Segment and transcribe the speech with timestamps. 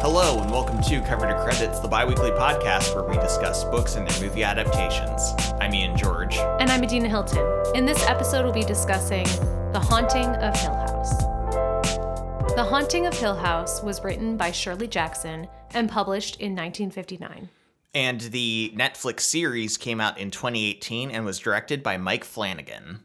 [0.00, 4.06] Hello, and welcome to Cover to Credits, the biweekly podcast where we discuss books and
[4.06, 5.32] their movie adaptations.
[5.60, 6.36] I'm Ian George.
[6.36, 7.44] And I'm Adina Hilton.
[7.74, 9.24] In this episode, we'll be discussing
[9.72, 11.18] The Haunting of Hill House.
[12.54, 17.48] The Haunting of Hill House was written by Shirley Jackson and published in 1959.
[17.92, 23.00] And the Netflix series came out in 2018 and was directed by Mike Flanagan.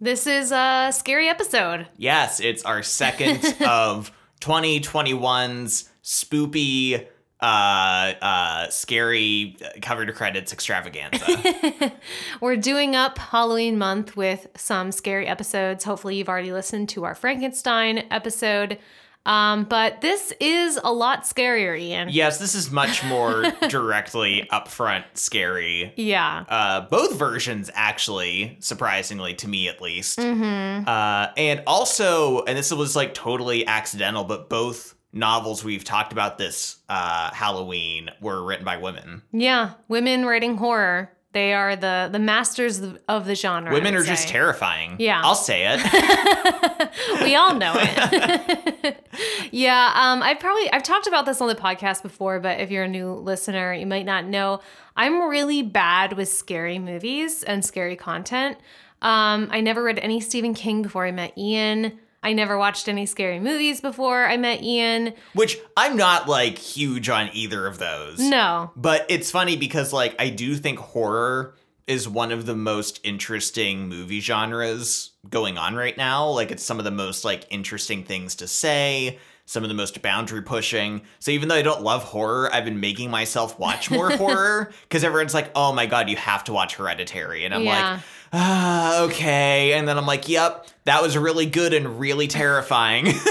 [0.00, 1.86] This is a scary episode.
[1.96, 7.06] Yes, it's our second of 2021's spoopy,
[7.40, 11.92] uh, uh, scary cover to credits extravaganza.
[12.40, 15.84] We're doing up Halloween month with some scary episodes.
[15.84, 18.78] Hopefully, you've already listened to our Frankenstein episode.
[19.24, 22.08] Um, but this is a lot scarier, Ian.
[22.10, 25.92] yes, this is much more directly upfront scary.
[25.96, 26.44] Yeah.
[26.48, 30.18] Uh, both versions, actually, surprisingly to me at least.
[30.18, 30.88] Mm-hmm.
[30.88, 36.38] Uh, and also, and this was like totally accidental, but both novels we've talked about
[36.38, 39.22] this uh, Halloween were written by women.
[39.32, 39.72] Yeah.
[39.88, 41.12] Women writing horror.
[41.32, 43.72] They are the the masters of the genre.
[43.72, 44.96] Women are just terrifying.
[44.98, 45.22] Yeah.
[45.24, 45.80] I'll say it.
[47.22, 49.08] we all know it.
[49.50, 52.84] yeah, um, I probably I've talked about this on the podcast before, but if you're
[52.84, 54.60] a new listener, you might not know.
[54.94, 58.58] I'm really bad with scary movies and scary content.
[59.00, 61.98] Um, I never read any Stephen King before I met Ian.
[62.22, 65.14] I never watched any scary movies before I met Ian.
[65.34, 68.18] Which I'm not like huge on either of those.
[68.20, 68.70] No.
[68.76, 71.54] But it's funny because like I do think horror
[71.88, 76.28] is one of the most interesting movie genres going on right now.
[76.28, 80.00] Like it's some of the most like interesting things to say, some of the most
[80.00, 81.02] boundary pushing.
[81.18, 85.02] So even though I don't love horror, I've been making myself watch more horror because
[85.02, 87.92] everyone's like, "Oh my god, you have to watch Hereditary." And I'm Yeah.
[87.94, 88.00] like,
[88.32, 93.06] "Ah, okay." And then I'm like, "Yep, that was really good and really terrifying."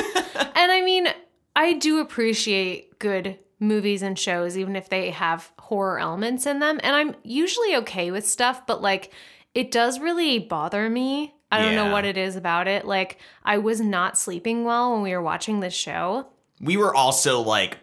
[0.53, 1.07] And I mean,
[1.55, 6.79] I do appreciate good movies and shows, even if they have horror elements in them.
[6.83, 9.11] And I'm usually okay with stuff, but like,
[9.55, 11.33] it does really bother me.
[11.51, 12.85] I don't know what it is about it.
[12.85, 16.27] Like, I was not sleeping well when we were watching this show.
[16.61, 17.79] we were also like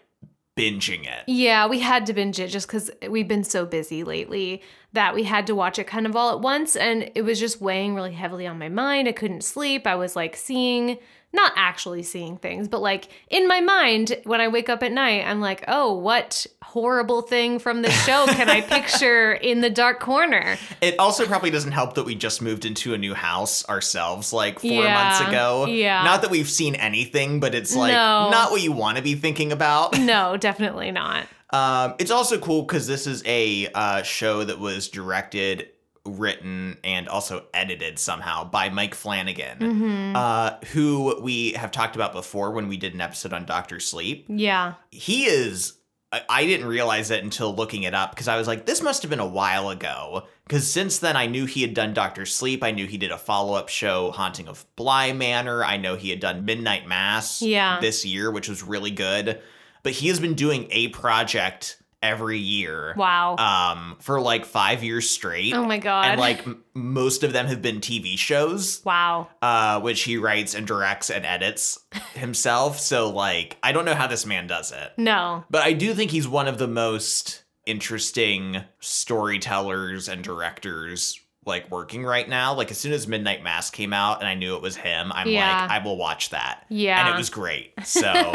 [0.58, 1.24] binging it.
[1.26, 5.24] Yeah, we had to binge it just because we've been so busy lately that we
[5.24, 6.74] had to watch it kind of all at once.
[6.74, 9.06] And it was just weighing really heavily on my mind.
[9.06, 9.86] I couldn't sleep.
[9.86, 10.98] I was like seeing,
[11.32, 15.24] not actually seeing things, but like in my mind, when I wake up at night,
[15.26, 20.00] I'm like, oh, what horrible thing from the show can I picture in the dark
[20.00, 20.56] corner?
[20.80, 24.58] It also probably doesn't help that we just moved into a new house ourselves like
[24.60, 25.66] four Yeah, months ago.
[25.66, 26.02] yeah.
[26.04, 28.30] Not that we've seen anything, but it's like No.
[28.30, 29.98] not what you want to be thinking about.
[29.98, 31.26] No, definitely not.
[31.50, 35.68] Um, it's also cool because this is a uh, show that was directed,
[36.08, 40.16] written, and also edited somehow by Mike Flanagan, Mm-hmm.
[40.16, 44.26] uh, who we have talked about before when we did an episode on Doctor Sleep.
[44.28, 44.74] Yeah.
[44.90, 45.74] he is
[46.10, 49.02] I- I didn't realize it until looking it up because I was like, this must
[49.02, 50.22] have been a while ago.
[50.46, 52.64] Because since then, I knew he had done Doctor Sleep.
[52.64, 55.62] I knew he did a follow up show, Haunting of Bly Manor.
[55.62, 57.78] I know he had done Midnight Mass Yeah.
[57.80, 59.38] this year, which was really good.
[59.82, 63.36] But he has been doing a project every year Wow.
[63.36, 65.52] um, for like five years straight.
[65.54, 66.04] oh my God.
[66.06, 69.28] And like m- most of them have been TV shows wow.
[69.42, 71.78] uh, which he writes and directs and edits
[72.14, 72.78] himself.
[72.78, 75.44] So, like, I don't know how this man does it, No.
[75.50, 82.04] but I do think he's one of the most interesting storytellers and directors like working
[82.04, 82.54] right now.
[82.54, 85.26] Like, as soon as Midnight Mass came out and I knew it was him, I'm
[85.26, 85.62] Yeah.
[85.62, 86.64] like, I will watch that.
[86.68, 87.00] Yeah.
[87.04, 87.72] And it was great.
[87.84, 88.32] So,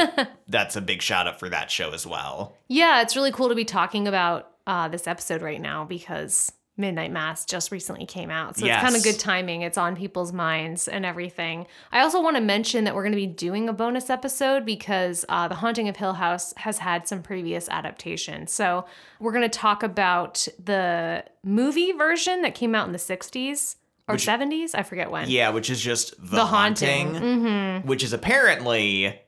[0.49, 2.57] that's a big shout out for that show as well.
[2.67, 7.11] Yeah, it's really cool to be talking about uh, this episode right now because Midnight
[7.11, 8.57] Mass just recently came out.
[8.57, 8.77] So Yes.
[8.77, 9.61] it's kind of good timing.
[9.61, 11.67] It's on people's minds and everything.
[11.91, 15.23] I also want to mention that we're going to be doing a bonus episode because
[15.29, 18.51] uh, The Haunting of Hill House has had some previous adaptations.
[18.51, 18.85] So
[19.19, 23.75] we're going to talk about the movie version that came out in the 60s
[24.07, 24.71] or 70s.
[24.73, 25.29] I forget when.
[25.29, 27.39] Yeah, which is just The, The Haunting, Haunting.
[27.43, 27.87] Mm-hmm.
[27.87, 29.19] which is apparently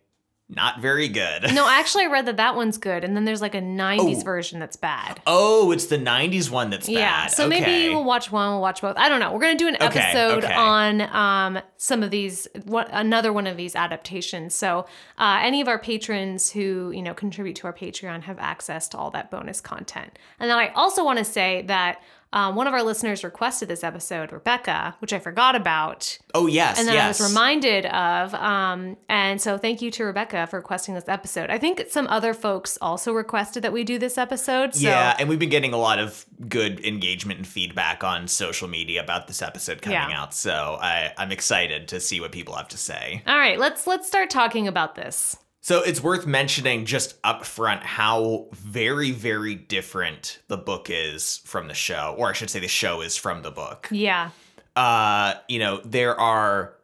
[0.47, 1.53] not very good.
[1.53, 3.03] No, actually, I read that that one's good.
[3.03, 4.23] And then there's like a 90s Oh.
[4.23, 5.19] version that's bad.
[5.25, 6.93] Oh, it's the 90s one that's bad.
[6.93, 7.27] Yeah.
[7.27, 7.59] So okay.
[7.61, 8.95] maybe we'll watch one, we'll watch both.
[8.97, 9.33] I don't know.
[9.33, 10.53] We're gonna do an Okay, episode okay.
[10.53, 14.53] on um, some of these, one, another one of these adaptations.
[14.53, 14.85] So
[15.17, 18.97] uh, any of our patrons who you know contribute to our Patreon have access to
[18.97, 20.17] all that bonus content.
[20.39, 22.01] And then I also want to say that.
[22.35, 26.77] Um, one of our listeners requested this episode, Rebecca, which I forgot about, Oh, yes.
[26.77, 27.19] and then yes.
[27.19, 28.33] I was reminded of.
[28.35, 31.49] Um, and so, thank you to Rebecca for requesting this episode.
[31.49, 34.75] I think some other folks also requested that we do this episode.
[34.75, 38.67] So Yeah, and we've been getting a lot of good engagement and feedback on social
[38.67, 40.21] media about this episode coming Yeah.
[40.21, 40.33] out.
[40.33, 43.23] So I, I'm excited to see what people have to say.
[43.25, 45.37] All right, let's let's start talking about this.
[45.65, 51.67] So it's worth mentioning just up front how very, very different the book is from
[51.69, 53.87] the show, or I should say the show is from the book.
[53.89, 54.29] Yeah.
[54.75, 56.75] Uh, you know, there are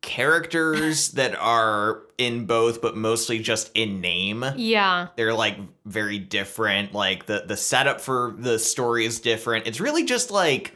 [0.00, 4.42] characters that are in both, but mostly just in name.
[4.56, 5.08] Yeah.
[5.16, 6.94] They're like very different.
[6.94, 9.66] Like the the setup for the story is different.
[9.66, 10.74] It's really just like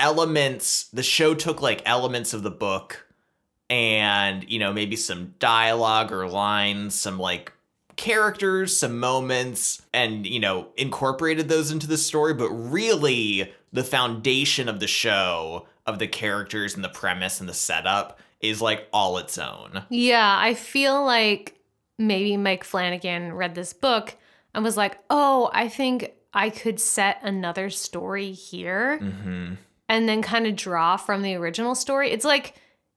[0.00, 0.88] elements.
[0.92, 3.01] The show took like elements of the book
[3.72, 7.52] and, you know, maybe some dialogue or lines, some like
[7.96, 12.34] characters, some moments, and, you know, incorporated those into the story.
[12.34, 17.54] But really, the foundation of the show, of the characters and the premise and the
[17.54, 19.84] setup, is like all its own.
[19.88, 20.36] Yeah.
[20.38, 21.58] I feel like
[21.98, 24.16] maybe Mike Flanagan read this book
[24.54, 29.54] and was like, oh, I think I could set another story here Mm-hmm.
[29.88, 32.10] and then kind of draw from the original story.
[32.10, 32.54] It's like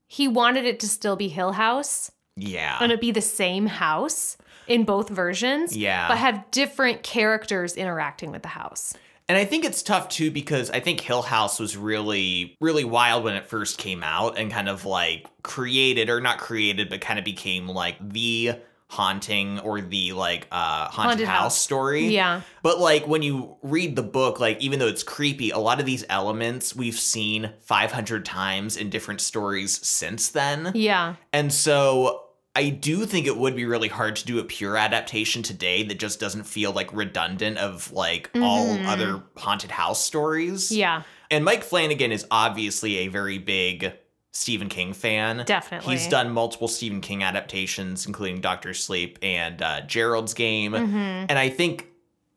[0.08, 2.78] he wanted it to still be Hill House Yeah.
[2.82, 4.38] and it be the same house
[4.68, 6.08] in both versions, Yeah.
[6.08, 8.94] but have different characters interacting with the house.
[9.28, 13.24] And I think it's tough too because I think Hill House was really, really wild
[13.24, 17.18] when it first came out and kind of like created, or not created, but kind
[17.18, 18.56] of became like the
[18.88, 21.62] haunting or the like uh haunted, Haunted house, house.
[21.62, 22.08] story.
[22.08, 22.42] Yeah.
[22.62, 25.86] But like when you read the book, like even though it's creepy, a lot of
[25.86, 30.72] these elements we've seen 500 times in different stories since then.
[30.76, 31.16] Yeah.
[31.34, 32.22] And so
[32.56, 36.00] I do think it would be really hard to do a pure adaptation today that
[36.00, 38.86] just doesn't feel like redundant of like all Mhm.
[38.88, 40.72] other haunted house stories.
[40.72, 41.02] Yeah.
[41.30, 43.92] And Mike Flanagan is obviously a very big
[44.36, 45.44] Stephen King fan.
[45.46, 45.96] Definitely.
[45.96, 50.74] He's done multiple Stephen King adaptations, including Doctor Sleep and uh, Gerald's Game.
[50.74, 51.26] Mhm.
[51.30, 51.88] And I think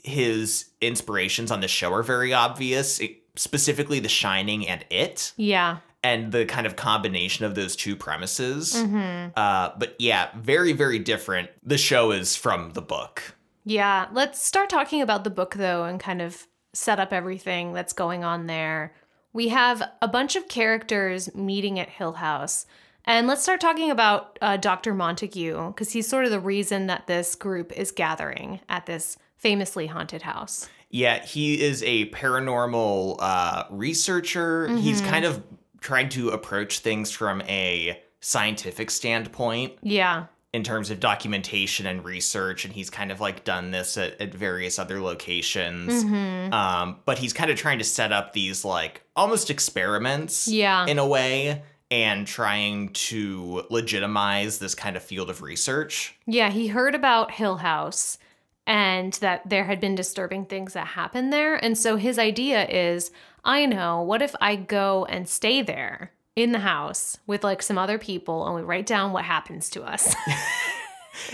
[0.05, 5.79] his inspirations on the show are very obvious, it- specifically The Shining and It, Yeah.
[6.05, 8.81] and the kind of combination of those two premises.
[8.81, 11.51] hmm Uh, but yeah, very, very different.
[11.65, 13.35] The show is from the book.
[13.65, 14.07] Yeah.
[14.13, 18.23] Let's start talking about the book though and kind of set up everything that's going
[18.23, 18.95] on there.
[19.33, 22.67] We have a bunch of characters meeting at Hill House.
[23.05, 24.93] And let's start talking about uh, Dr.
[24.95, 29.87] Montague, because he's sort of the reason that this group is gathering at this famously
[29.87, 30.69] haunted house.
[30.91, 34.69] Yeah, he is a paranormal uh, researcher.
[34.77, 35.09] He's Mhm.
[35.09, 35.43] kind of
[35.81, 40.27] trying to approach things from a scientific standpoint Yeah.
[40.55, 42.65] In terms of documentation and research.
[42.65, 46.03] And he's kind of like done this at, at various other locations.
[46.03, 50.87] hmm Um, but he's kind of trying to set up these like almost experiments Yeah.
[50.87, 56.15] in a way and trying to legitimize this kind of field of research.
[56.27, 58.19] Yeah, he heard about Hill House
[58.67, 61.57] and that there had been disturbing things that happened there.
[61.57, 63.11] And so his idea is
[63.45, 67.77] I know, what if I go and stay there in the house with like some
[67.79, 70.15] other people and we write down what happens to us?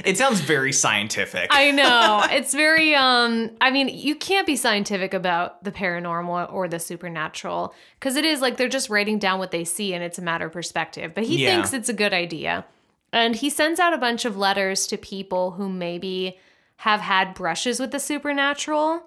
[0.02, 1.48] It sounds very scientific.
[1.50, 2.24] I know.
[2.30, 7.74] It's very um I mean, you can't be scientific about the paranormal or the supernatural
[8.00, 10.46] cuz it is like they're just writing down what they see and it's a matter
[10.46, 11.12] of perspective.
[11.14, 11.50] But he Yeah.
[11.54, 12.64] thinks it's a good idea.
[13.12, 16.38] And he sends out a bunch of letters to people who maybe
[16.78, 19.02] have had brushes with the supernatural.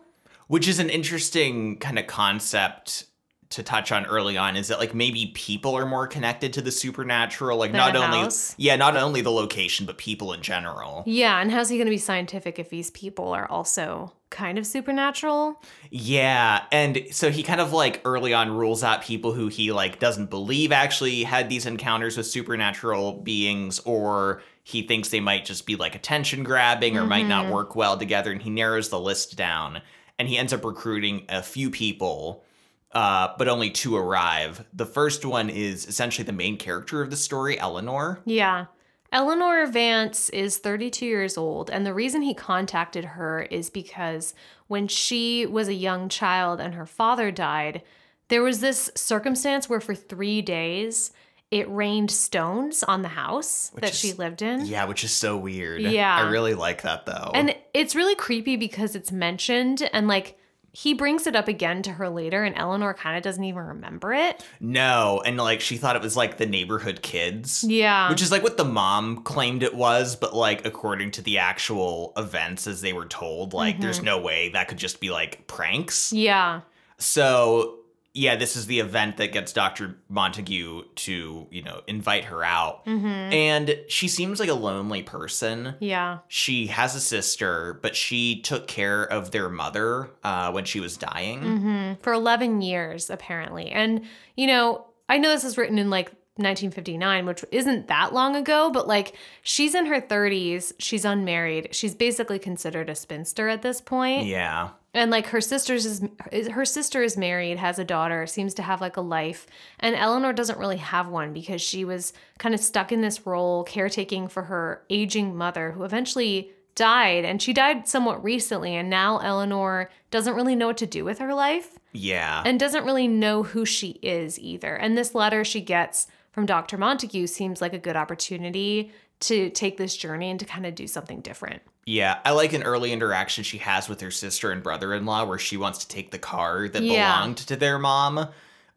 [0.45, 3.05] Which is an interesting kind of concept
[3.49, 6.71] to touch on early on is that like maybe people are more connected to the
[6.71, 8.53] supernatural like Than not only house?
[8.57, 11.91] yeah not only the location but people in general Yeah, and how's he going to
[11.91, 15.61] be scientific if these people are also kind of supernatural?
[15.91, 19.99] yeah and so he kind of like early on rules out people who he like
[19.99, 25.65] doesn't believe actually had these encounters with supernatural beings or he thinks they might just
[25.65, 27.51] be like attention grabbing or might not Mhm.
[27.51, 29.81] work well together and he narrows the list down
[30.19, 32.43] and he ends up recruiting a few people
[32.91, 34.65] uh, but only two arrive.
[34.73, 38.21] The first one is essentially the main character of the story, Eleanor.
[38.25, 38.65] Yeah.
[39.11, 44.33] Eleanor Vance is 32 years old, and the reason he contacted her is because
[44.67, 47.83] when she was a young child and her father died,
[48.27, 51.11] there was this circumstance where for three days
[51.51, 54.65] it rained stones on the house Which that is- she lived in.
[54.65, 55.81] Yeah, which is so weird.
[55.81, 56.13] Yeah.
[56.17, 57.31] I really like that though.
[57.33, 60.37] And it's really creepy because it's mentioned and like
[60.77, 64.13] he brings it up again to her later, and Eleanor kind of doesn't even remember
[64.13, 64.45] it.
[64.59, 67.63] no, and like she thought it was like the neighborhood kids.
[67.63, 68.11] Yeah.
[68.11, 72.13] Which is like what the mom claimed it was, but like according to the actual
[72.15, 74.05] events as they were told, like there's mm-hmm.
[74.05, 76.13] no way that could just be like pranks.
[76.13, 76.61] yeah.
[76.99, 77.76] So
[78.17, 79.95] yeah, this is the event that gets Dr.
[80.09, 82.81] Montague to, you know, invite her out.
[82.85, 85.75] hmm And she seems like a lonely person.
[85.79, 86.19] Yeah.
[86.27, 90.97] She has a sister, but she took care of their mother uh, when she was
[90.97, 91.41] dying.
[91.41, 93.69] hmm For 11 years, apparently.
[93.69, 94.01] And,
[94.35, 96.07] you know, I know this is written in like
[96.37, 101.95] 1959, which isn't that long ago, but like she's in her 30s, she's unmarried, she's
[101.95, 104.25] basically considered a spinster at this point.
[104.27, 104.69] Yeah.
[104.93, 105.85] And like her sister's
[106.31, 109.45] is her sister is married, has a daughter, seems to have like a life,
[109.79, 113.63] and Eleanor doesn't really have one because she was kind of stuck in this role
[113.63, 119.17] caretaking for her aging mother who eventually died and she died somewhat recently and now
[119.17, 122.43] Eleanor doesn't really know what to do with her life Yeah.
[122.45, 124.75] and doesn't really know who she is either.
[124.75, 126.77] And this letter she gets from Dr.
[126.77, 130.87] Montague seems like a good opportunity to take this journey and to kind of do
[130.87, 131.61] something different.
[131.85, 135.55] Yeah, I like an early interaction she has with her sister and brother-in-law where she
[135.57, 137.15] wants to take the car that Yeah.
[137.15, 138.27] belonged to their mom.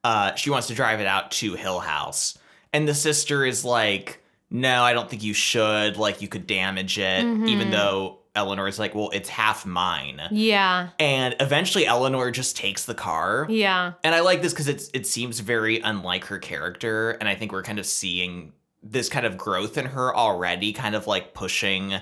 [0.04, 2.38] Uh, she wants to drive it out to Hill House,
[2.73, 5.97] and the sister is like, "No, I don't think you should.
[5.97, 7.49] Like, you could damage it." Mm-hmm.
[7.49, 10.88] Even though Eleanor is like, "Well, it's half mine." Yeah.
[10.99, 13.47] And eventually, Eleanor just takes the car.
[13.50, 13.94] Yeah.
[14.04, 17.52] And I like this because it's it seems very unlike her character, and I think
[17.52, 21.94] we're kind of seeing this kind of growth in her already, kind of like pushing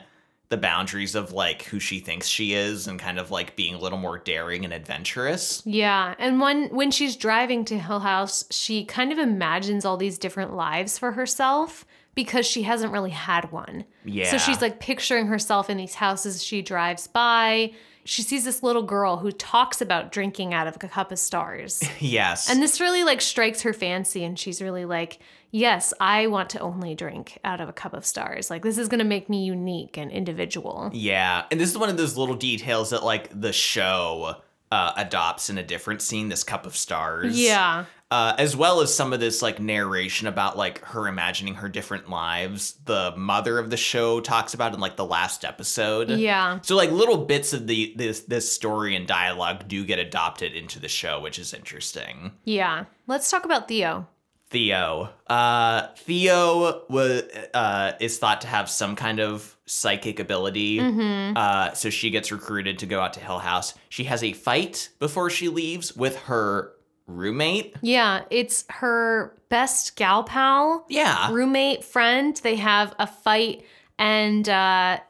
[0.50, 3.78] the boundaries of like who she thinks she is, and kind of like being a
[3.78, 5.62] little more daring and adventurous.
[5.66, 10.18] Yeah, and when when she's driving to Hill House, she kind of imagines all these
[10.18, 11.84] different lives for herself
[12.18, 13.84] because she hasn't really had one.
[14.04, 14.28] Yeah.
[14.28, 17.70] So she's like picturing herself in these houses she drives by.
[18.02, 21.80] She sees this little girl who talks about drinking out of a cup of stars.
[22.00, 22.50] Yes.
[22.50, 25.20] And this really like strikes her fancy and she's really like,
[25.50, 28.50] "Yes, I want to only drink out of a cup of stars.
[28.50, 31.88] Like this is going to make me unique and individual." yeah, and this is one
[31.88, 34.36] of those little details that like the show
[34.70, 36.28] uh, adopts in a different scene.
[36.28, 37.38] This cup of stars.
[37.40, 37.84] Yeah.
[38.10, 42.08] uh, as well as some of this like narration about like her imagining her different
[42.08, 42.74] lives.
[42.86, 46.08] The mother of the show talks about in like the last episode.
[46.10, 46.58] Yeah.
[46.62, 50.80] So like little bits of the this this story and dialogue do get adopted into
[50.80, 52.32] the show, which is interesting.
[52.44, 52.84] Yeah.
[53.06, 54.06] Let's talk about Theo.
[54.50, 60.80] Theo, uh, Theo was uh, is thought to have some kind of psychic ability.
[60.80, 63.74] Uh, so she gets recruited to go out to Hill House.
[63.90, 66.72] She has a fight before she leaves with her
[67.06, 67.74] roommate.
[67.82, 71.30] Yeah, it's her best gal pal, Yeah.
[71.30, 72.34] roommate, friend.
[72.42, 73.64] They have a fight,
[73.98, 75.00] and uh,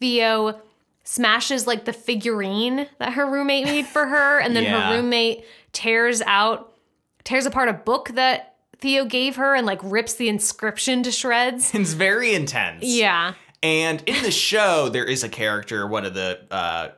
[0.00, 0.60] Theo
[1.02, 4.88] smashes like the figurine that her roommate made for her, and then Yeah.
[4.90, 6.72] her roommate tears out,
[7.24, 11.74] tears apart a book that Theo gave her, and like rips the inscription to shreds.
[11.74, 12.84] It's very intense.
[12.84, 15.86] Yeah, And in the show, there is a character.
[15.86, 16.88] One of the uh,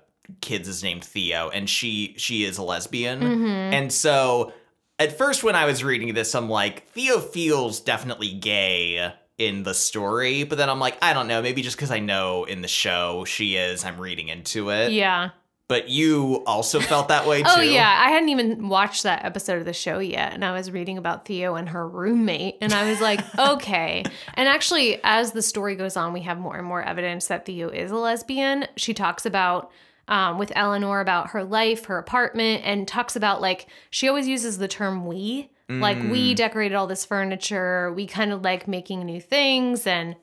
[0.41, 3.23] kids is named Theo, and she she is a lesbian.
[3.23, 4.53] And so,
[4.99, 9.75] at first, when I was reading this, I'm like, Theo feels definitely gay in the
[9.75, 12.69] story, but then I'm like, I don't know, maybe just because I know in the
[12.69, 14.93] show she is, I'm reading into it.
[14.93, 15.31] yeah.
[15.69, 17.49] But you also felt that way too.
[17.49, 20.71] Oh yeah, I hadn't even watched that episode of the show yet, and I was
[20.71, 24.05] reading about Theo and her roommate, and I was like, okay.
[24.35, 27.69] And actually, as the story goes on, we have more and more evidence that Theo
[27.69, 28.67] is a lesbian.
[28.77, 29.73] She talks about
[30.09, 34.59] um, with Eleanor about her life, her apartment, and talks about like she always uses
[34.59, 39.21] the term "we." Like we decorated all this furniture, we kind of like making new
[39.21, 40.15] things and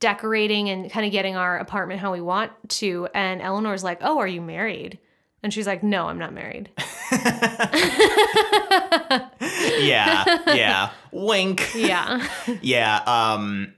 [0.00, 3.08] decorating and kind of getting our apartment how we want to.
[3.14, 4.98] And Eleanor's like, "Oh, are you married?"
[5.42, 6.70] And she's like, "No, I'm not married."
[9.80, 10.90] yeah, yeah.
[11.12, 11.70] Wink.
[11.74, 12.26] Yeah.
[12.62, 13.74] Yeah, um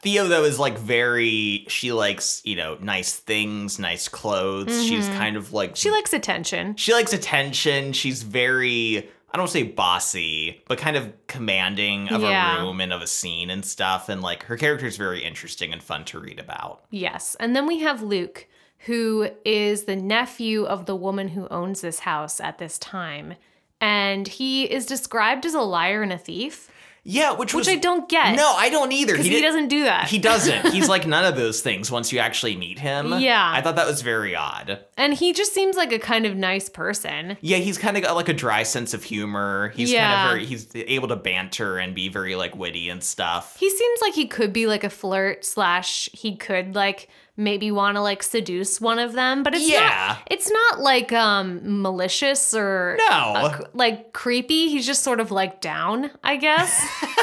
[0.00, 4.84] Theo though is like very she likes, you know, nice things, nice clothes.
[4.84, 6.76] She's kind of like she likes attention.
[6.76, 7.92] she likes attention.
[7.92, 12.58] She's very I don't say bossy, but kind of commanding of Yeah.
[12.58, 14.08] a room and of a scene and stuff.
[14.08, 16.84] And like her character is very interesting and fun to read about.
[16.90, 17.36] Yes.
[17.40, 18.46] And then we have Luke,
[18.80, 23.34] who is the nephew of the woman who owns this house at this time.
[23.80, 26.70] And he is described as a liar and a thief,
[27.08, 28.34] Yeah, which was which I don't get.
[28.34, 29.12] No, I don't either.
[29.12, 30.08] Because he, doesn't do that.
[30.08, 30.72] He doesn't.
[30.72, 33.14] He's like none of those things once you actually meet him.
[33.20, 33.48] Yeah.
[33.54, 34.80] I thought that was very odd.
[34.96, 37.36] and he just seems like a kind of nice person.
[37.40, 39.72] Yeah, he's kind of got like a dry sense of humor.
[39.76, 40.08] He's Yeah.
[40.14, 43.56] kind of very he's able to banter and be very like witty and stuff.
[43.60, 47.96] He seems like he could be like a flirt slash he could like maybe want
[47.96, 49.88] to like seduce one of them, but it's Yeah.
[50.18, 53.16] not it's not like um malicious or No.
[53.36, 54.68] uh, like creepy.
[54.68, 56.80] He's just sort of like down, I guess.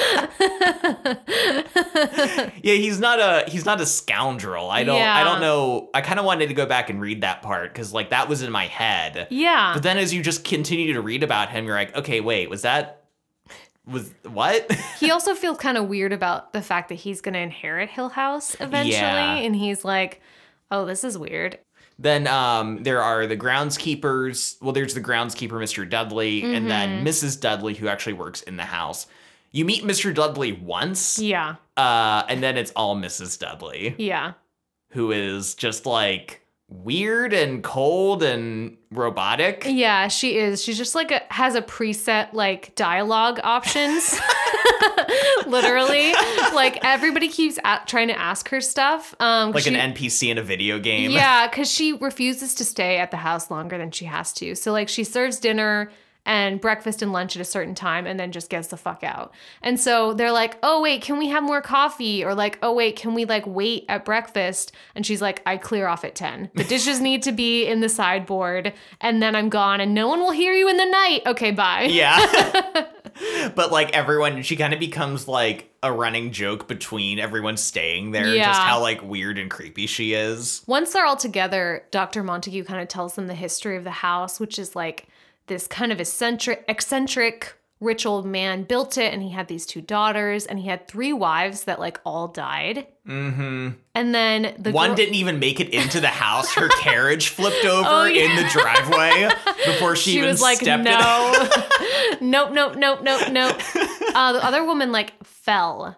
[2.62, 4.70] Yeah, he's not a he's not a scoundrel.
[4.70, 5.88] I don't I don't know.
[5.94, 8.42] I kind of wanted to go back and read that part cuz like that was
[8.42, 9.26] in my head.
[9.30, 9.72] yeah.
[9.74, 12.62] But then as you just continue to read about him, you're like, "Okay, wait, was
[12.62, 12.99] that
[13.90, 17.40] was what?" he also feels kind of weird about the fact that he's going to
[17.40, 19.36] inherit Hill House eventually Yeah.
[19.36, 20.20] and he's like,
[20.70, 21.58] "Oh, this is weird."
[21.98, 24.56] Then um, there are the groundskeepers.
[24.62, 25.88] Well, there's the groundskeeper, Mr.
[25.88, 27.38] Dudley, and then Mrs.
[27.40, 29.06] Dudley, who actually works in the house.
[29.52, 30.14] you meet Mr.
[30.14, 31.56] Dudley once, Yeah.
[31.76, 33.36] uh, and then it's all Mrs.
[33.38, 34.34] Dudley, Yeah.
[34.92, 36.39] who is just like
[36.70, 39.64] weird and cold and robotic.
[39.68, 40.62] Yeah, she is.
[40.62, 44.18] She's just like a, has a preset like dialogue options.
[45.46, 46.12] Literally,
[46.54, 49.14] like everybody keeps at, trying to ask her stuff.
[49.20, 51.10] Um, Like she- an NPC in a video game.
[51.10, 54.54] Yeah, because she refuses to stay at the house longer than she has to.
[54.54, 55.90] So like she serves dinner
[56.30, 59.34] and breakfast and lunch at a certain time and then just gets the fuck out.
[59.62, 62.94] And so they're like, "Oh wait, can we have more coffee?" Or like, "Oh wait,
[62.94, 66.50] can we like wait at breakfast?" And she's like, "I clear off at 10.
[66.54, 70.20] The dishes need to be in the sideboard and then I'm gone and no one
[70.20, 71.22] will hear you in the night.
[71.26, 72.84] Okay, bye." Yeah.
[73.56, 78.32] but like everyone, she kind of becomes like a running joke between everyone staying there.
[78.32, 78.46] Yeah.
[78.46, 80.62] Just how like weird and creepy she is.
[80.68, 82.22] Once they're all together, Dr.
[82.22, 85.08] Montague kind of tells them the history of the house, which is like
[85.50, 89.80] this kind of eccentric, eccentric rich old man built it, and he had these two
[89.82, 92.86] daughters, and he had three wives that like all died.
[93.08, 93.70] Mm-hmm.
[93.94, 96.54] And then the One girl- didn't even make it into the house.
[96.54, 98.24] Her carriage flipped over Oh, yeah.
[98.30, 99.28] in the driveway
[99.66, 101.48] before she, she even was like, stepped no,
[102.20, 103.56] nope, nope, nope, nope, nope.
[104.14, 105.96] Uh, the other woman like fell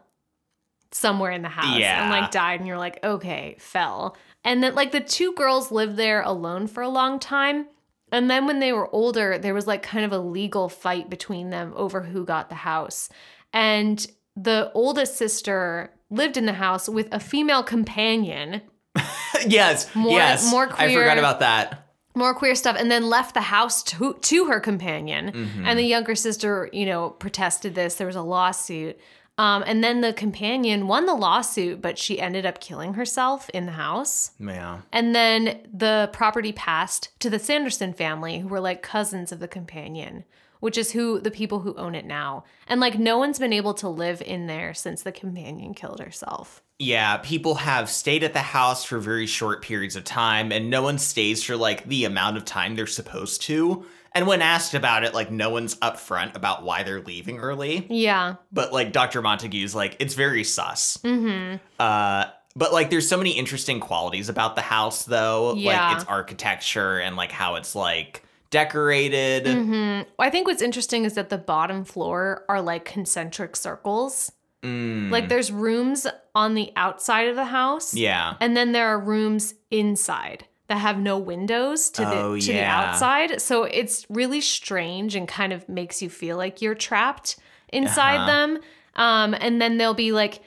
[0.93, 2.03] somewhere in the house Yeah.
[2.03, 4.17] and like died, and you're like, okay, fell.
[4.45, 7.67] And then like the two girls lived there alone for a long time.
[8.13, 11.51] And then when they were older, there was like kind of a legal fight between
[11.51, 13.09] them over who got the house.
[13.53, 18.61] And the oldest sister lived in the house with a female companion
[19.47, 19.95] yes.
[19.95, 20.51] More- yes.
[20.51, 21.89] more I queer- forgot about that.
[22.15, 25.65] more queer stuff and then left the house to to her companion Mhm.
[25.67, 28.99] and the younger sister you know protested this there was a lawsuit
[29.43, 33.67] um, and then the companion won the lawsuit but she ended up killing herself in
[33.67, 34.81] the house Yeah.
[34.93, 39.49] and then the property passed to the sanderson family who were like cousins of the
[39.49, 40.25] companion
[40.61, 43.75] which is who the people who own it now and like no one's been able
[43.75, 48.41] to live in there since the companion killed herself Yeah, people have stayed at the
[48.59, 52.37] house for very short periods of time, and no one stays for like the amount
[52.37, 53.85] of time they're supposed to.
[54.15, 57.87] And when asked about it, like no one's upfront about why they're leaving early.
[57.91, 59.23] yeah But like Dr.
[59.23, 60.99] Montague's like, it's very sus.
[60.99, 65.55] mm-hmm Uh, but like there's so many interesting qualities about the house though.
[65.55, 65.89] Yeah.
[65.89, 69.45] Like its architecture and like how it's like decorated.
[69.47, 70.11] Mm-hmm.
[70.19, 74.31] I think what's interesting is that the bottom floor are like concentric circles.
[74.63, 78.37] Mm, Like there's rooms on the outside of the house, yeah.
[78.41, 82.63] and then there are rooms inside that have no windows to the Oh, to the
[82.65, 83.41] outside.
[83.43, 87.37] So it's really strange and kind of makes you feel like you're trapped
[87.69, 88.27] inside Uh-huh.
[88.27, 88.59] them.
[88.95, 90.43] Um, and then they'll be like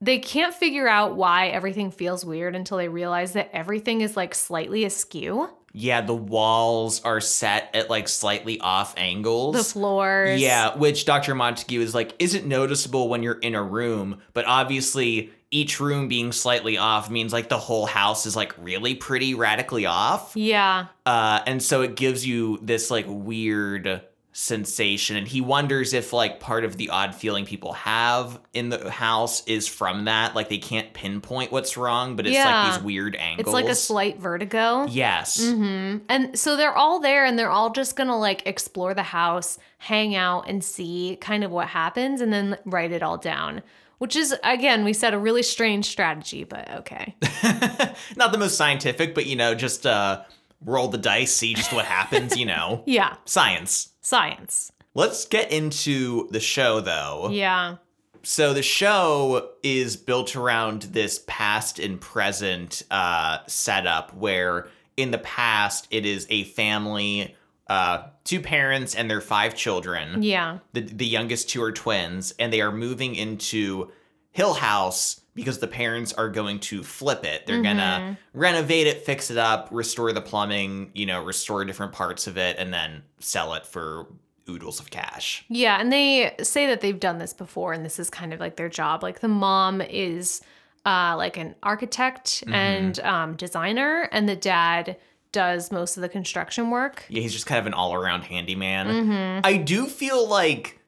[0.00, 4.34] they can't figure out why everything feels weird until they realize that everything is like
[4.34, 5.48] slightly askew.
[5.72, 9.56] Yeah, the walls are set at like slightly off angles.
[9.56, 10.40] The floors.
[10.40, 11.34] Yeah, which Dr.
[11.34, 16.32] Montague is like, isn't noticeable when you're in a room, but obviously each room being
[16.32, 20.32] slightly off means like the whole house is like really pretty radically off.
[20.34, 20.86] Yeah.
[21.06, 25.16] Uh, and so it gives you this like weird sensation.
[25.16, 29.42] And he wonders if like part of the odd feeling people have in the house
[29.46, 30.34] is from that.
[30.34, 32.64] Like they can't pinpoint what's wrong, but it's Yeah.
[32.64, 33.46] like these weird angles.
[33.46, 34.86] It's like a slight vertigo.
[34.90, 35.42] Yes.
[35.42, 39.58] hmm And so they're all there and they're all just gonna like explore the house,
[39.78, 43.62] hang out, and see kind of what happens and then write it all down.
[43.98, 47.14] Which is, again, we said a really strange strategy, but okay.
[48.16, 50.22] Not the most scientific, but you know, just uh
[50.64, 52.82] roll the dice, see just what happens, you know.
[52.86, 53.90] Yeah, Science.
[54.00, 54.72] science.
[54.94, 57.28] Let's get into the show though.
[57.30, 57.76] Yeah.
[58.22, 65.18] So the show is built around this past and present uh setup where in the
[65.18, 67.34] past it is a family
[67.68, 70.22] uh two parents and their five children.
[70.22, 70.58] Yeah.
[70.72, 73.90] The the youngest two are twins and they are moving into
[74.32, 77.46] Hill House because the parents are going to flip it.
[77.46, 82.26] They're gonna renovate it, fix it up, restore the plumbing, you know, restore different parts
[82.26, 84.06] of it, and then sell it for
[84.48, 85.44] oodles of cash.
[85.48, 85.78] Yeah.
[85.80, 88.68] And they say that they've done this before and this is kind of like their
[88.68, 89.02] job.
[89.02, 90.40] Like the mom is
[90.86, 94.96] uh, like an architect and um, designer, and the dad
[95.32, 97.04] does most of the construction work.
[97.08, 98.86] Yeah, he's just kind of an all around handyman.
[98.86, 99.40] Mm-hmm.
[99.44, 100.78] I do feel like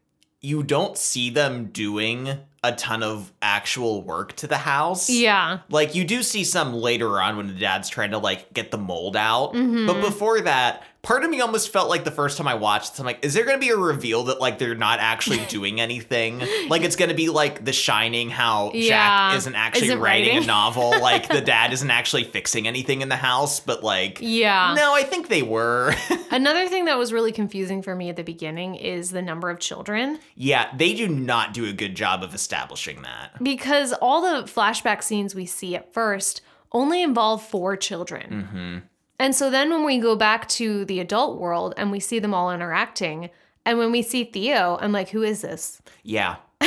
[0.40, 5.08] you don't see them doing a ton of actual work to the house.
[5.10, 5.60] Yeah.
[5.68, 8.78] Like you do see some later on when the dad's trying to like get the
[8.78, 9.54] mold out.
[9.54, 9.86] Mhm.
[9.86, 13.00] But before that, part of me almost felt like the first time I watched this,
[13.00, 16.42] I'm like, is there to be a reveal that like they're not actually doing anything?
[16.68, 19.30] like it's to be like The Shining, how Yeah.
[19.30, 23.08] Jack isn't actually Isn't writing, a novel, like the dad isn't actually fixing anything in
[23.08, 24.74] the house, but like, Yeah.
[24.76, 25.94] no, I think they were.
[26.30, 29.58] Another thing that was really confusing for me at the beginning is the number of
[29.60, 33.42] children yeah, they do not do a good job of establishing that.
[33.42, 38.42] because all the flashback scenes we see at first only involve four children.
[38.52, 38.78] hmm
[39.18, 42.32] And so then when we go back to the adult world and we see them
[42.34, 43.30] all interacting,
[43.66, 45.80] and when we see Theo, I'm like, who is this?
[46.02, 46.36] Yeah.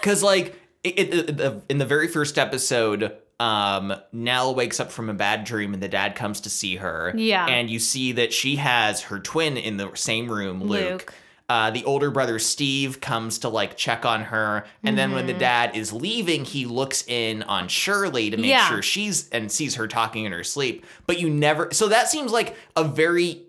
[0.00, 0.54] Because, like,
[0.84, 5.42] it, it, it- in the very first episode, um, Nell wakes up from a bad
[5.44, 7.12] dream and the dad comes to see her.
[7.16, 7.44] Yeah.
[7.46, 10.90] And you see that she has her twin in the same room, Luke.
[10.90, 11.14] Luke.
[11.48, 15.14] Uh, the older brother Steve comes to like check on her, and then Mm-hmm.
[15.16, 18.68] when the dad is leaving, he looks in on Shirley to make Yeah.
[18.68, 20.84] sure she's and sees her talking in her sleep.
[21.06, 23.42] But you never, so that seems like a very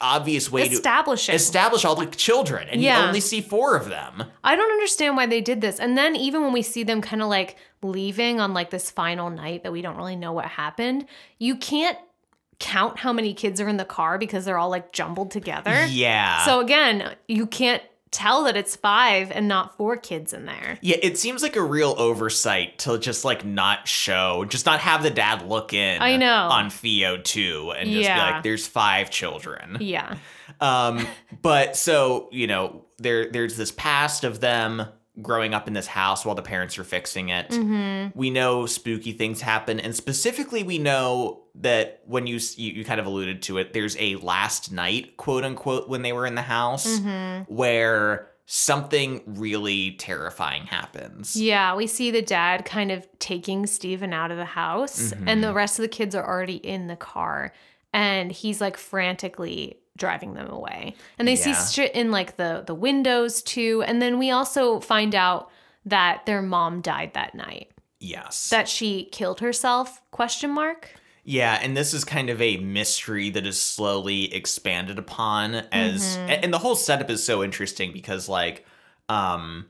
[0.00, 3.00] obvious way to establish all the children, and Yeah.
[3.02, 4.24] you only see four of them.
[4.44, 5.78] I don't understand why they did this.
[5.78, 9.30] And then even when we see them kind of like leaving on like this final
[9.30, 11.06] night that we don't really know what happened,
[11.38, 11.96] you can't
[12.58, 15.86] count how many kids are in the car because they're all like jumbled together.
[15.86, 16.44] Yeah.
[16.44, 20.78] So again, you can't tell that it's five and not four kids in there.
[20.80, 25.02] yeah, it seems like a real oversight to just like not show, just not have
[25.02, 26.00] the dad look in.
[26.00, 26.48] I know.
[26.50, 30.16] on Theo too, and just be like, "There's five children." Yeah.
[30.60, 31.06] Um,
[31.42, 34.86] but so you know, there there's this past of them
[35.22, 37.48] growing up in this house while the parents are fixing it.
[37.50, 38.18] Mm-hmm.
[38.18, 43.00] We know spooky things happen, and specifically, we know that when you, you you kind
[43.00, 46.42] of alluded to it, there's a last night, quote unquote, when they were in the
[46.42, 47.52] house, Mm-hmm.
[47.52, 51.34] where something really terrifying happens.
[51.34, 55.40] Yeah, we see the dad kind of taking Steven out of the house, and Mm-hmm.
[55.40, 57.52] the rest of the kids are already in the car,
[57.92, 60.94] and he's like frantically driving them away.
[61.18, 65.14] And they see shit in like the the windows too, and then we also find
[65.14, 65.50] out
[65.84, 67.70] that their mom died that night.
[67.98, 68.50] Yes.
[68.50, 70.02] That she killed herself?
[70.10, 70.90] Question mark.
[71.24, 76.30] Yeah, and this is kind of a mystery that is slowly expanded upon as Mm-hmm.
[76.30, 78.64] and, and the whole setup is so interesting because like
[79.08, 79.66] um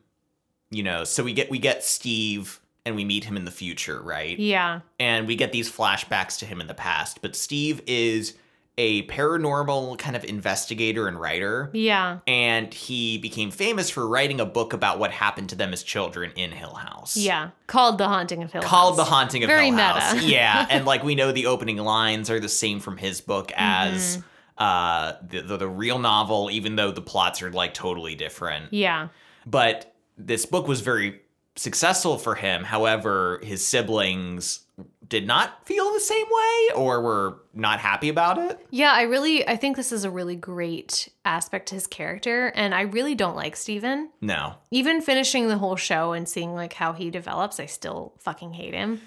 [0.70, 4.00] you know, so we get we get Steve and we meet him in the future,
[4.00, 4.38] right?
[4.38, 4.80] Yeah.
[4.98, 8.34] And we get these flashbacks to him in the past, but Steve is
[8.78, 11.70] a paranormal kind of investigator and writer.
[11.72, 12.18] Yeah.
[12.26, 16.30] And he became famous for writing a book about what happened to them as children
[16.36, 17.50] in Hill House Yeah.
[17.68, 18.70] Called The Haunting of Hill called House.
[18.70, 20.00] Called The haunting of Very Hill meta.
[20.00, 20.22] House.
[20.24, 24.18] yeah, and like we know the opening lines are the same from his book as
[24.18, 24.22] Mm-hmm.
[24.58, 28.72] uh the, the the real novel, even though the plots are like totally different.
[28.74, 29.08] Yeah.
[29.46, 31.20] But this book was very
[31.56, 32.64] successful for him.
[32.64, 34.60] However, his siblings
[35.08, 38.58] did not feel the same way or were not happy about it.
[38.70, 42.74] Yeah, I really I think this is a really great aspect to his character and
[42.74, 44.10] I really don't like Steven.
[44.20, 44.54] No.
[44.70, 48.74] Even finishing the whole show and seeing like how he develops, I still fucking hate
[48.74, 49.00] him.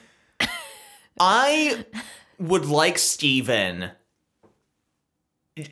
[1.19, 1.83] I
[2.37, 3.91] would like Steven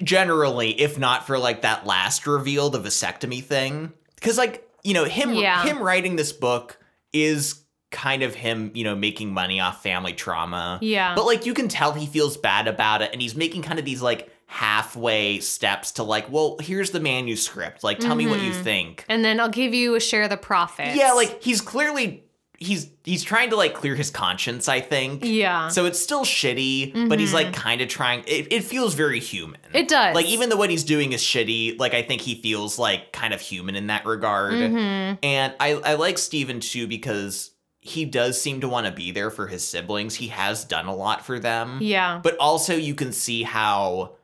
[0.04, 3.94] generally, if not for like that last reveal, the vasectomy thing.
[4.16, 5.64] Because like, you know, him Yeah.
[5.64, 6.78] him writing this book
[7.14, 10.78] is kind of him, you know, making money off family trauma.
[10.82, 11.16] Yeah.
[11.16, 13.86] But like you can tell he feels bad about it and he's making kind of
[13.86, 17.84] these like halfway steps to like, well, here's the manuscript.
[17.84, 18.64] Like tell me what you Mhm.
[18.64, 19.06] think.
[19.08, 20.96] and then I'll give you a share of the profits.
[20.96, 22.24] Yeah, like he's clearly
[22.60, 25.24] he's he's trying to like clear his conscience, I think.
[25.24, 25.68] Yeah.
[25.70, 28.24] So it's still shitty, but he's like kind of trying.
[28.28, 29.62] It, it feels very human.
[29.68, 29.78] Mm-hmm.
[29.78, 30.16] It does.
[30.16, 33.34] Like even though what he's doing is shitty, like I think he feels like kind
[33.34, 34.54] of human in that regard.
[34.56, 35.20] Mhm.
[35.24, 37.52] And I I like Steven too because
[37.88, 40.16] he does seem to want to be there for his siblings.
[40.16, 41.80] He has done a lot for them.
[41.82, 42.20] Yeah.
[42.22, 44.16] But also you can see how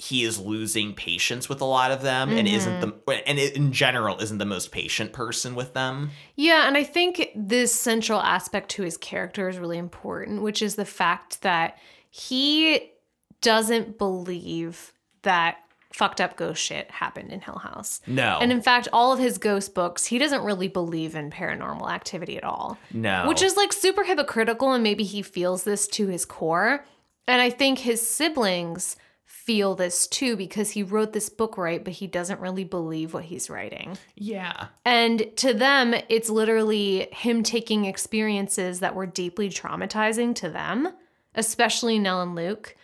[0.00, 2.90] he is losing patience with a lot of them and isn't Mm-hmm.
[3.06, 6.10] the and in general isn't the most patient person with them.
[6.36, 10.76] Yeah, and I think this central aspect to his character is really important, which is
[10.76, 11.78] the fact that
[12.10, 12.92] he
[13.40, 15.58] doesn't believe that
[15.92, 18.00] fucked up ghost shit happened in Hill House.
[18.06, 18.38] No.
[18.40, 22.36] And in fact, all of his ghost books, he doesn't really believe in paranormal activity
[22.36, 22.78] at all.
[22.92, 23.26] no.
[23.26, 26.84] Which is like super hypocritical, and maybe he feels this to his core.
[27.26, 31.94] And I think his siblings feel this too because he wrote this book right, but
[31.94, 33.96] he doesn't really believe what he's writing.
[34.14, 34.68] yeah.
[34.84, 40.88] And to them, it's literally him taking experiences that were deeply traumatizing to them,
[41.34, 42.76] especially Nell and Luke,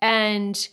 [0.00, 0.68] and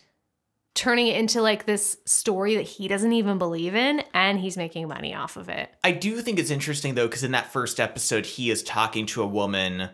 [0.76, 4.86] turning it into like this story that he doesn't even believe in, and he's making
[4.86, 5.74] money off of it.
[5.82, 9.22] I do think it's interesting though, because in that first episode, he is talking to
[9.22, 9.88] a woman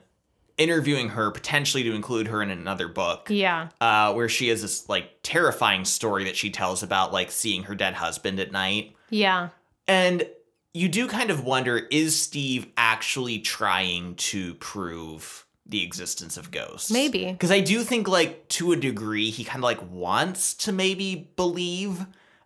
[0.58, 3.28] interviewing her potentially to include her in another book.
[3.30, 3.68] Yeah.
[3.80, 7.74] Uh, where she has this like terrifying story that she tells about like seeing her
[7.74, 8.94] dead husband at night.
[9.08, 9.48] Yeah.
[9.88, 10.28] And
[10.74, 16.90] you do kind of wonder is Steve actually trying to prove the existence of ghosts?
[16.90, 17.30] Maybe.
[17.32, 21.30] Because I do think, like, to a degree, he kind of like wants to maybe
[21.36, 22.04] believe.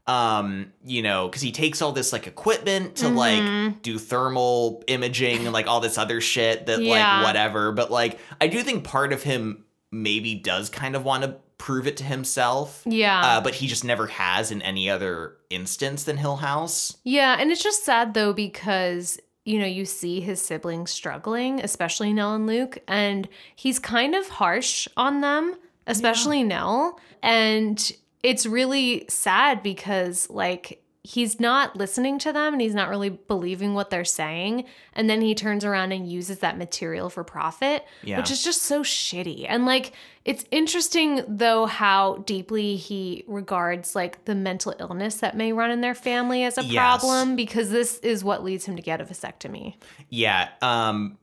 [0.09, 3.16] Um, you know, because he takes all this like equipment to Mhm.
[3.16, 7.16] like do thermal imaging and like all this other shit that Yeah.
[7.18, 7.72] like whatever.
[7.72, 11.88] But like, I do think part of him maybe does kind of want to prove
[11.88, 12.83] it to himself.
[12.87, 13.20] Yeah.
[13.20, 16.96] Uh, but he just never has in any other instance than Hill House.
[17.02, 22.12] Yeah, and it's just sad though because you know you see his siblings struggling, especially
[22.12, 25.54] Nell and Luke, and he's kind of harsh on them,
[25.87, 32.75] especially Nell, and it's really sad because like he's not listening to them and he's
[32.75, 37.09] not really believing what they're saying and then he turns around and uses that material
[37.09, 38.19] for profit Yeah.
[38.19, 39.92] which is just so shitty and like
[40.25, 45.81] it's interesting though how deeply he regards like the mental illness that may run in
[45.81, 46.75] their family as a Yes.
[46.75, 49.77] problem because this is what leads him to get a vasectomy
[50.11, 50.49] Yeah.
[50.61, 51.19] Um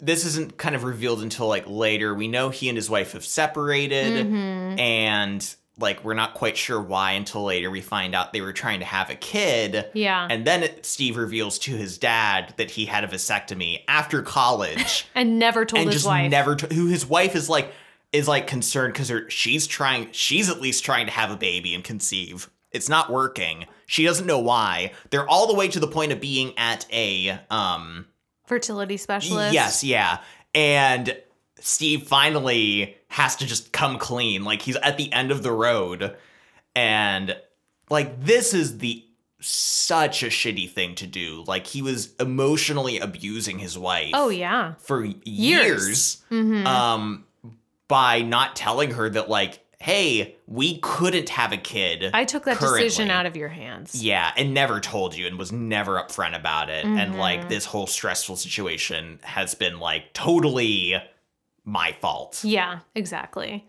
[0.00, 2.14] this isn't kind of revealed until like later.
[2.14, 4.78] We know he and his wife have separated Mhm.
[4.78, 8.80] and like we're not quite sure why until later we find out they were trying
[8.80, 9.86] to have a kid.
[9.94, 14.22] yeah and, then it, Steve reveals to his dad that he had a vasectomy after
[14.22, 17.72] college and never told and his just wife never t- who his wife is like
[18.12, 21.82] is like concerned cuz she's trying she's at least trying to have a baby and
[21.84, 22.50] conceive.
[22.70, 23.66] It's not working.
[23.86, 24.92] She doesn't know why.
[25.10, 28.06] They're all the way to the point of being at a um
[28.46, 30.18] fertility specialist Yes, yeah.
[30.54, 31.16] And
[31.62, 34.44] Steve finally has to just come clean.
[34.44, 36.16] Like he's at the end of the road.
[36.74, 37.36] And
[37.90, 39.04] like this is the
[39.40, 41.44] such a shitty thing to do.
[41.46, 47.24] Like he was emotionally abusing his wife oh yeah for years, hmm um
[47.88, 52.08] by not telling her that like hey, we couldn't have a kid.
[52.14, 55.50] i took that decision out of your hands Yeah, and never told you and was
[55.50, 56.84] never upfront about it.
[56.84, 57.18] And Mhm.
[57.18, 60.94] like this whole stressful situation has been like totally
[61.64, 62.40] my fault.
[62.44, 63.66] yeah exactly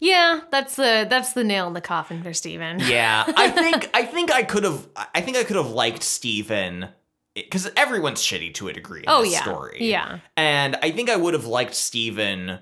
[0.00, 4.04] yeah that's the that's the nail in the coffin for steven Yeah, I think I
[4.04, 6.88] think I could have I think I could have liked Steven
[7.34, 9.78] because everyone's shitty to a degree in oh this yeah story.
[9.80, 12.58] yeah And I think I would have liked Steven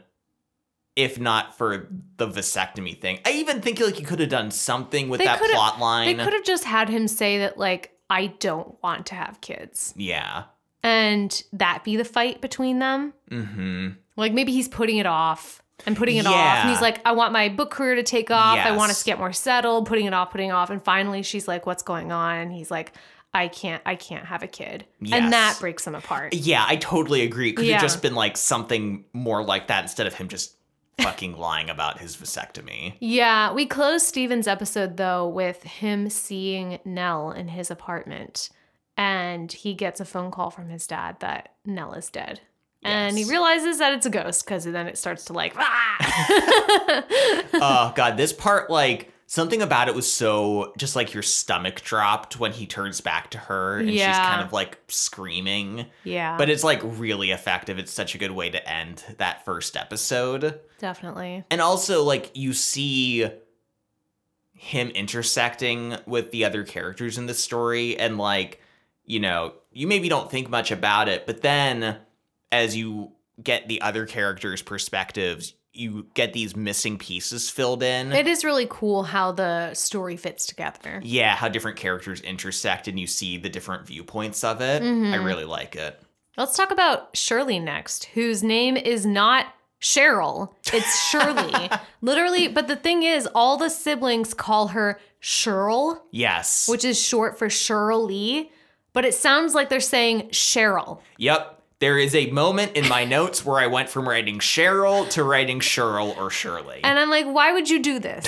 [0.97, 3.19] if not for the vasectomy thing.
[3.27, 6.17] I even think like you could have done something with They that plot line.
[6.17, 9.93] They could have just had him say that, like, I don't want to have kids.
[9.97, 10.45] yeah.
[10.85, 13.15] And that be the fight between them.
[13.31, 13.89] Mm-hmm.
[14.17, 16.35] Like, maybe he's putting it off and putting it off.
[16.37, 18.59] And he's like, I want my book career to take off.
[18.59, 20.71] I want us to get more settled, putting it off, putting it off.
[20.71, 22.37] And finally, she's like, What's going on?
[22.37, 22.93] And he's like,
[23.33, 24.85] I can't, I can't have a kid.
[25.01, 25.21] Yes.
[25.21, 26.35] And that breaks them apart.
[26.35, 27.53] Yeah, I totally agree.
[27.53, 27.73] Could Yeah.
[27.75, 30.55] have just been like something more like that instead of him just
[31.01, 32.95] fucking lying about his vasectomy.
[33.01, 38.51] Yeah, we closed Steven's episode though with him seeing Nell in his apartment.
[38.97, 42.41] And he gets a phone call from his dad that Nell is dead.
[42.83, 47.05] And he realizes that it's a ghost because then it starts to like, ah!
[47.55, 52.39] oh god, this part like something about it was so just like your stomach dropped
[52.39, 55.87] when he turns back to her and she's kind of like screaming.
[56.05, 57.79] yeah, But it's like really effective.
[57.79, 60.61] It's such a good way to end that first episode.
[60.79, 61.43] definitely.
[61.51, 63.29] And also like you see
[64.53, 68.61] him intersecting with the other characters in the story and like
[69.07, 71.97] you know you maybe don't think much about it but then
[72.53, 73.11] as you
[73.43, 78.69] get the other characters perspectives you get these missing pieces filled in It is really
[78.71, 81.01] cool how the story fits together.
[81.05, 85.25] yeah how different characters intersect and you see the different viewpoints of it i Mhm.
[85.25, 86.01] really like it
[86.37, 89.47] Let's talk about Shirley next, whose name is not
[89.81, 90.49] Cheryl.
[90.73, 91.71] It's Shirley.
[92.01, 97.39] Literally, but the thing is, all the siblings call her Cheryl, yes which is short
[97.39, 98.51] for Shirley,
[98.95, 101.01] but it sounds like they're saying Cheryl.
[101.19, 105.23] yep there is a moment in my notes where I went from writing Cheryl to
[105.23, 106.81] writing Cheryl or Shirley.
[106.83, 108.27] And I'm like, why would you do this?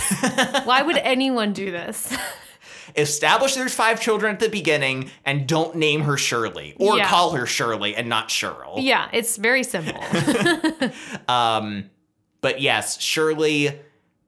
[0.65, 2.15] why would anyone do this?
[2.97, 7.07] establish there's five children at the beginning and don't name her Shirley or Yeah.
[7.09, 8.75] call her Shirley and not Cheryl.
[8.83, 10.03] yeah, it's very simple.
[11.29, 11.91] Um,
[12.41, 13.79] but yes, Shirley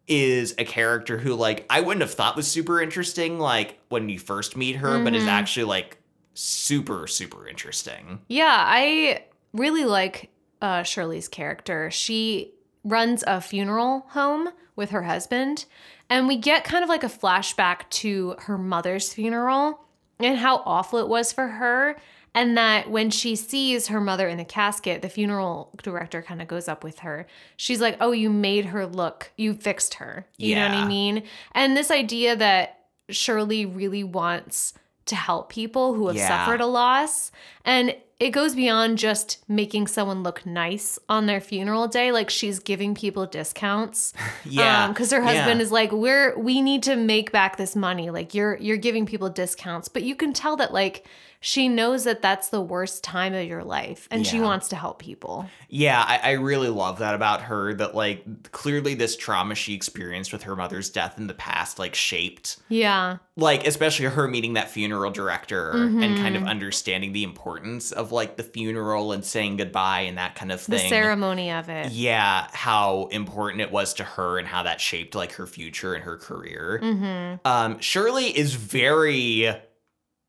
[0.07, 4.18] is a character who like I wouldn't have thought was super interesting like when you
[4.18, 5.29] first meet her, but is Mhm.
[5.29, 5.98] actually like
[6.38, 8.20] super super interesting.
[8.29, 10.31] Yeah, I really like
[10.62, 11.90] uh, Shirley's character.
[11.90, 15.64] She runs a funeral home with her husband,
[16.09, 19.81] and we get kind of like a flashback to her mother's funeral
[20.20, 21.96] and how awful it was for her.
[22.35, 26.46] And that when she sees her mother in the casket, the funeral director kind of
[26.46, 27.27] goes up with her.
[27.57, 30.27] She's like, Oh, you made her look, you fixed her.
[30.37, 31.24] You know what I mean?
[31.53, 34.74] And this idea that Shirley really wants
[35.09, 36.29] to help people who have Yeah.
[36.29, 37.31] suffered a loss.
[37.64, 42.11] And it goes beyond just making someone look nice on their funeral day.
[42.11, 44.12] Like she's giving people discounts.
[44.49, 44.88] Um, yeah.
[44.88, 45.64] Because her husband yeah.
[45.64, 48.11] is like, We're we need to make back this money.
[48.11, 49.88] Like you're you're giving people discounts.
[49.88, 51.05] But you can tell that like
[51.40, 54.98] she knows that that's the worst time of your life and she wants to help
[54.98, 55.48] people.
[55.68, 57.74] Yeah, I, I really love that about her.
[57.74, 61.94] That like clearly this trauma she experienced with her mother's death in the past like
[61.94, 63.18] shaped Yeah.
[63.37, 66.37] like especially her meeting that funeral director and kind Mm-hmm.
[66.37, 70.61] of understanding the importance of like the funeral and saying goodbye and that kind of
[70.61, 70.79] thing.
[70.83, 71.92] The ceremony of it.
[71.92, 76.03] yeah, how important it was to her and how that shaped like her future and
[76.03, 76.81] her career.
[76.83, 77.46] Mm-hmm.
[77.46, 79.55] Um, Shirley is very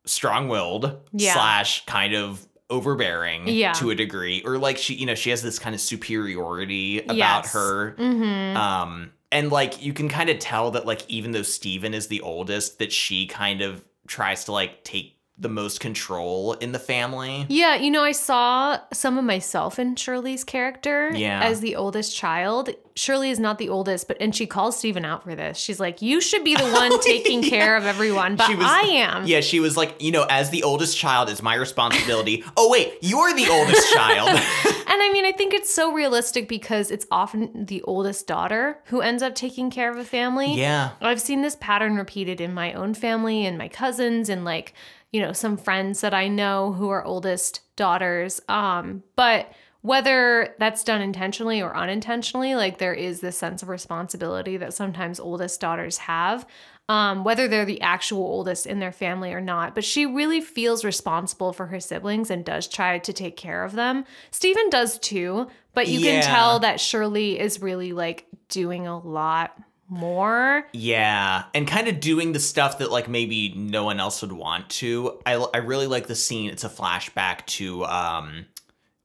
[0.10, 1.34] strong-willed Yeah.
[1.34, 3.74] slash kind of overbearing Yeah.
[3.74, 7.16] to a degree, or like she, you know, she has this kind of superiority about
[7.18, 7.54] Yes.
[7.54, 7.96] her.
[7.98, 8.58] Mm-hmm.
[8.58, 12.22] Um, and like you can kind of tell that like even though Steven is the
[12.22, 17.46] oldest, that she kind of tries to like take the most control in the family.
[17.48, 21.42] Yeah, you know, I saw some of myself in Shirley's character Yeah.
[21.42, 22.70] as the oldest child.
[22.96, 25.58] Shirley is not the oldest, but and she calls Steven out for this.
[25.58, 28.82] She's like, "You should be the one taking care of everyone, but She was- I
[28.82, 32.44] am." Yeah, she was like, you know, as the oldest child, it's my responsibility.
[32.58, 34.30] oh wait, you're the oldest child.
[34.92, 39.02] And I mean, I think it's so realistic because it's often the oldest daughter who
[39.02, 40.56] ends up taking care of a family.
[40.56, 40.90] yeah.
[41.00, 44.74] I've seen this pattern repeated in my own family and my cousins and like,
[45.12, 48.42] you know, some friends that I know who are oldest daughters.
[48.48, 54.58] Um, but whether that's done intentionally or unintentionally, like there is this sense of responsibility
[54.58, 56.46] that sometimes oldest daughters have.
[56.90, 60.84] Um, whether they're the actual oldest in their family or not, but she really feels
[60.84, 64.06] responsible for her siblings and does try to take care of them.
[64.32, 66.14] Steven does too, but you Yeah.
[66.20, 69.56] can tell that Shirley is really like doing a lot
[69.90, 70.64] more.
[70.74, 74.70] Yeah, and kind of doing the stuff that like maybe no one else would want
[74.72, 75.20] to.
[75.26, 76.50] I I really like the scene.
[76.50, 78.46] It's a flashback to um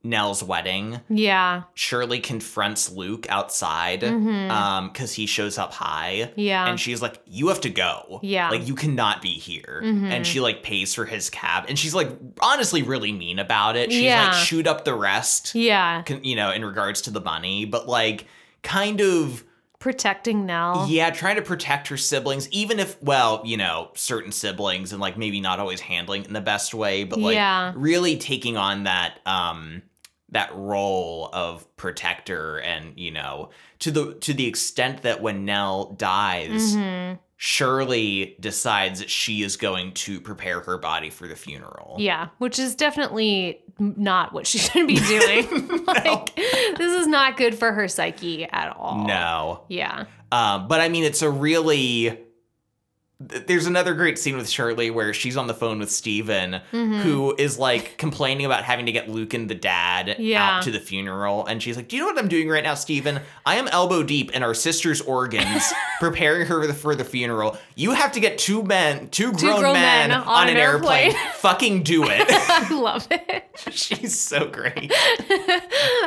[0.03, 0.99] Nell's wedding.
[1.09, 1.63] Yeah.
[1.73, 4.51] Shirley confronts Luke outside Mhm.
[4.51, 6.31] um cuz he shows up high.
[6.35, 6.67] Yeah.
[6.69, 8.19] And she's like, "You have to go.
[8.21, 8.51] Yeah.
[8.51, 10.11] like you cannot be here." Mhm.
[10.11, 13.91] And she like pays for his cab, and she's like honestly really mean about it.
[13.91, 14.25] She's Yeah.
[14.27, 16.03] like, "Shoot up the rest," yeah.
[16.03, 18.27] con- you know, in regards to the money, but like
[18.61, 19.43] kind of
[19.79, 20.87] Protecting Nell.
[20.89, 25.17] yeah, trying to protect her siblings, even if, well, you know, certain siblings and like
[25.17, 27.71] maybe not always handling in the best way, but like Yeah.
[27.75, 29.83] really taking on that um
[30.29, 35.93] that role of protector and, you know, to the to the extent that when Nell
[35.97, 37.19] dies, Mhm.
[37.37, 41.95] Shirley decides that she is going to prepare her body for the funeral.
[41.99, 45.67] Yeah, which is definitely not what she should be doing.
[45.87, 49.05] like, this is not good for her psyche at all.
[49.05, 49.63] No.
[49.69, 50.05] Yeah.
[50.31, 52.19] Um, but I mean, it's a really.
[53.29, 57.01] Th- There's another great scene with Shirley where she's on the phone with Steven, Mhm.
[57.01, 60.57] who is like complaining about having to get Luke and the dad Yeah.
[60.57, 61.45] out to the funeral.
[61.45, 63.19] And she's like, Do you know what I'm doing right now, Steven?
[63.45, 67.57] I am elbow deep in our sister's organs, preparing her for the, funeral.
[67.75, 71.11] You have to get two men, two grown, grown men, men on, an airplane.
[71.11, 71.27] airplane.
[71.35, 72.25] Fucking do it.
[72.29, 73.43] I love it.
[73.71, 74.91] she's so great.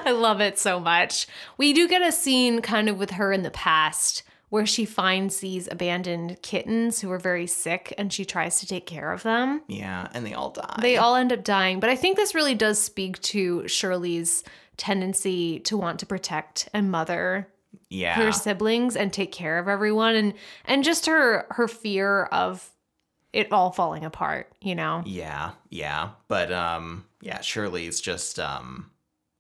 [0.05, 1.27] I love it so much.
[1.57, 5.41] We do get a scene kind of with her in the past where she finds
[5.41, 9.63] these abandoned kittens who are very sick and she tries to take care of them.
[9.69, 10.79] Yeah, and they all die.
[10.81, 11.81] They all end up dying.
[11.81, 14.45] But I think this really does speak to Shirley's
[14.77, 17.49] tendency to want to protect and mother
[17.91, 18.15] yeah.
[18.15, 20.35] her siblings and take care of everyone and
[20.65, 22.71] and just her her fear of
[23.33, 25.03] it all falling apart, you know.
[25.05, 28.91] Yeah, yeah, but um, yeah, Shirley's just um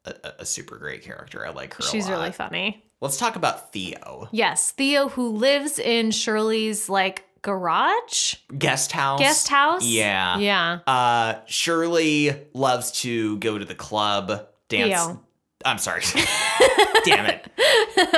[0.05, 1.47] a, a- super great character.
[1.47, 1.81] I like her.
[1.81, 2.85] a She's really funny.
[3.01, 9.21] Let's talk about Theo, Yes, Theo who lives in Shirley's like garage, guest house.
[9.21, 9.85] guest house.
[9.85, 10.39] Yeah.
[10.39, 10.79] Yeah.
[10.87, 14.89] Uh, Shirley loves to go to the club, dance.
[15.07, 15.21] Theo.
[15.65, 16.03] I'm sorry.
[17.05, 17.47] Damn it.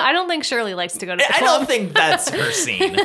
[0.01, 2.51] I don't think Shirley likes to go to the club I don't think that's her
[2.53, 2.97] scene.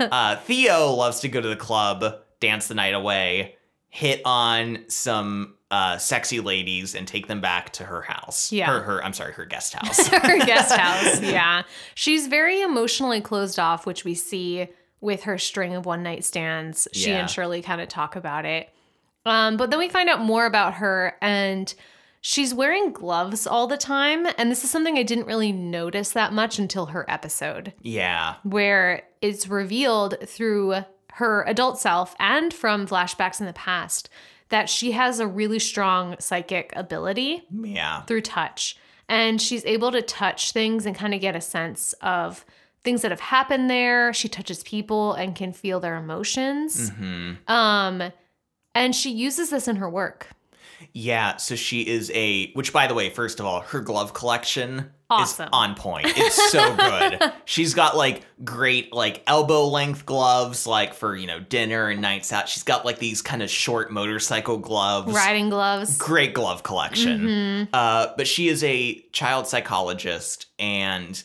[0.00, 2.04] Uh, Theo loves to go to the club,
[2.40, 3.56] dance the night away,
[3.88, 8.50] hit on some uh, sexy ladies, and take them back to her house.
[8.50, 8.66] Yeah.
[8.66, 9.04] Her, her.
[9.04, 10.06] I'm sorry, her guest house.
[10.08, 11.20] her guest house.
[11.20, 11.62] Yeah.
[11.94, 14.68] She's very emotionally closed off, which we see
[15.00, 16.86] with her string of one night stands.
[16.92, 17.20] She Yeah.
[17.20, 18.68] and Shirley kind of talk about it.
[19.24, 21.72] Um, but then we find out more about her and
[22.20, 24.26] she's wearing gloves all the time.
[24.38, 28.36] And this is something I didn't really notice that much until her episode, yeah.
[28.42, 34.08] where it's revealed through her adult self and from flashbacks in the past
[34.50, 38.02] that she has a really strong psychic ability Yeah.
[38.02, 38.76] through touch.
[39.08, 42.44] And she's able to touch things and kind of get a sense of
[42.84, 44.12] things that have happened there.
[44.12, 46.90] She touches people and can feel their emotions.
[46.90, 48.12] hmm Um,
[48.74, 50.28] and she uses this in her work.
[50.92, 54.90] Yeah, so she is a which by the way, first of all, her glove collection
[55.08, 55.44] Awesome.
[55.44, 56.06] is on point.
[56.08, 57.32] It's so good.
[57.44, 62.32] She's got like great like elbow length gloves like for, you know, dinner and nights
[62.32, 62.48] out.
[62.48, 65.12] She's got like these kind of short motorcycle gloves.
[65.12, 65.96] Riding gloves.
[65.98, 67.20] Great glove collection.
[67.20, 67.68] Mhm.
[67.72, 71.22] Uh, but she is a child psychologist, and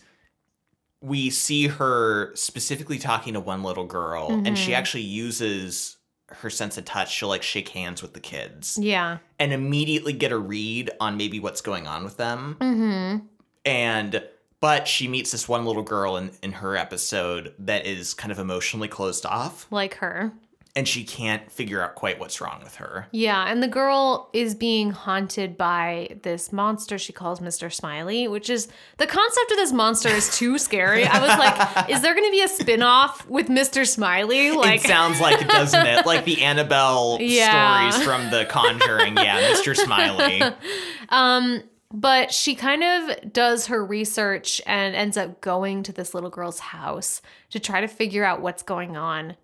[1.02, 4.78] we see her specifically talking to one little girl, and she Mhm.
[4.78, 5.98] actually uses
[6.30, 7.14] her sense of touch.
[7.14, 9.20] She'll like shake hands with the kids Yeah.
[9.40, 12.58] and immediately get a read on maybe what's going on with them.
[12.60, 13.26] Mm-hmm.
[13.66, 14.24] And
[14.62, 18.40] but she meets this one little girl in, in her episode that is kind of
[18.40, 20.32] emotionally closed off, Like her.
[20.76, 23.08] And she can't figure out quite what's wrong with her.
[23.12, 27.72] Yeah, and the girl is being haunted by this monster she calls Mr.
[27.72, 28.68] Smiley, which is
[28.98, 31.06] the concept of this monster is too scary.
[31.06, 33.88] I was like, is there going to be a spin-off with Mr.
[33.88, 34.52] Smiley?
[34.52, 36.06] Like it sounds like it, doesn't it?
[36.06, 37.90] Like the Annabelle Yeah.
[37.90, 39.16] stories from The Conjuring.
[39.16, 39.76] Yeah, Mr.
[39.76, 40.42] Smiley.
[41.10, 41.62] Um,
[41.92, 46.60] but she kind of does her research and ends up going to this little girl's
[46.60, 47.22] house
[47.52, 49.36] to try to figure out what's going on.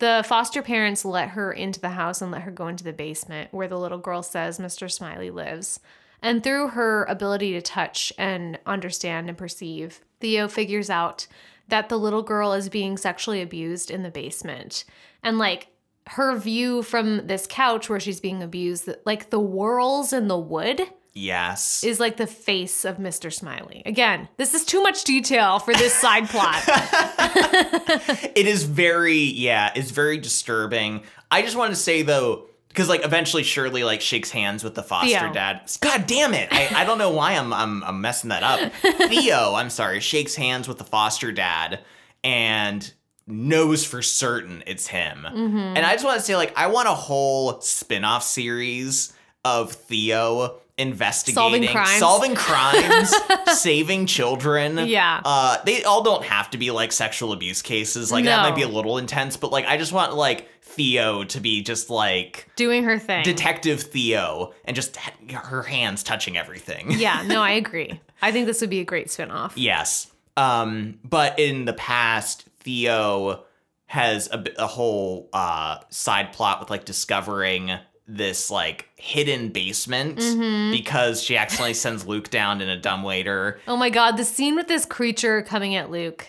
[0.00, 3.52] The foster parents let her into the house and let her go into the basement
[3.52, 4.90] where the little girl says Mr.
[4.90, 5.78] Smiley lives.
[6.22, 11.26] And through her ability to touch and understand and perceive, Theo figures out
[11.68, 14.84] that the little girl is being sexually abused in the basement.
[15.22, 15.68] And like
[16.08, 20.80] her view from this couch where she's being abused, like the whorls in the wood
[21.12, 21.82] Yes.
[21.84, 23.32] is like the face of Mr.
[23.32, 23.82] Smiley.
[23.84, 26.62] Again, this is too much detail for this side plot.
[28.36, 31.02] it is very, yeah, it's very disturbing.
[31.30, 34.82] I just want to say though, because like eventually Shirley like shakes hands with the
[34.82, 35.32] foster Theo.
[35.32, 35.70] dad.
[35.80, 36.48] God damn it!
[36.52, 38.72] I, I don't know why I'm, I'm I'm messing that up.
[39.08, 41.80] Theo, I'm sorry, shakes hands with the foster dad
[42.22, 42.92] and
[43.26, 45.26] knows for certain it's him.
[45.28, 45.56] Mm-hmm.
[45.56, 49.12] And I just want to say like I want a whole spin-off series
[49.44, 51.98] of Theo investigating crimes.
[51.98, 53.14] solving crimes,
[53.58, 54.78] saving children.
[54.88, 55.20] Yeah.
[55.24, 58.10] Uh they all don't have to be like sexual abuse cases.
[58.10, 61.40] Like that might be a little intense, but like I just want like Theo to
[61.40, 63.22] be just like Doing her thing.
[63.24, 64.96] Detective Theo and just
[65.32, 66.92] her hands touching everything.
[66.92, 68.00] yeah, no, I agree.
[68.22, 69.52] I think this would be a great spinoff.
[69.56, 70.10] Yes.
[70.36, 73.44] Um, but in the past, Theo
[73.86, 77.72] has a whole uh, side plot with like discovering
[78.16, 80.72] this like hidden basement Mm-hmm.
[80.72, 83.60] because she accidentally sends Luke down in a dumbwaiter.
[83.68, 86.26] Oh my god, the scene with this creature coming at Luke.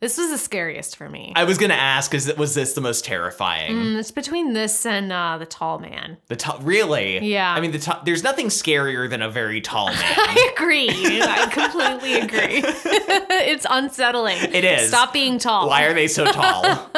[0.00, 1.34] This was the scariest for me.
[1.36, 3.76] I was gonna ask, is was this the most terrifying?
[3.76, 6.16] Mm, it's between this and uh, the tall man.
[6.28, 7.18] The to- really?
[7.18, 7.52] Yeah.
[7.52, 9.96] I mean, the to- there's nothing scarier than a very tall man.
[9.98, 10.88] I agree.
[10.90, 12.62] I completely agree.
[12.64, 14.38] it's unsettling.
[14.38, 14.88] It is.
[14.88, 15.68] Stop being tall.
[15.68, 16.64] Why are they so tall?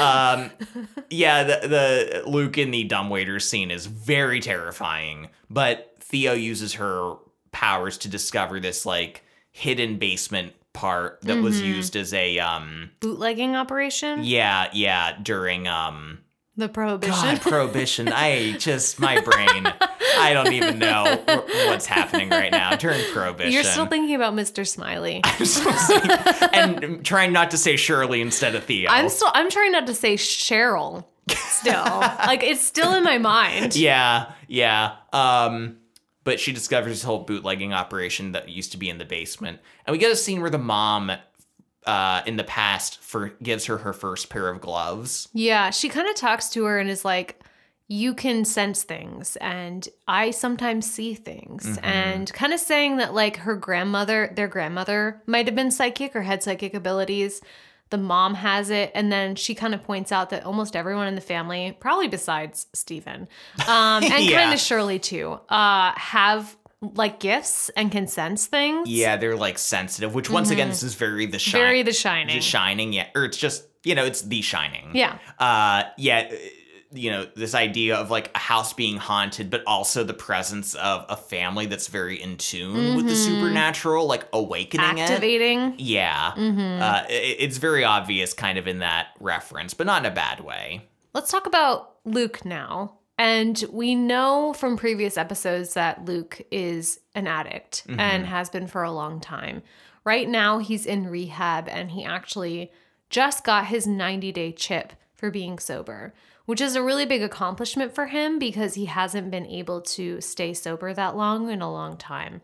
[0.00, 0.52] um,
[1.10, 7.14] yeah, the, the Luke in the dumbwaiter scene is very terrifying, but Theo uses her
[7.50, 11.66] powers to discover this like hidden basement part that was Mm-hmm.
[11.66, 14.20] used as a um Bootlegging operation?
[14.22, 16.18] yeah yeah during um
[16.56, 17.12] The prohibition.
[17.14, 19.66] God prohibition I just my brain
[20.20, 21.22] I don't even know
[21.66, 24.66] what's happening right now during prohibition You're still thinking about Mr.
[24.66, 25.20] Smiley.
[25.24, 26.10] I'm still saying-
[26.52, 29.94] and trying not to say Shirley instead of Theo I'm still I'm trying not to
[29.94, 31.84] say Cheryl still.
[32.30, 33.74] like it's still in my mind.
[33.76, 34.94] Yeah, yeah.
[35.12, 35.77] Um,
[36.28, 39.92] but she discovers this whole bootlegging operation that used to be in the basement, and
[39.92, 41.10] we get a scene where the mom,
[41.86, 45.30] uh, in the past, for gives her her first pair of gloves.
[45.32, 47.42] Yeah, she kind of talks to her and is like,
[47.86, 51.64] You can sense things, and I sometimes see things.
[51.64, 51.84] Mm-hmm.
[51.86, 56.20] And kind of saying that, like, her grandmother, their grandmother, might have been psychic or
[56.20, 57.40] had psychic abilities.
[57.90, 58.90] The mom has it.
[58.94, 62.66] And then she kind of points out that almost everyone in the family, probably besides
[62.74, 63.28] Steven,
[63.66, 64.42] um, and Yeah.
[64.42, 68.88] kind of Shirley too, uh, have like gifts and can sense things.
[68.88, 70.14] Yeah, they're like sensitive.
[70.14, 71.60] Which once again, this is very the shining.
[71.64, 71.68] Mm-hmm.
[71.68, 72.36] Very The Shining.
[72.36, 74.90] The shining, yeah, or it's just you know, it's the shining.
[74.94, 75.18] Yeah.
[75.38, 76.30] Uh, yeah.
[76.90, 81.04] You know, this idea of like a house being haunted, but also the presence of
[81.08, 84.92] a family that's very in tune with the supernatural, like awakening it.
[84.92, 84.98] Mm-hmm.
[85.00, 85.74] Activating.
[85.78, 86.32] Yeah.
[86.36, 86.82] Mm-hmm.
[86.82, 90.40] Uh, it, it's very obvious kind of in that reference, but not in a bad
[90.40, 90.88] way.
[91.12, 92.98] Let's talk about Luke now.
[93.18, 98.84] And we know from previous episodes that Luke is an addict and has been for
[98.84, 99.62] a long time.
[100.04, 102.70] Right now, he's in rehab and he actually
[103.10, 106.14] just got his 90 day chip for being sober,
[106.48, 110.54] which is a really big accomplishment for him because he hasn't been able to stay
[110.54, 112.40] sober that long in a long time.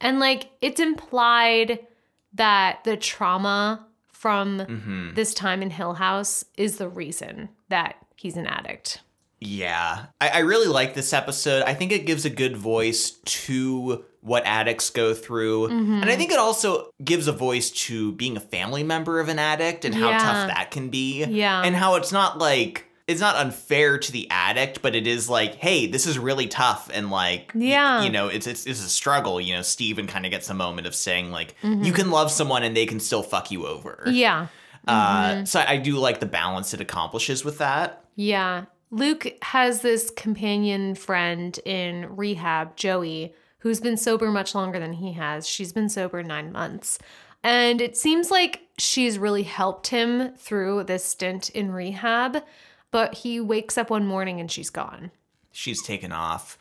[0.00, 1.80] And like it's implied
[2.34, 5.14] that the trauma from Mm-hmm.
[5.14, 9.00] this time in Hill House is the reason that he's an addict.
[9.40, 10.06] Yeah.
[10.20, 11.62] I, I really like this episode.
[11.64, 15.68] I think it gives a good voice to what addicts go through.
[15.68, 15.92] Mm-hmm.
[16.02, 19.38] And I think it also gives a voice to being a family member of an
[19.40, 20.18] addict and how Yeah.
[20.18, 21.24] tough that can be.
[21.24, 21.62] Yeah.
[21.62, 25.56] And how it's not like it's not unfair to the addict, but it is like,
[25.56, 28.02] hey, this is really tough and like Yeah.
[28.04, 29.40] you know, it's it's it's a struggle.
[29.40, 31.82] You know, Steven kind of gets a moment of saying, like, Mm-hmm.
[31.84, 34.04] you can love someone and they can still fuck you over.
[34.06, 34.46] Yeah.
[34.86, 38.04] Uh, so I do like the balance it accomplishes with that.
[38.14, 38.66] Yeah.
[38.90, 45.12] Luke has this companion friend in rehab, Joey, who's been sober much longer than he
[45.12, 45.46] has.
[45.46, 46.98] She's been sober nine months.
[47.44, 52.42] And it seems like she's really helped him through this stint in rehab.
[52.90, 55.10] But he wakes up one morning and she's gone.
[55.52, 56.58] she's taken off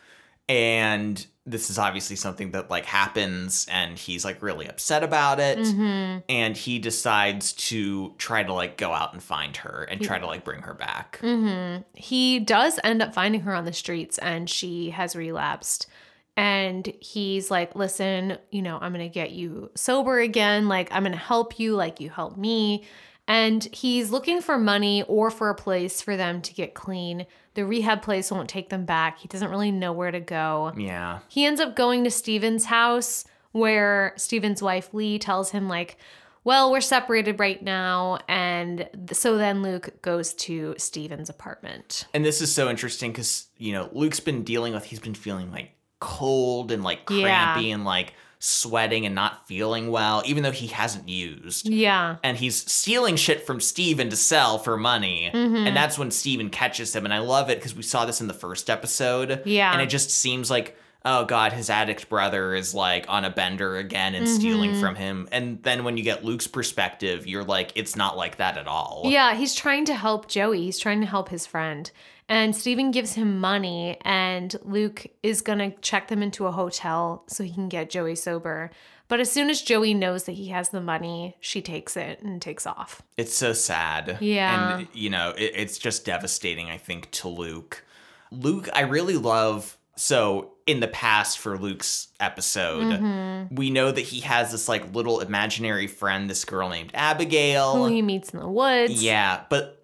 [0.50, 5.58] and this is obviously something that like happens and he's like really upset about it
[5.60, 6.20] Mm-hmm.
[6.30, 10.26] and he decides to try to like go out and find her and try to
[10.26, 11.84] like bring her back Mm-hmm.
[11.94, 15.88] He does end up finding her on the streets and she has relapsed.
[16.36, 20.68] And he's like, listen, you know, I'm going to get you sober again.
[20.68, 22.86] Like, I'm going to help you like you helped me.
[23.28, 27.26] And he's looking for money or for a place for them to get clean.
[27.56, 29.20] The rehab place won't take them back.
[29.20, 30.74] He doesn't really know where to go.
[30.78, 35.98] yeah He ends up going to Steven's house where Steven's wife Lee tells him like,
[36.44, 42.06] "Well, we're separated right now." And so then Luke goes to Steven's apartment.
[42.14, 45.52] and this is so interesting because you know luke's been dealing with he's been feeling
[45.52, 47.24] like cold and like Yeah.
[47.24, 52.18] crampy and like sweating and not feeling well even though he hasn't used Yeah.
[52.24, 55.32] and he's stealing shit from Steven to sell for money.
[55.34, 55.56] Mm-hmm.
[55.68, 57.06] And that's when Steven catches him.
[57.06, 59.42] And I love it because we saw this in the first episode.
[59.46, 59.72] Yeah.
[59.74, 63.78] And it just seems like, oh God, his addict brother is like on a bender
[63.78, 64.82] again and stealing Mm-hmm.
[64.82, 65.28] from him.
[65.32, 69.04] And then when you get Luke's perspective, you're like, it's not like that at all.
[69.06, 70.64] Yeah, he's trying to help Joey.
[70.64, 71.90] He's trying to help his friend.
[72.30, 77.24] And Steven gives him money, and Luke is going to check them into a hotel
[77.28, 78.70] so he can get Joey sober.
[79.08, 82.42] But as soon as Joey knows that he has the money, she takes it and
[82.42, 83.02] takes off.
[83.16, 84.18] It's so sad.
[84.20, 84.80] Yeah.
[84.80, 87.86] And, you know, it, it's just devastating, I think, to Luke.
[88.32, 89.78] Luke, I really love.
[89.96, 93.56] So, in the past for Luke's episode, Mm-hmm.
[93.56, 97.78] we know that he has this like little imaginary friend, this girl named Abigail.
[97.78, 99.02] Who he meets in the woods.
[99.02, 99.82] Yeah, but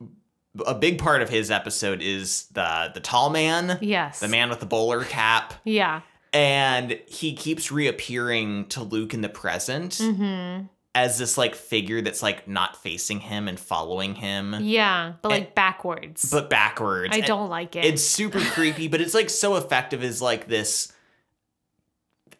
[0.66, 4.20] a big part of his episode is the the tall man, Yes.
[4.20, 6.02] the man with the bowler cap, Yeah.
[6.32, 10.66] and he keeps reappearing to Luke in the present Mm-hmm.
[10.96, 15.56] as this like figure that's like not facing him and following him, Yeah, but like
[15.56, 16.30] backwards.
[16.30, 17.14] but backwards.
[17.16, 17.84] I And don't like it.
[17.86, 20.94] It's super creepy, but it's like so effective as like this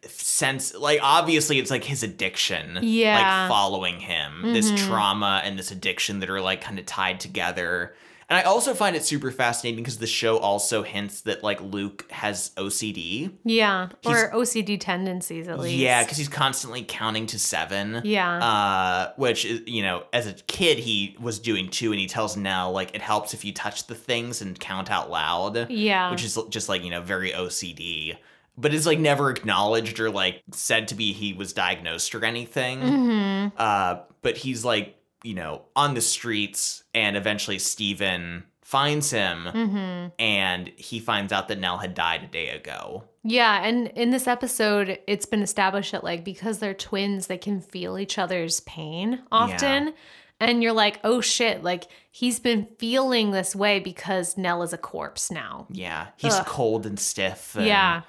[0.06, 3.14] sense like obviously it's like his addiction Yeah.
[3.42, 4.86] like following him this Mhm.
[4.86, 7.94] trauma and this addiction that are like kind of tied together
[8.28, 12.10] and i also find it super fascinating because the show also hints that like luke
[12.10, 15.76] has ocd yeah, He's- or OCD tendencies at least.
[15.76, 18.38] yeah because he's constantly counting to seven Yeah.
[18.38, 22.36] uh which is you know as a kid he was doing too and he tells
[22.36, 26.10] nell like it helps if you touch the things and count out loud yeah.
[26.10, 28.16] which is just like you know very OCD,
[28.56, 32.80] but is like never acknowledged or like said to be he was diagnosed or anything.
[32.80, 39.46] hmm Uh, but he's like you know on the streets, and eventually Steven finds him,
[39.46, 43.04] hmm and he finds out that Nell had died a day ago.
[43.24, 47.60] Yeah, and in this episode, it's been established that like because they're twins, they can
[47.60, 49.94] feel each other's pain often.
[50.40, 54.78] And you're like, oh shit, like he's been feeling this way because Nell is a
[54.78, 55.66] corpse now.
[55.70, 56.44] Yeah, he's Ugh.
[56.46, 57.54] cold and stiff.
[57.56, 58.02] and- Yeah.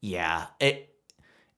[0.00, 0.46] yeah.
[0.60, 0.91] It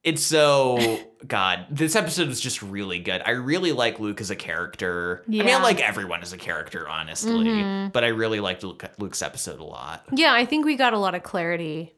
[0.04, 1.66] it's so God.
[1.70, 3.22] This episode was just really good.
[3.24, 5.24] I really like Luke as a character.
[5.26, 5.42] Yeah.
[5.42, 7.46] I mean, I like everyone as a character, honestly.
[7.46, 7.92] Mhm.
[7.92, 10.04] But I really liked Luke, Luke's episode a lot.
[10.12, 11.93] Yeah, I think we got a lot of clarity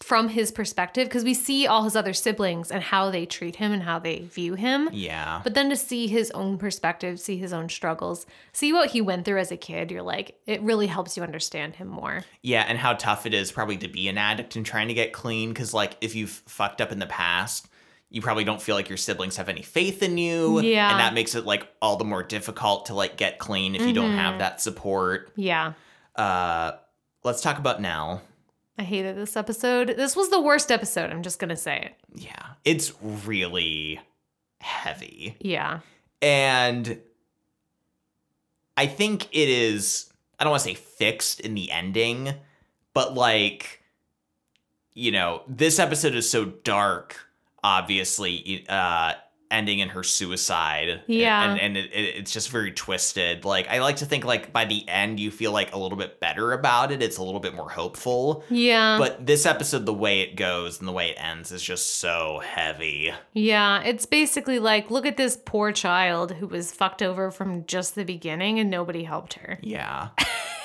[0.00, 3.70] from his perspective because we see all his other siblings and how they treat him
[3.70, 4.88] and how they view him.
[4.92, 5.40] Yeah.
[5.44, 9.26] But then to see his own perspective, see his own struggles, see what he went
[9.26, 12.24] through as a kid, you're like, it really helps you understand him more.
[12.40, 15.12] Yeah, and how tough it is probably to be an addict and trying to get
[15.12, 17.68] clean because, like, if you've fucked up in the past,
[18.08, 20.60] you probably don't feel like your siblings have any faith in you.
[20.60, 20.90] Yeah.
[20.90, 23.92] And that makes it, like, all the more difficult to, like, get clean if you
[23.92, 24.38] don't have Mhm.
[24.38, 25.30] that support.
[25.36, 25.74] Yeah.
[26.16, 26.72] Uh,
[27.22, 28.22] let's talk about Nell.
[28.80, 29.88] I hated this episode.
[29.88, 31.10] This was the worst episode.
[31.10, 31.94] I'm just going to say it.
[32.14, 34.00] Yeah, it's really
[34.58, 35.36] heavy.
[35.38, 35.80] Yeah.
[36.22, 36.98] And
[38.78, 42.32] I think it is I don't want to say fixed in the ending,
[42.94, 43.82] but like,
[44.94, 47.20] you know, this episode is so dark,
[47.62, 49.12] obviously, uh,
[49.50, 51.02] ending in her suicide.
[51.06, 51.50] Yeah.
[51.50, 53.44] And, and it, it, it's just very twisted.
[53.44, 56.20] Like, I like to think, like, by the end, you feel like a little bit
[56.20, 57.02] better about it.
[57.02, 58.44] It's a little bit more hopeful.
[58.48, 58.98] Yeah.
[58.98, 62.40] But this episode, the way it goes and the way it ends is just so
[62.44, 63.12] heavy.
[63.32, 67.94] Yeah, it's basically like, look at this poor child who was fucked over from just
[67.94, 69.58] the beginning and nobody helped her.
[69.62, 70.10] Yeah.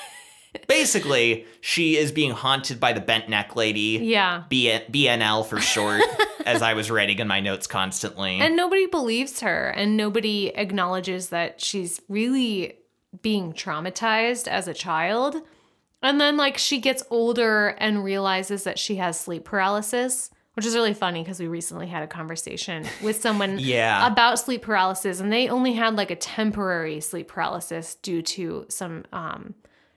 [0.68, 4.00] Basically, she is being haunted by the bent neck lady.
[4.02, 4.44] Yeah.
[4.48, 6.02] B- BNL for short,
[6.46, 8.38] as I was writing in my notes constantly.
[8.40, 12.76] And nobody believes her and nobody acknowledges that she's really
[13.22, 15.36] being traumatized as a child.
[16.02, 20.74] And then, like, she gets older and realizes that she has sleep paralysis, which is
[20.74, 24.06] really funny because we recently had a conversation with someone Yeah.
[24.06, 29.04] about sleep paralysis, and they only had like a temporary sleep paralysis due to some
[29.12, 29.54] um,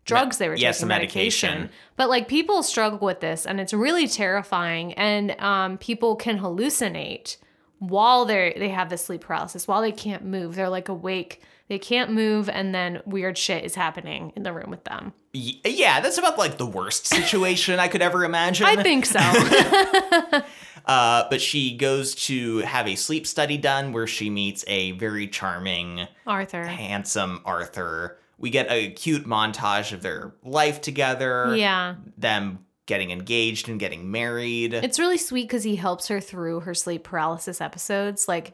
[0.09, 1.69] drugs they were yeah, taking, some medication.
[1.95, 4.93] But like people struggle with this, and it's really terrifying.
[4.93, 7.37] And um, people can hallucinate
[7.79, 10.55] while they they have the sleep paralysis, while they can't move.
[10.55, 14.69] They're like awake, they can't move, and then weird shit is happening in the room
[14.69, 15.13] with them.
[15.31, 18.65] Yeah, that's about like the worst situation I could ever imagine.
[18.65, 19.19] I think so.
[20.85, 25.27] Uh, but she goes to have a sleep study done where she meets a very
[25.27, 26.63] charming, Arthur.
[26.63, 28.17] handsome Arthur.
[28.39, 31.55] We get a cute montage of their life together.
[31.55, 31.95] Yeah.
[32.17, 34.73] Them getting engaged and getting married.
[34.73, 38.27] It's really sweet because he helps her through her sleep paralysis episodes.
[38.27, 38.53] Like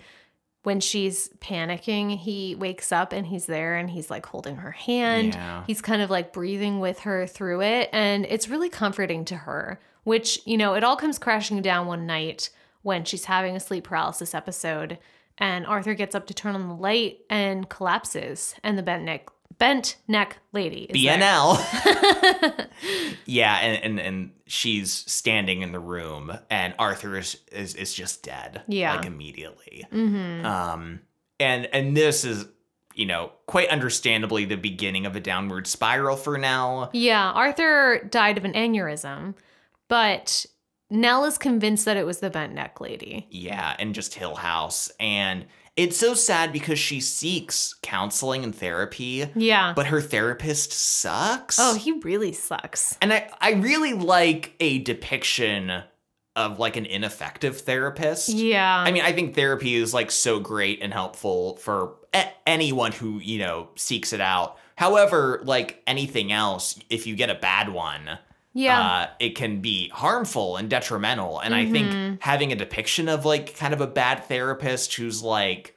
[0.63, 5.35] when she's panicking, he wakes up and he's there and he's like holding her hand.
[5.35, 5.63] Yeah.
[5.67, 7.89] He's kind of like breathing with her through it.
[7.93, 12.05] And it's really comforting to her, which, you know, it all comes crashing down one
[12.05, 12.49] night
[12.81, 14.97] when she's having a sleep paralysis episode.
[15.37, 18.55] And Arthur gets up to turn on the light and collapses.
[18.63, 20.95] And the bent neck, bent neck lady is.
[21.01, 22.67] BNL.
[23.25, 28.23] yeah, and, and and she's standing in the room, and Arthur is is, is just
[28.23, 28.63] dead.
[28.67, 28.95] Yeah.
[28.95, 29.85] like immediately.
[29.91, 30.43] Mhm.
[30.45, 30.99] Um,
[31.39, 32.45] and and this is
[32.93, 36.89] you know quite understandably the beginning of a downward spiral for Nell.
[36.93, 39.35] Yeah, Arthur died of an aneurysm,
[39.87, 40.45] but
[40.89, 43.27] Nell is convinced that it was the bent neck lady.
[43.29, 45.45] Yeah, and just Hill House, and
[45.75, 49.73] it's so sad because she seeks counseling and therapy, Yeah.
[49.75, 51.57] but her therapist sucks.
[51.59, 52.97] oh, he really sucks.
[53.01, 55.83] And I, I really like a depiction
[56.37, 58.29] of like an ineffective therapist.
[58.29, 58.77] Yeah.
[58.85, 63.19] I mean, I think therapy is like so great and helpful for a- anyone who,
[63.19, 64.57] you know, seeks it out.
[64.77, 68.17] However, like anything else, if you get a bad one,
[68.55, 68.81] yeah.
[68.81, 71.39] uh, it can be harmful and detrimental.
[71.39, 71.71] And I Mhm.
[71.71, 75.75] think having a depiction of like kind of a bad therapist who's like,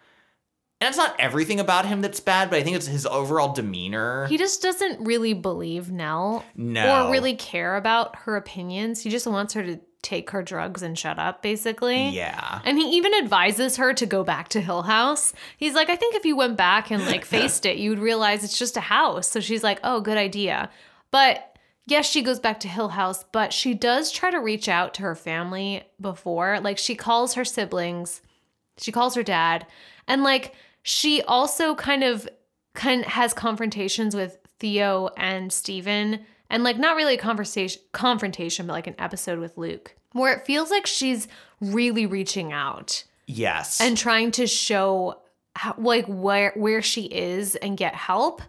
[0.81, 4.27] and it's not everything about him that's bad, but I think it's his overall demeanor.
[4.29, 7.07] he just doesn't really believe Nell no.
[7.07, 9.03] or really care about her opinions.
[9.03, 12.11] He just wants her to take her drugs and shut up, basically.
[12.11, 12.61] Yeah.
[12.65, 15.33] And he even advises her to go back to Hill House.
[15.57, 18.45] He's like, I think if you went back and like faced it, you would realize
[18.45, 19.29] it's just a house.
[19.29, 20.71] So she's like, oh, good idea.
[21.11, 21.48] But
[21.89, 25.03] yes, she goes back to Hill House, but she does try to reach out to
[25.03, 26.61] her family before.
[26.61, 28.21] Like she calls her siblings,
[28.77, 29.67] she calls her dad,
[30.07, 32.29] and like she also kind of
[32.75, 36.21] kind has confrontations with Theo and Steven
[36.51, 40.47] and like not really a conversation confrontation but like an episode with Luke where it
[40.47, 41.29] feels like she's
[41.61, 43.81] really reaching out Yes.
[43.81, 45.21] and trying to show
[45.55, 48.41] how, like where where she is and get help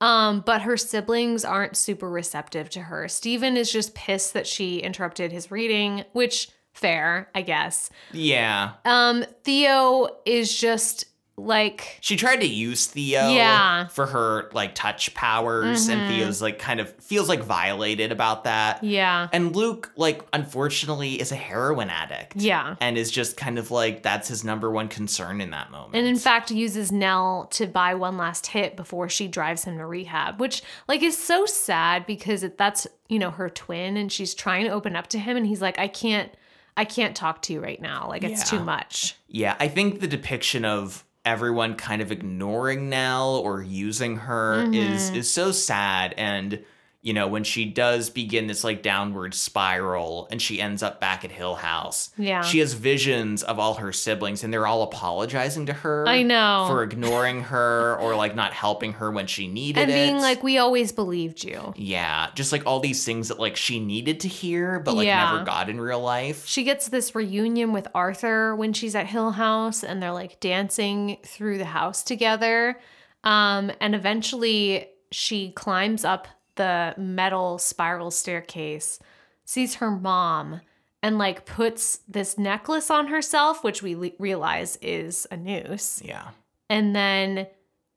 [0.00, 4.78] um but her siblings aren't super receptive to her Steven is just pissed that she
[4.78, 8.72] interrupted his reading which fair I guess yeah.
[8.84, 11.06] um Theo is just
[11.36, 13.88] like She tried to use Theo Yeah.
[13.88, 16.10] for her like touch powers, and mm-hmm.
[16.10, 18.82] Theo's like kind of feels like violated about that.
[18.84, 22.36] yeah And Luke, like, unfortunately, is a heroin addict.
[22.36, 25.96] yeah And is just kind of like that's his number one concern in that moment.
[25.96, 29.86] and in fact uses Nell to buy one last hit before she drives him to
[29.86, 34.64] rehab, which like is so sad because that's you know her twin and she's trying
[34.64, 36.30] to open up to him and he's like I can't
[36.76, 38.58] I can't talk to you right now like it's Yeah.
[38.58, 39.16] too much.
[39.28, 45.08] yeah, I think the depiction of everyone kind of ignoring Nell or using her is
[45.08, 45.16] Mm-hmm.
[45.16, 46.64] is so sad and
[47.04, 51.24] you know when she does begin this like downward spiral and she ends up back
[51.24, 52.40] at Hill House Yeah.
[52.42, 56.64] she has visions of all her siblings and they're all apologizing to her I know.
[56.68, 60.22] for ignoring her or like not helping her when she needed and it And being
[60.22, 61.74] like we always believed you.
[61.76, 65.30] yeah just like all these things that like she needed to hear but like Yeah.
[65.30, 69.32] never got in real life She gets this reunion with Arthur when she's at Hill
[69.32, 72.80] House and they're like dancing through the house together.
[73.22, 78.98] Um, and eventually she climbs up the metal spiral staircase,
[79.44, 80.60] sees her mom,
[81.02, 86.00] and like puts this necklace on herself, which we le- realize is a noose.
[86.04, 86.28] Yeah.
[86.70, 87.46] And then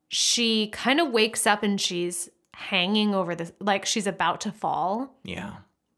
[0.09, 5.15] she kind of wakes up and she's hanging over the, like she's about to fall.
[5.23, 5.53] Yeah.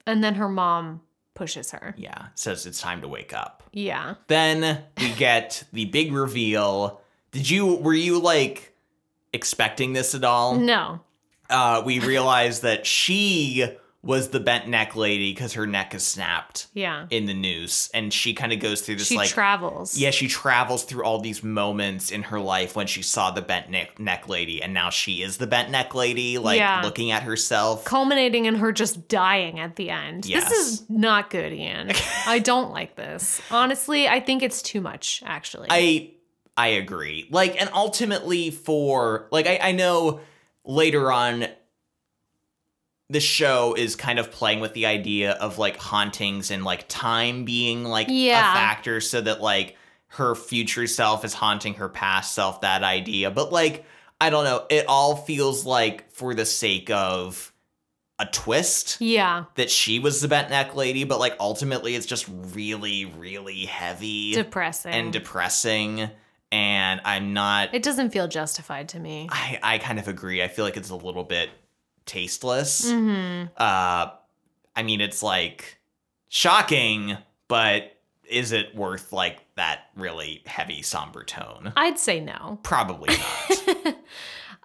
[0.05, 1.01] And then her mom
[1.33, 1.95] pushes her.
[1.97, 2.27] Yeah.
[2.35, 3.63] Says it's time to wake up.
[3.71, 4.15] Yeah.
[4.27, 7.01] Then we get the big reveal.
[7.31, 8.75] Did you were you like
[9.33, 10.55] expecting this at all?
[10.55, 10.99] No.
[11.49, 13.65] Uh we realize that she
[14.01, 17.07] was the bent neck lady because her neck is snapped Yeah.
[17.09, 17.89] in the noose.
[17.93, 19.97] And she kind of goes through this She like travels.
[19.97, 23.69] Yeah, she travels through all these moments in her life when she saw the bent
[23.69, 26.79] neck, neck lady, and now she is the bent neck lady, like Yeah.
[26.81, 27.83] looking at herself.
[27.83, 30.25] culminating in her just dying at the end.
[30.25, 30.47] Yes.
[30.49, 31.91] This is not good, Ian.
[32.25, 33.41] I don't like this.
[33.51, 35.67] Honestly, I think it's too much, actually.
[35.69, 36.11] I
[36.55, 37.27] I agree.
[37.31, 40.21] Like, and ultimately for like I, I know
[40.69, 41.47] later on
[43.09, 47.43] the show is kind of playing with the idea of like hauntings and like time
[47.43, 48.39] being like Yeah.
[48.39, 49.75] a factor so that like
[50.09, 53.31] her future self is haunting her past self, that idea.
[53.31, 53.83] But like,
[54.21, 57.51] I don't know, it all feels like for the sake of
[58.19, 59.45] a twist yeah.
[59.55, 64.33] that she was the bent neck lady, but like ultimately it's just really, really heavy
[64.33, 64.91] Depressing.
[64.93, 66.09] and depressing.
[66.51, 69.27] And I'm not it doesn't feel justified to me.
[69.31, 70.41] I, I kind of agree.
[70.41, 71.49] I feel like it's a little bit
[72.05, 72.89] tasteless.
[72.89, 74.07] hmm Uh
[74.75, 75.77] I mean it's like
[76.29, 77.95] shocking, but
[78.29, 81.73] is it worth like that really heavy somber tone?
[81.75, 82.59] I'd say no.
[82.63, 83.95] Probably not.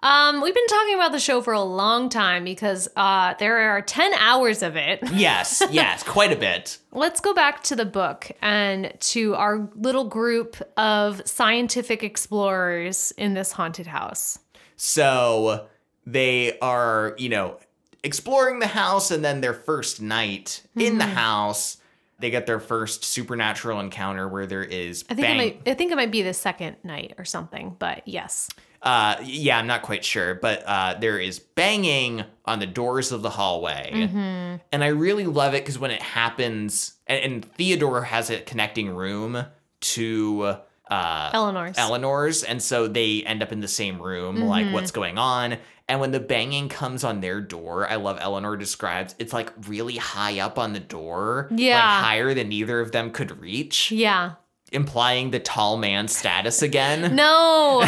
[0.05, 3.81] Um, we've been talking about the show for a long time because uh, there are
[3.81, 4.99] 10 hours of it.
[5.13, 6.77] yes, yes, quite a bit.
[6.91, 13.33] Let's go back to the book and to our little group of scientific explorers in
[13.33, 14.37] this haunted house.
[14.75, 15.65] So
[16.05, 17.57] they are, you know,
[18.03, 21.77] exploring the house and then their first night in the house,
[22.19, 25.73] they get their first supernatural encounter where there is I think bang- it might I
[25.73, 28.51] think it might be the second night or something, but yes.
[28.85, 33.23] Uh, yeah, I'm not quite sure, but uh, there is banging on the doors of
[33.23, 34.55] the hallway, Mm-hmm.
[34.71, 38.89] and I really love it because when it happens, and, and Theodora has a connecting
[38.95, 39.43] room
[39.81, 40.55] to
[40.89, 41.77] uh, Eleanor's.
[41.79, 44.73] Eleanor's, and so they end up in the same room, like Mm-hmm.
[44.73, 45.57] what's going on.
[45.87, 49.97] And when the banging comes on their door, I love Eleanor describes it's like really
[49.97, 51.75] high up on the door, Yeah.
[51.75, 54.33] like higher than either of them could reach, yeah.
[54.75, 57.15] Implying the tall man status again.
[57.15, 57.81] No.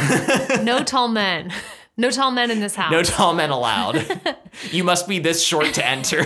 [0.64, 1.52] no tall men.
[1.98, 2.92] No tall men in this house.
[2.92, 4.06] No tall men allowed.
[4.72, 6.24] you must be this short to enter.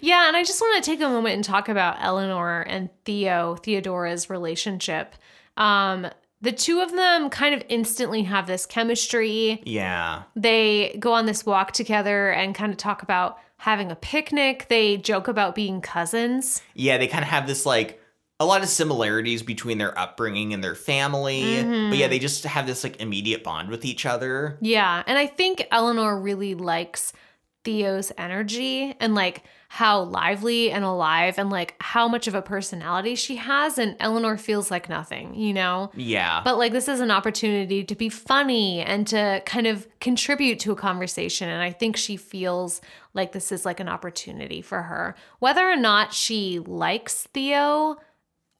[0.00, 3.56] Yeah, and I just want to take a moment and talk about Eleanor and Theo,
[3.56, 5.14] Theodora's relationship.
[5.56, 6.08] Um,
[6.42, 9.62] the two of them kind of instantly have this chemistry.
[9.64, 10.24] yeah.
[10.34, 14.66] They go on this walk together and kind of talk about having a picnic.
[14.68, 16.60] They joke about being cousins.
[16.74, 18.00] Yeah, they kind of have this like
[18.38, 21.42] a lot of similarities between their upbringing and their family.
[21.42, 21.90] Mm-hmm.
[21.90, 24.58] But yeah, they just have this like immediate bond with each other.
[24.60, 27.12] Yeah, and I think Eleanor really likes
[27.64, 33.16] Theo's energy and like how lively and alive and like how much of a personality
[33.16, 35.90] she has and Eleanor feels like nothing, you know?
[35.96, 36.42] Yeah.
[36.44, 40.70] But like this is an opportunity to be funny and to kind of contribute to
[40.72, 42.80] a conversation and I think she feels
[43.12, 45.16] like this is like an opportunity for her.
[45.40, 47.96] Whether or not she likes Theo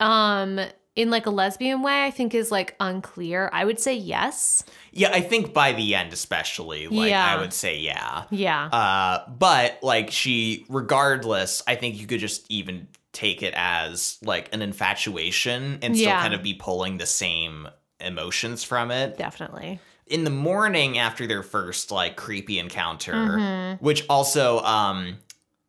[0.00, 0.60] um
[0.94, 3.50] in like a lesbian way I think is like unclear.
[3.52, 4.64] I would say yes.
[4.92, 7.26] yeah, I think by the end especially, like Yeah.
[7.36, 8.24] I would say yeah.
[8.30, 8.66] Yeah.
[8.66, 14.48] Uh but like she regardless, I think you could just even take it as like
[14.54, 16.20] an infatuation and still Yeah.
[16.22, 17.68] kind of be pulling the same
[18.00, 19.16] emotions from it.
[19.18, 19.80] Definitely.
[20.06, 23.84] in the morning after their first like creepy encounter Mm-hmm.
[23.84, 25.18] which also um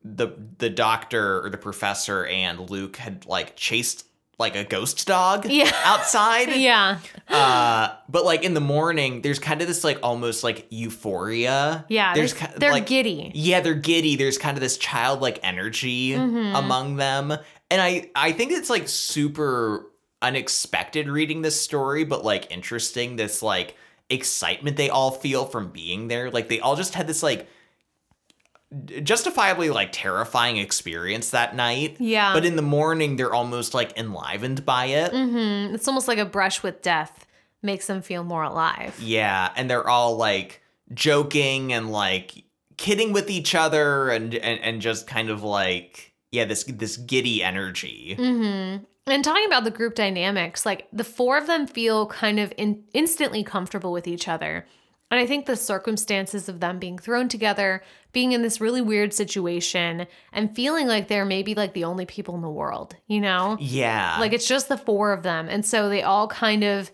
[0.04, 0.28] the
[0.60, 4.06] the doctor or the professor and luke had like chased
[4.40, 5.72] like a ghost dog Yeah.
[5.86, 7.00] outside Yeah.
[7.28, 12.14] uh but like in the morning there's kind of this like almost like euphoria Yeah.
[12.14, 13.32] there's They're, like giddy.
[13.34, 16.56] yeah they're giddy there's kind of this childlike energy Mm-hmm.
[16.56, 17.32] among them
[17.72, 19.88] and i i think it's like super
[20.22, 23.76] unexpected reading this story but like interesting this like
[24.10, 27.48] excitement they all feel from being there like they all just had this like
[29.04, 32.34] justifiably like terrifying experience that night Yeah.
[32.34, 36.26] but in the morning they're almost like enlivened by it hmm It's almost like a
[36.26, 37.26] brush with death
[37.64, 38.96] makes them feel more alive.
[39.02, 40.62] Yeah, and they're all like
[40.94, 42.44] joking and like
[42.78, 47.42] kidding with each other and and, and just kind of like yeah, this this giddy
[47.42, 48.14] energy.
[48.16, 52.54] hmm And talking about the group dynamics, like the four of them feel kind of
[52.58, 54.68] in, instantly comfortable with each other.
[55.10, 57.82] And I think the circumstances of them being thrown together,
[58.12, 62.36] being in this really weird situation, and feeling like they're maybe like the only people
[62.36, 63.58] in the world, you know?
[63.60, 64.18] Yeah.
[64.20, 65.48] Like it's just the four of them.
[65.50, 66.92] And so they all kind of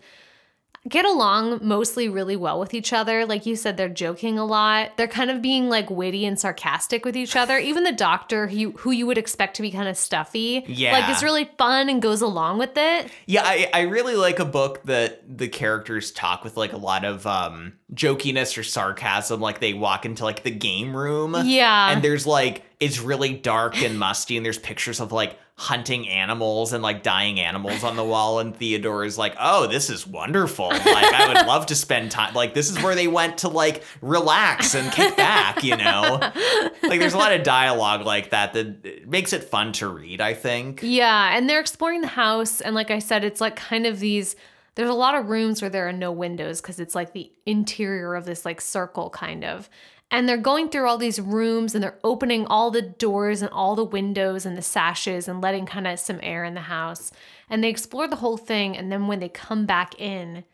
[0.88, 3.24] get along mostly really well with each other.
[3.24, 4.96] Like you said, they're joking a lot.
[4.96, 7.56] They're kind of being like witty and sarcastic with each other.
[7.58, 10.92] Even the doctor, who you, who you would expect to be kind of stuffy, Yeah.
[10.92, 13.10] like is really fun and goes along with it.
[13.26, 17.04] Yeah, I, I really like a book that the characters talk with like a lot
[17.04, 19.40] of um jokiness or sarcasm.
[19.40, 21.34] Like they walk into like the game room.
[21.44, 21.90] Yeah.
[21.92, 26.72] And there's like it's really dark and musty, and there's pictures of like hunting animals
[26.72, 28.40] and like dying animals on the wall.
[28.40, 30.68] And Theodora is like, Oh, this is wonderful.
[30.68, 33.84] Like I would love to spend time like this is where they went to like
[34.02, 36.18] relax and kick back, you know?
[36.82, 40.20] Like there's a lot of dialogue like that that uh, makes it fun to read,
[40.20, 40.80] I think.
[40.82, 44.36] Yeah, and they're exploring the house, and like I said, it's like kind of these.
[44.74, 48.14] There's a lot of rooms where there are no windows because it's like the interior
[48.14, 49.70] of this like circle kind of.
[50.10, 53.74] And they're going through all these rooms and they're opening all the doors and all
[53.74, 57.10] the windows and the sashes and letting kind of some air in the house.
[57.50, 58.76] And they explore the whole thing.
[58.76, 60.44] And then when they come back in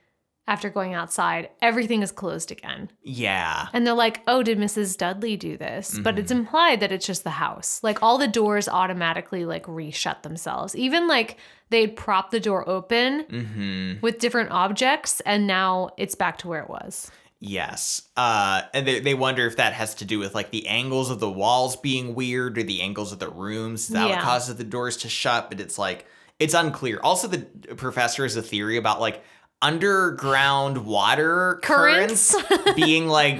[0.46, 2.90] after going outside, everything is closed again.
[3.02, 3.66] Yeah.
[3.74, 4.96] And they're like, oh, did Mrs.
[4.96, 5.98] Dudley do this?
[5.98, 7.80] But it's implied that it's just the house.
[7.82, 10.74] Like all the doors automatically like reshut themselves.
[10.74, 11.36] Even like
[11.68, 14.00] they'd prop the door open Mm-hmm.
[14.00, 17.10] with different objects and now it's back to where it was.
[17.40, 18.02] Yes.
[18.16, 21.20] Uh, and they, they wonder if that has to do with like the angles of
[21.20, 23.88] the walls being weird or the angles of the rooms.
[23.88, 24.20] That Yeah.
[24.22, 25.48] causes the doors to shut?
[25.50, 26.06] But it's like,
[26.38, 27.00] it's unclear.
[27.02, 27.38] Also, the
[27.76, 29.22] professor has a theory about like
[29.62, 32.72] underground water currents, Currents?
[32.74, 33.38] being like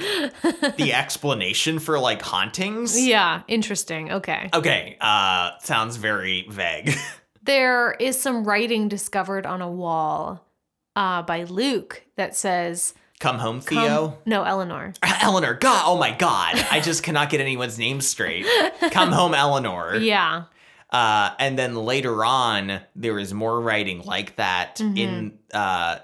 [0.76, 2.98] the explanation for like hauntings.
[3.01, 4.12] yeah, interesting.
[4.12, 4.48] Okay.
[4.55, 4.96] Okay.
[5.01, 6.94] Uh, sounds very vague.
[7.42, 10.46] There is some writing discovered on a wall
[10.94, 14.18] uh, by Luke that says, Come home, Come- Theo.
[14.27, 14.93] no, Eleanor.
[15.23, 15.55] Eleanor.
[15.55, 15.83] God.
[15.87, 16.57] Oh my God.
[16.71, 18.47] I just cannot get anyone's name straight.
[18.91, 19.95] Come home, Eleanor.
[19.97, 20.45] Yeah.
[20.91, 24.97] Uh, and then later on, there is more writing like that Mm-hmm.
[24.97, 25.99] in uh,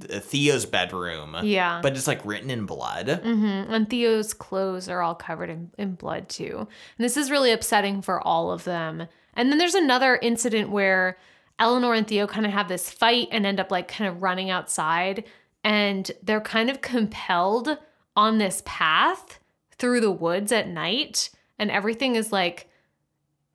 [0.00, 1.80] Theo's bedroom, Yeah.
[1.82, 3.20] but it's like written in blood.
[3.22, 6.58] hmm And Theo's clothes are all covered in, in blood too.
[6.96, 9.06] And this is really upsetting for all of them.
[9.34, 11.18] And then there's another incident where
[11.58, 14.50] Eleanor and Theo kind of have this fight and end up like kind of running
[14.50, 15.24] outside.
[15.64, 17.78] And they're kind of compelled
[18.16, 19.38] on this path
[19.78, 21.30] through the woods at night.
[21.58, 22.68] And everything is like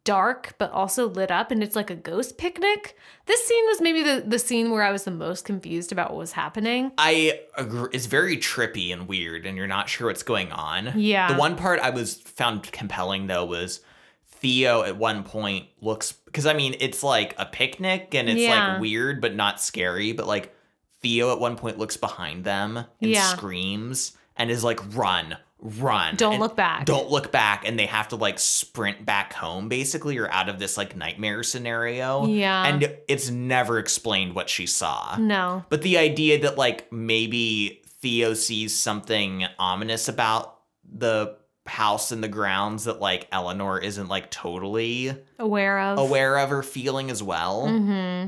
[0.04, 1.50] dark, but also lit up.
[1.52, 2.98] And it's like a ghost picnic.
[3.26, 6.20] This scene was maybe the, the scene where I was the most confused about what
[6.20, 6.92] was happening.
[6.98, 7.88] I agree.
[7.94, 10.92] It's very trippy and weird, and you're not sure what's going on.
[11.00, 11.32] Yeah.
[11.32, 13.80] The one part I was found compelling though was
[14.28, 18.74] Theo at one point looks because I mean it's like a picnic and it's Yeah.
[18.74, 20.54] like weird but not scary, but like
[21.04, 23.24] Theo at one point looks behind them and Yeah.
[23.36, 26.16] screams and is like run, run.
[26.16, 26.86] Don't look back.
[26.86, 30.58] Don't look back and they have to like sprint back home basically or out of
[30.60, 32.26] this like nightmare scenario.
[32.26, 32.66] Yeah.
[32.66, 35.16] And it's never explained what she saw.
[35.20, 35.64] No.
[35.70, 40.60] But the idea that like maybe Theo sees something ominous about
[40.92, 45.98] the house and the grounds that like Eleanor isn't like totally Aware of.
[46.00, 47.68] aware of or feeling as well.
[47.68, 48.28] Mm-hmm.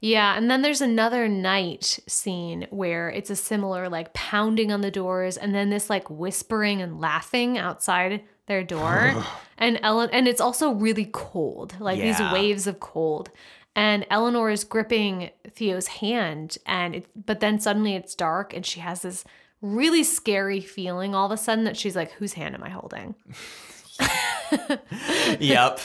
[0.00, 4.90] Yeah, and then there's another night scene where it's a similar like pounding on the
[4.90, 9.24] doors and then this like whispering and laughing outside their door.
[9.58, 11.74] and Ellen and it's also really cold.
[11.80, 13.30] Like these waves of cold.
[13.74, 18.80] And Eleanor is gripping Theo's hand and it but then suddenly it's dark and she
[18.80, 19.24] has this
[19.60, 23.16] really scary feeling all of a sudden that she's like whose hand am I holding?
[25.40, 25.80] yep.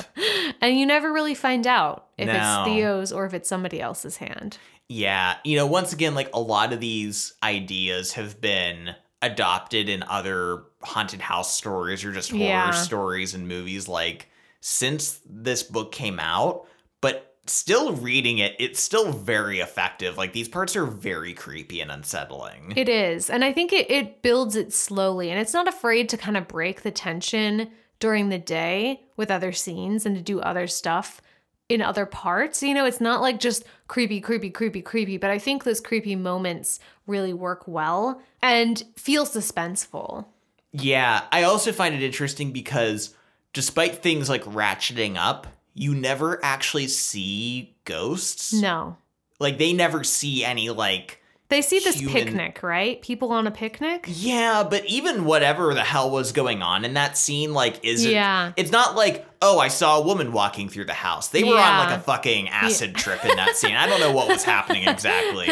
[0.61, 2.33] And you never really find out if No.
[2.33, 4.57] it's Theo's or if it's somebody else's hand.
[4.89, 5.37] Yeah.
[5.43, 10.63] You know, once again, like a lot of these ideas have been adopted in other
[10.81, 12.71] haunted house stories or just horror Yeah.
[12.71, 16.65] stories and movies like since this book came out,
[17.01, 20.17] but still reading it, it's still very effective.
[20.17, 22.73] Like these parts are very creepy and unsettling.
[22.75, 23.29] It is.
[23.29, 26.47] And I think it, it builds it slowly and it's not afraid to kind of
[26.47, 27.69] break the tension
[28.03, 31.21] during the day with other scenes and to do other stuff
[31.69, 32.61] in other parts.
[32.61, 36.17] You know, it's not like just creepy, creepy, creepy, creepy, but I think those creepy
[36.17, 40.25] moments really work well and feel suspenseful.
[40.73, 43.15] Yeah, I also find it interesting because
[43.53, 48.51] despite things like ratcheting up, you never actually see ghosts.
[48.51, 48.97] No.
[49.39, 51.22] Like they never see any like
[51.53, 52.99] They see this Human- picnic, right?
[53.03, 54.05] People on a picnic.
[54.07, 58.11] Yeah, but even whatever the hell was going on in that scene, like, isn't.
[58.11, 58.53] Yeah.
[58.55, 61.27] It's not like, oh, I saw a woman walking through the house.
[61.27, 61.79] They were Yeah.
[61.81, 63.75] on like a fucking acid trip in that scene.
[63.75, 65.47] I don't know what was happening exactly.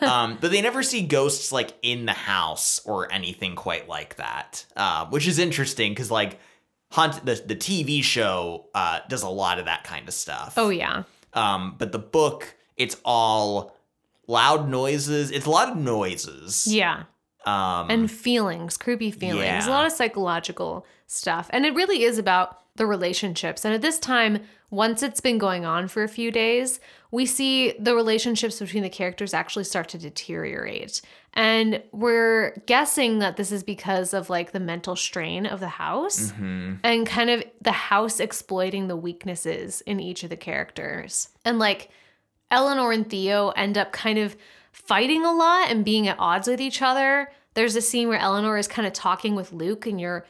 [0.00, 4.64] Um, but they never see ghosts like in the house or anything quite like that,
[4.74, 6.38] uh, which is interesting because like
[6.92, 10.54] Haunt the the TV show uh, does a lot of that kind of stuff.
[10.56, 11.02] Oh yeah.
[11.34, 13.76] Um, but the book, it's all
[14.26, 15.30] loud noises.
[15.30, 16.66] It's a lot of noises.
[16.66, 17.04] Yeah.
[17.44, 19.68] Um, and feelings, creepy feelings, Yeah.
[19.68, 21.48] a lot of psychological stuff.
[21.50, 23.64] And it really is about the relationships.
[23.64, 27.74] And at this time, once it's been going on for a few days, we see
[27.78, 31.02] the relationships between the characters actually start to deteriorate.
[31.34, 36.32] And we're guessing that this is because of like the mental strain of the house
[36.32, 36.78] mhm.
[36.82, 41.28] and kind of the house exploiting the weaknesses in each of the characters.
[41.44, 41.90] And like
[42.52, 44.36] Eleanor and Theo end up kind of
[44.70, 47.28] fighting a lot and being at odds with each other.
[47.54, 50.24] There's a scene where Eleanor is kind of talking with Luke and you're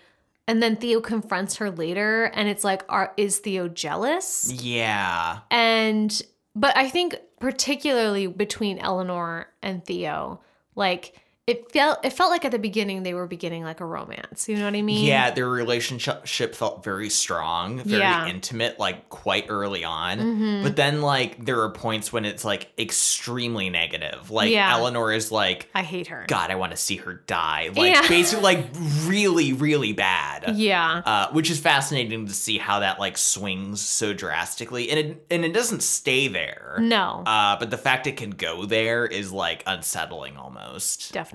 [0.48, 4.50] and then Theo confronts her later and it's like are is Theo jealous?
[4.52, 5.40] Yeah.
[5.50, 6.22] And
[6.54, 10.40] but I think particularly between Eleanor and Theo,
[10.74, 14.48] like it felt it felt like at the beginning they were beginning like a romance.
[14.48, 15.04] You know what I mean?
[15.04, 18.28] Yeah, their relationship felt very strong, very Yeah.
[18.28, 20.18] intimate, like quite early on.
[20.20, 20.62] Mhm.
[20.62, 24.30] But then, like, there are points when it's like extremely negative.
[24.30, 24.70] Like, Yeah.
[24.72, 26.26] Eleanor is like, I hate her.
[26.28, 27.70] God, I want to see her die.
[27.74, 28.06] Like, Yeah.
[28.08, 28.66] basically, like,
[29.06, 30.54] really, really bad.
[30.56, 31.02] Yeah.
[31.04, 35.44] Uh, which is fascinating to see how that like swings so drastically, and it and
[35.44, 36.76] it doesn't stay there.
[36.78, 37.24] No.
[37.26, 41.12] Uh, but the fact it can go there is like unsettling almost.
[41.12, 41.31] Definitely.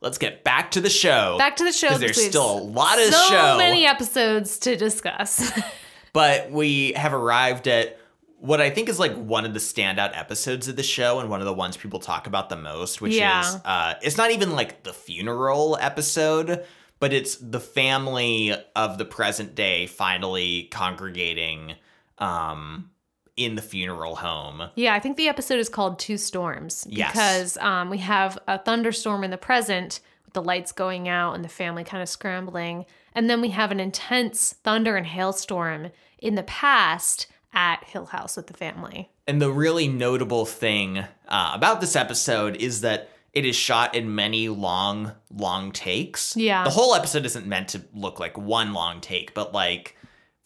[0.00, 1.36] Let's get back to the show.
[1.38, 1.88] Back to the show.
[1.88, 3.56] because there's still a lot of so show.
[3.56, 5.50] many episodes to discuss.
[6.12, 7.98] but we have arrived at
[8.38, 11.40] what I think is like one of the standout episodes of the show and one
[11.40, 13.40] of the ones people talk about the most, which Yeah.
[13.40, 16.62] is uh, it's not even like the funeral episode,
[17.00, 21.76] but it's the family of the present day finally congregating
[22.18, 22.90] um,
[23.36, 24.70] in the funeral home.
[24.76, 27.10] yeah, I think the episode is called Two Storms Yes.
[27.12, 31.44] because um, we have a thunderstorm in the present with the lights going out and
[31.44, 32.86] the family kind of scrambling.
[33.12, 38.36] And then we have an intense thunder and hailstorm in the past at Hill House
[38.36, 39.10] with the family.
[39.26, 44.14] And the really notable thing uh, about this episode is that it is shot in
[44.14, 46.36] many long, long takes.
[46.36, 46.62] Yeah.
[46.64, 49.96] The whole episode isn't meant to look like one long take, but like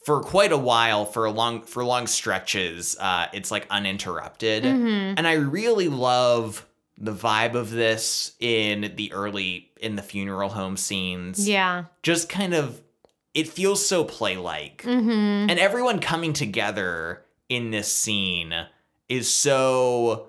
[0.08, 4.64] for quite a while, for a long for long stretches, uh, it's like uninterrupted.
[4.64, 5.14] Mm-hmm.
[5.18, 10.78] And I really love the vibe of this in the early in the funeral home
[10.78, 11.46] scenes.
[11.46, 11.84] Yeah.
[12.02, 12.80] Just kind of
[13.34, 15.50] it feels so play-like Mm-hmm.
[15.50, 18.54] and everyone coming together in this scene
[19.10, 20.27] is so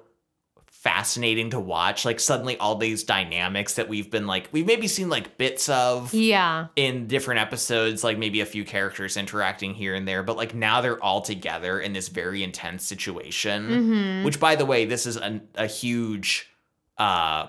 [0.89, 5.07] fascinating to watch like suddenly all these dynamics that we've been like we've maybe seen
[5.07, 6.67] like bits of Yeah.
[6.75, 10.81] in different episodes like maybe a few characters interacting here and there but like now
[10.81, 14.25] they're all together in this very intense situation Mm-hmm.
[14.25, 16.49] which by the way this is a, a huge
[16.97, 17.47] uh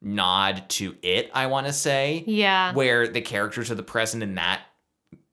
[0.00, 2.72] nod to it i want to say Yeah.
[2.74, 4.60] where the characters of the present in that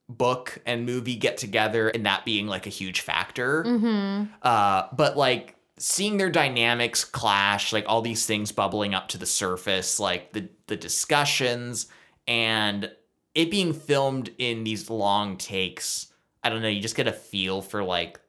[0.10, 3.64] book and movie get together and that being like a huge factor.
[3.64, 4.26] Mm-hmm.
[4.44, 9.26] Uh, but like seeing their dynamics clash, like all these things bubbling up to the
[9.26, 11.88] surface, like the the discussions
[12.28, 12.90] and
[13.36, 16.08] it being filmed in these long takes.
[16.44, 18.20] I don't know, you just get a feel for like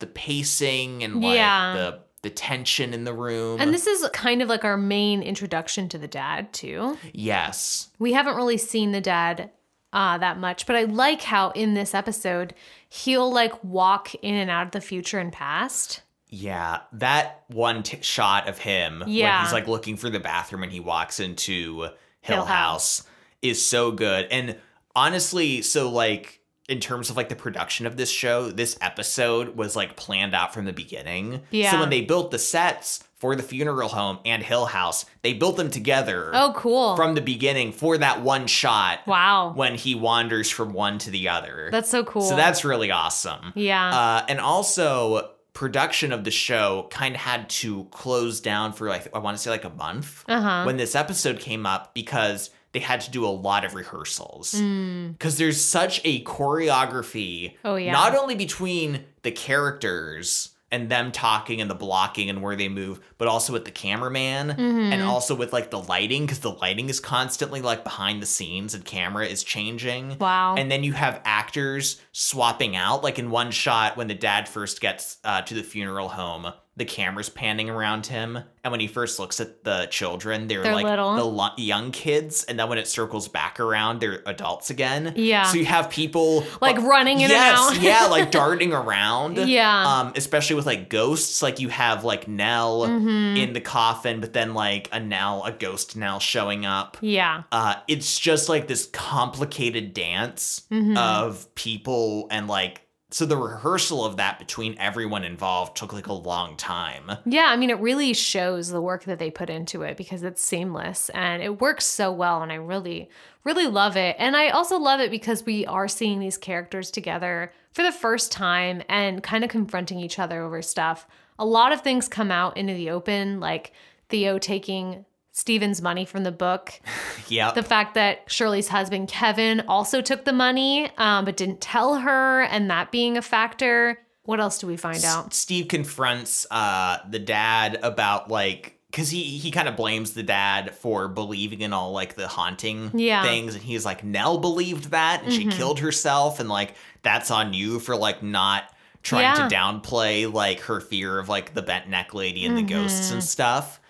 [0.00, 1.74] the pacing and like Yeah.
[1.74, 3.60] the the tension in the room.
[3.60, 6.96] And this is kind of like our main introduction to the dad, too.
[7.12, 7.88] yes.
[7.98, 9.50] We haven't really seen the dad
[9.92, 12.54] uh, that much, but I like how in this episode
[12.88, 16.01] he'll like walk in and out of the future and past.
[16.34, 19.42] Yeah, that one t- shot of him when Yeah.
[19.44, 21.82] he's like looking for the bathroom and he walks into
[22.22, 22.98] Hill, Hill House.
[23.00, 23.06] House.
[23.42, 24.26] is so good.
[24.30, 24.56] And
[24.96, 29.76] honestly, so like in terms of like the production of this show, this episode was
[29.76, 31.42] like planned out from the beginning.
[31.50, 31.70] Yeah.
[31.72, 35.56] So when they built the sets for the funeral home and Hill House, they built
[35.56, 36.96] them together Oh, cool.
[36.96, 39.52] from the beginning for that one shot wow.
[39.54, 41.68] when he wanders from one to the other.
[41.70, 42.22] That's so cool.
[42.22, 43.52] So that's really awesome.
[43.54, 43.90] yeah.
[43.94, 49.08] Uh, and also, production of the show kind of had to close down for like
[49.14, 50.62] I want to say like a month Uh huh.
[50.64, 55.12] when this episode came up because they had to do a lot of rehearsals Mm.
[55.12, 57.92] because there's such a choreography Oh, yeah.
[57.92, 62.98] not only between the characters and them talking and the blocking and where they move
[63.18, 64.92] but also with the cameraman Mm-hmm.
[64.92, 68.74] and also with like the lighting because the lighting is constantly like behind the scenes
[68.74, 70.56] and camera is changing Wow.
[70.56, 73.04] and then you have actors swapping out.
[73.04, 76.84] Like in one shot, when the dad first gets uh, to the funeral home, the
[76.86, 80.86] camera's panning around him, and when he first looks at the children, they're, They're like
[80.86, 81.14] little.
[81.16, 85.12] the lo- young kids, and then when it circles back around, they're adults again.
[85.14, 85.42] Yeah.
[85.42, 87.82] So you have people Like running in and yes, out.
[87.82, 89.36] yeah, like darting around.
[89.36, 89.86] Yeah.
[89.86, 93.36] Um, especially with like ghosts, like you have like Nell Mhm.
[93.38, 96.96] in the coffin, but then like a Nell, a ghost Nell showing up.
[97.02, 97.42] Yeah.
[97.52, 100.96] Uh, it's just like this complicated dance Mhm.
[100.96, 102.80] of people and like
[103.12, 107.10] so the rehearsal of that between everyone involved took like a long time.
[107.26, 110.42] Yeah, I mean, it really shows the work that they put into it because it's
[110.42, 112.42] seamless and it works so well.
[112.42, 113.10] And I really,
[113.44, 114.16] really love it.
[114.18, 118.32] And I also love it because we are seeing these characters together for the first
[118.32, 121.06] time and kind of confronting each other over stuff.
[121.38, 123.72] A lot of things come out into the open, like
[124.08, 126.78] Theo taking Steven's money from the book.
[127.28, 127.52] yeah.
[127.52, 132.42] The fact that Shirley's husband, Kevin, also took the money um, but didn't tell her,
[132.42, 133.98] and that being a factor.
[134.24, 135.26] What else do we find out?
[135.28, 140.22] S- Steve confronts uh the dad about like because he he kind of blames the
[140.22, 143.24] dad for believing in all like the haunting Yeah.
[143.24, 145.36] things and he's like Nell believed that and Mhm.
[145.36, 148.64] she killed herself and like that's on you for like not
[149.02, 149.48] trying Yeah.
[149.48, 153.24] to downplay like her fear of like the bent neck lady and the ghosts and
[153.24, 153.80] stuff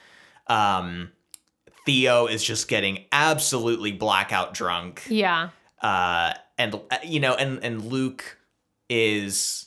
[0.47, 1.11] um
[1.87, 5.49] Theo is just getting absolutely blackout drunk Yeah.
[5.81, 8.39] uh and uh, you know and and luke
[8.89, 9.67] is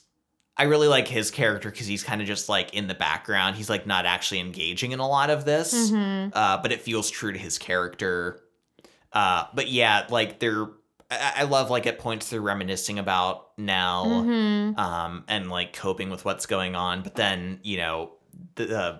[0.56, 3.68] i really like his character because he's kind of just like in the background he's
[3.68, 6.30] like not actually engaging in a lot of this Mhm.
[6.34, 8.40] uh but it feels true to his character
[9.12, 10.66] uh but yeah like they're
[11.10, 14.78] I, I love like at points they're reminiscing about Nell Mhm.
[14.78, 18.12] um and like coping with what's going on but then you know
[18.54, 18.98] the uh,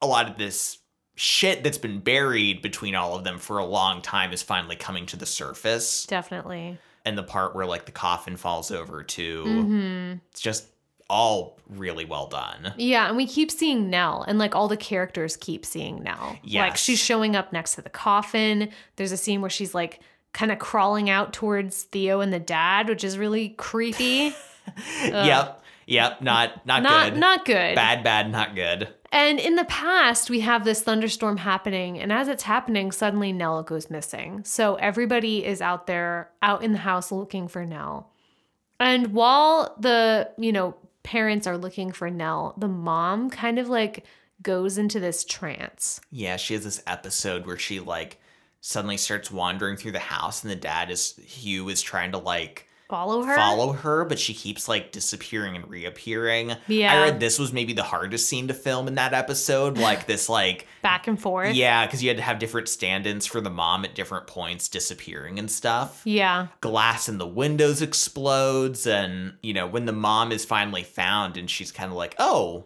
[0.00, 0.78] a lot of this
[1.20, 5.04] shit that's been buried between all of them for a long time is finally coming
[5.04, 6.78] to the surface Definitely.
[7.04, 10.66] and the part where like the coffin falls over too hmm it's just
[11.10, 15.36] all really well done Yeah, and we keep seeing Nell, and like all the characters
[15.38, 16.38] keep seeing Nell.
[16.52, 18.68] Like she's showing up next to the coffin.
[18.96, 20.00] There's a scene where she's like
[20.34, 24.34] kind of crawling out towards Theo and the dad, which is really creepy.
[25.02, 27.74] yep yep not not, not good not good.
[27.74, 32.28] bad bad not good And in the past, we have this thunderstorm happening, and as
[32.28, 34.44] it's happening, suddenly Nell goes missing.
[34.44, 38.10] So everybody is out there, out in the house looking for Nell.
[38.78, 44.04] And while the, you know, parents are looking for Nell, the mom kind of like
[44.40, 46.00] goes into this trance.
[46.12, 48.20] yeah she has this episode where she like
[48.60, 52.67] suddenly starts wandering through the house and the dad is hugh is trying to like
[52.88, 53.36] Follow her?
[53.36, 56.94] follow her but she keeps like disappearing and reappearing Yeah.
[56.94, 60.28] i read this was maybe the hardest scene to film in that episode like this
[60.30, 61.54] like Back and forth.
[61.54, 65.38] yeah because you had to have different stand-ins for the mom at different points disappearing
[65.38, 66.46] and stuff Yeah.
[66.62, 71.50] glass in the windows explodes and you know when the mom is finally found and
[71.50, 72.64] she's kind of like oh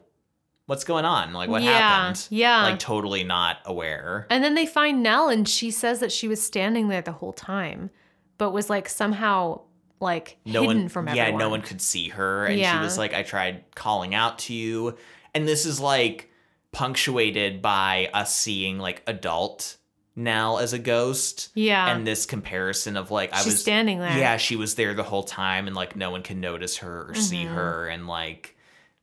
[0.67, 1.79] what's going on like what yeah.
[1.79, 2.63] happened Yeah.
[2.63, 6.41] like totally not aware and then they find Nell, and she says that she was
[6.41, 7.91] standing there the whole time,
[8.39, 9.63] but was like somehow
[10.03, 13.15] like no hidden one from yeah no one could see her and she was like
[13.15, 14.97] i tried calling out to you
[15.35, 16.29] and this is like
[16.73, 19.77] punctuated by us seeing like adult
[20.15, 21.91] Nell as a ghost Yeah.
[21.95, 24.19] and this comparison of like i was standing there.
[24.19, 27.15] Yeah, she was there the whole time and like no one can notice her or
[27.15, 27.55] see Mhm.
[27.55, 28.57] her and like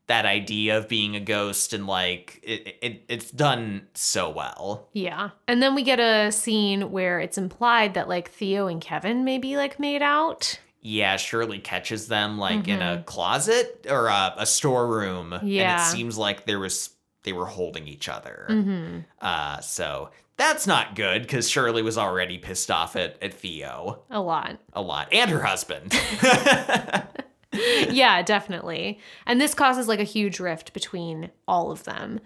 [0.05, 4.87] that idea of being a ghost and like it, it it's done so well.
[4.93, 5.29] Yeah.
[5.47, 9.55] And then we get a scene where it's implied that like Theo and Kevin maybe
[9.55, 10.59] like made out.
[10.81, 15.43] Yeah, Shirley catches them like in a closet or a, a storeroom and
[15.81, 16.91] it seems like there was
[17.23, 18.47] they were holding each other.
[18.49, 18.99] Mm-hmm.
[19.21, 24.21] Uh so that's not good because Shirley was already pissed off at, at Theo A
[24.21, 24.57] lot.
[24.71, 25.93] a lot and her husband.
[27.89, 28.99] yeah, definitely.
[29.25, 32.19] And this causes like a huge rift between all of them.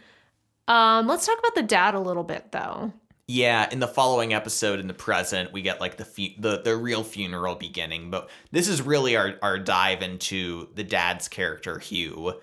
[0.67, 2.93] Um, let's talk about the dad a little bit though.
[3.34, 6.77] Yeah, in the following episode in the present, we get like the fu- the the
[6.77, 12.39] real funeral beginning, but this is really our our dive into the dad's character Hugh.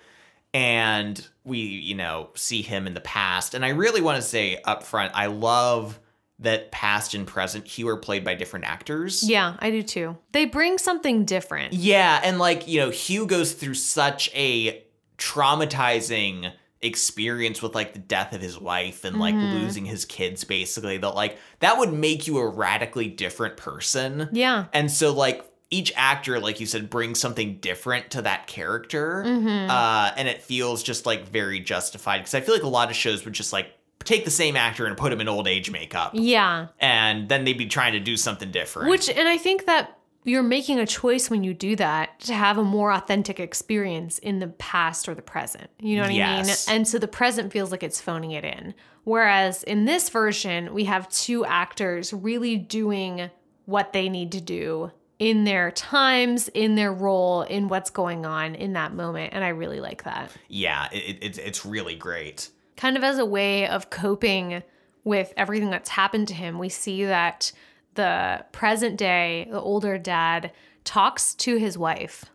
[0.53, 3.53] And we, you know, see him in the past.
[3.53, 5.97] And I really want to say up front, I love
[6.39, 9.23] that past and present Hugh are played by different actors.
[9.23, 10.17] Yeah, I do too.
[10.33, 11.71] They bring something different.
[11.71, 14.83] Yeah, and like, you know, Hugh goes through such a
[15.17, 16.51] traumatizing
[16.81, 19.61] experience with like the death of his wife and like Mhm.
[19.61, 24.29] losing his kids basically that like that would make you a radically different person.
[24.31, 24.65] Yeah.
[24.73, 29.23] And so like each actor like you said brings something different to that character.
[29.25, 29.69] Mm-hmm.
[29.69, 32.95] Uh and it feels just like very justified because I feel like a lot of
[32.95, 33.67] shows would just like
[34.03, 36.67] take the same actor and put him in old age makeup yeah.
[36.79, 38.89] and then they'd be trying to do something different.
[38.89, 42.57] Which, and I think that you're making a choice when you do that to have
[42.57, 45.69] a more authentic experience in the past or the present.
[45.79, 46.67] You know what Yes.
[46.67, 46.77] I mean?
[46.77, 48.73] And so the present feels like it's phoning it in.
[49.03, 53.31] Whereas in this version, we have two actors really doing
[53.65, 58.53] what they need to do in their times, in their role, in what's going on
[58.55, 59.33] in that moment.
[59.33, 60.31] And I really like that.
[60.47, 62.49] Yeah, it, it, it's- it's really great.
[62.75, 64.61] kind of as a way of coping
[65.03, 67.51] with everything that's happened to him, we see that
[67.95, 70.51] the present day, the older dad
[70.83, 72.25] talks to his wife.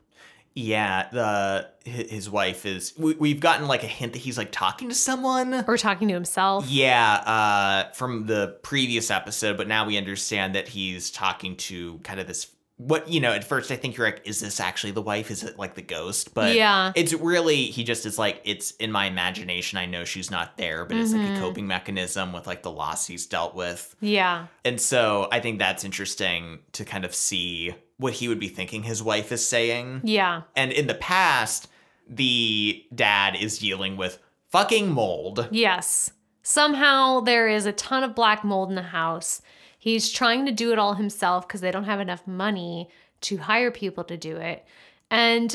[0.59, 2.95] Yeah, the his wife is.
[2.97, 5.65] We, we've gotten like a hint that he's like talking to someone.
[5.69, 6.66] Or talking to himself.
[6.66, 12.20] Yeah, uh, from the previous episode, but now we understand that he's talking to kind
[12.20, 12.51] of this.
[12.78, 15.31] What you know, at first I think you're like, is this actually the wife?
[15.31, 16.35] Is it like the ghost?
[16.35, 16.93] But Yeah.
[16.94, 19.78] it's really he just is like, it's in my imagination.
[19.78, 21.36] I know she's not there, but it's like Mm-hmm.
[21.36, 23.97] a coping mechanism with like the loss he's dealt with.
[24.01, 24.48] Yeah.
[24.65, 28.82] And so I think that's interesting to kind of see what he would be thinking
[28.82, 30.03] his wife is saying.
[30.05, 30.43] Yeah.
[30.55, 31.69] And in the past,
[32.07, 34.19] the dad is dealing with
[34.51, 35.48] fucking mold.
[35.51, 36.11] Yes.
[36.43, 39.40] Somehow there is a ton of black mold in the house.
[39.87, 42.89] He's trying to do it all himself because they don't have enough money
[43.21, 44.65] to hire people to do it.
[45.13, 45.55] And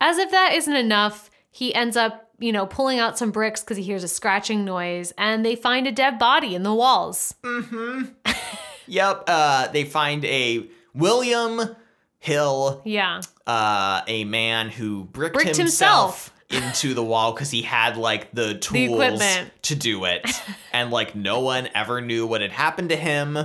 [0.00, 3.76] as if that isn't enough, he ends up, you know, pulling out some bricks because
[3.76, 7.34] he hears a scratching noise and they find a dead body in the walls.
[7.42, 8.04] Mm hmm.
[8.86, 9.24] yep.
[9.26, 11.76] Uh, they find a William
[12.20, 13.20] Hill, Yeah.
[13.46, 18.54] uh, a man who bricked, Bricked himself, into the wall because he had like the
[18.54, 19.52] tools equipment.
[19.62, 20.26] to do it,
[20.72, 23.38] and like no one ever knew what had happened to him.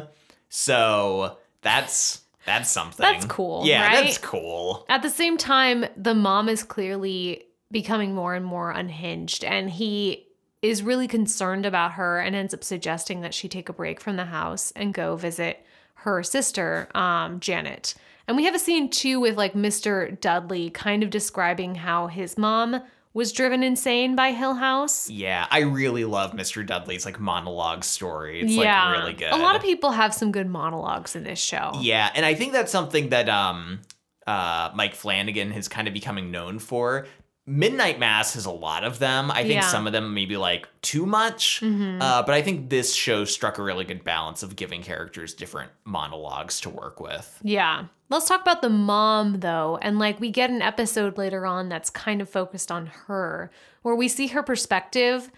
[0.49, 3.03] So that's that's something.
[3.03, 4.05] That's cool, Yeah, right?
[4.05, 4.85] that's cool.
[4.89, 10.27] At the same time, the mom is clearly becoming more and more unhinged, and he
[10.61, 14.15] is really concerned about her and ends up suggesting that she take a break from
[14.15, 15.65] the house and go visit
[15.95, 17.95] her sister, um, Janet.
[18.27, 20.19] And we have a scene too with like Mr.
[20.19, 22.81] Dudley kind of describing how his mom
[23.13, 25.09] was driven insane by Hill House.
[25.09, 26.65] Yeah, I really love Mr.
[26.65, 28.41] Dudley's like monologue story.
[28.41, 29.31] It's like really good.
[29.31, 31.73] A lot of people have some good monologues in this show.
[31.79, 33.81] Yeah, and I think that's something that um
[34.25, 37.05] uh Mike Flanagan is kind of becoming known for.
[37.45, 39.29] Midnight Mass has a lot of them.
[39.29, 39.67] I think Yeah.
[39.67, 41.59] some of them maybe like too much.
[41.61, 42.01] Mhm.
[42.01, 45.71] Uh, but I think this show struck a really good balance of giving characters different
[45.83, 47.39] monologues to work with.
[47.43, 47.85] Yeah.
[48.09, 49.77] Let's talk about the mom though.
[49.81, 53.51] And like we get an episode later on that's kind of focused on her,
[53.81, 55.29] where we see her perspective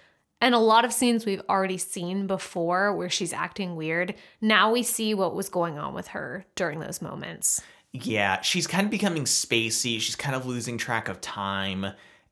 [0.41, 4.13] and a lot of scenes we've already seen before where she's acting weird.
[4.41, 7.63] Now we see what was going on with her during those moments.
[8.03, 9.99] Yeah, she's kind of becoming spacey.
[9.99, 11.87] She's kind of losing track of time.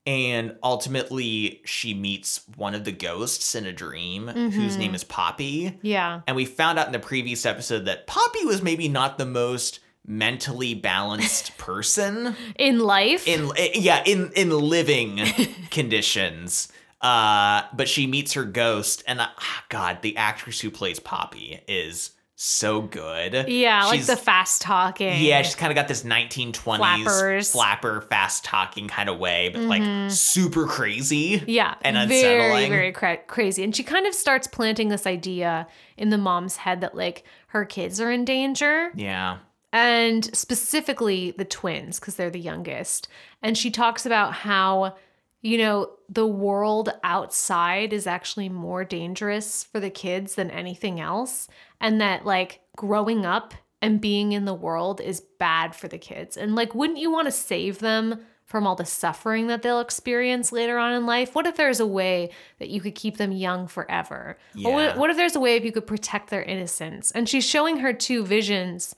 [0.05, 4.79] And ultimately, she meets one of the ghosts in a dream whose Mhm.
[4.79, 5.77] name is Poppy.
[5.81, 6.21] Yeah.
[6.27, 9.79] And we found out in the previous episode that Poppy was maybe not the most
[10.05, 13.25] mentally balanced person In life.
[13.25, 15.21] in eh, yeah in in living
[15.71, 16.67] conditions.
[16.99, 21.59] Uh, but she meets her ghost, and uh, ah, God, the actress who plays Poppy
[21.67, 23.47] is so good.
[23.47, 25.21] yeah, like She's- the fast talking.
[25.21, 27.51] Yeah, she's kind of got this 1920s Flappers.
[27.51, 30.11] flapper, fast talking kind of way, but like Mhm.
[30.11, 31.43] super crazy.
[31.47, 33.63] Yeah, and very, very cra- crazy.
[33.63, 37.65] And she kind of starts planting this idea in the mom's head that like her
[37.65, 38.91] kids are in danger.
[38.95, 39.37] Yeah.
[39.75, 43.07] and specifically the twins because they're the youngest.
[43.41, 44.95] And she talks about how,
[45.43, 51.47] you know, the world outside is actually more dangerous for the kids than anything else.
[51.79, 56.37] And that, like, growing up and being in the world is bad for the kids.
[56.37, 58.25] And, like, wouldn't you want to save them?
[58.45, 61.33] From all the suffering that they'll experience later on in life?
[61.33, 62.29] What if there's a way
[62.59, 64.37] that you could keep them young forever?
[64.63, 67.09] Or what, what if there's a way if you could protect their innocence?
[67.11, 68.93] And she's showing her two visions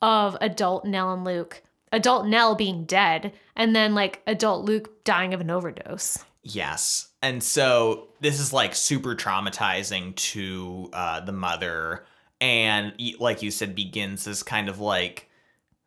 [0.00, 1.62] of adult Nell and Luke.
[1.90, 6.18] Adult Nell being dead, and then like adult Luke dying of an overdose.
[6.42, 7.08] Yes.
[7.22, 12.04] And so this is like super traumatizing to uh, the mother.
[12.40, 15.28] And like you said, begins this kind of like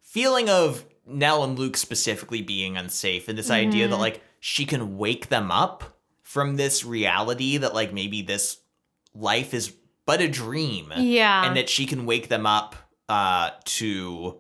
[0.02, 4.00] feeling of Nell and Luke specifically being unsafe and this idea that Mhm.
[4.00, 8.58] like she can wake them up from this reality that like maybe this
[9.16, 9.74] life is
[10.06, 10.94] but a dream.
[10.96, 11.46] Yeah.
[11.48, 12.76] and that she can wake them up
[13.10, 14.40] uh to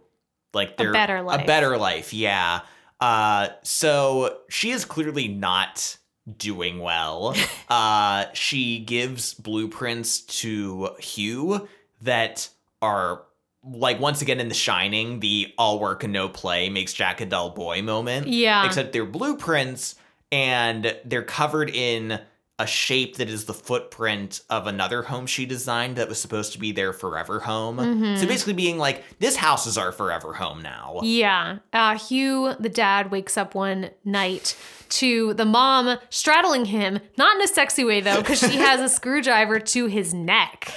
[0.53, 1.41] like their better life.
[1.41, 2.61] a better life yeah
[3.03, 5.97] uh so she is clearly not
[6.37, 7.35] doing well
[7.69, 11.67] uh she gives blueprints to hugh
[12.01, 12.47] that
[12.81, 13.23] are
[13.65, 17.25] like once again in the shining the all work and no play makes jack a
[17.25, 18.65] dull boy moment yeah.
[18.65, 19.95] except they're blueprints
[20.31, 22.19] and they're covered in
[22.59, 26.59] a shape that is the footprint of another home she designed that was supposed to
[26.59, 27.77] be their forever home.
[27.77, 28.17] Mm-hmm.
[28.17, 30.99] So basically being like, this house is our forever home now.
[31.01, 31.59] Yeah.
[31.71, 34.55] Uh, Hugh, the dad, wakes up one night
[34.89, 38.89] to the mom straddling him, not in a sexy way though, because she has a
[38.89, 40.71] screwdriver to his neck.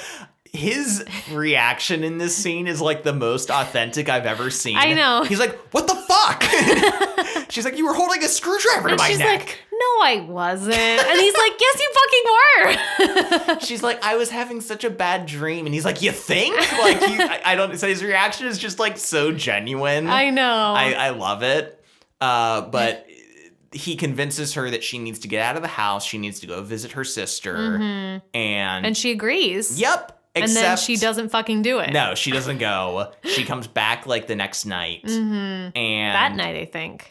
[0.56, 4.76] His reaction in this scene is like the most authentic I've ever seen.
[4.76, 5.22] I know.
[5.24, 6.42] He's like, what the fuck?
[7.50, 9.40] She's like, you were holding a screwdriver to And my she's neck.
[9.40, 10.74] like, no, I wasn't.
[10.74, 11.92] And he's like, yes, you
[13.04, 13.60] fucking were.
[13.66, 15.66] She's like, I was having such a bad dream.
[15.66, 16.56] And he's like, you think?
[16.56, 20.08] Like, I, I don't, so his reaction is just like so genuine.
[20.08, 20.74] I know.
[20.76, 21.84] I, I love it.
[22.20, 23.06] Uh, but
[23.72, 26.04] he convinces her that she needs to get out of the house.
[26.04, 27.54] She needs to go visit her sister.
[27.76, 28.84] And, Mm-hmm.
[28.86, 29.78] and she agrees.
[29.80, 30.12] yep.
[30.44, 31.92] And then she doesn't fucking do it.
[31.92, 33.12] No, she doesn't go.
[33.24, 35.02] She comes back like the next night.
[35.04, 36.12] And Mm-hmm.
[36.12, 37.08] That night, I think.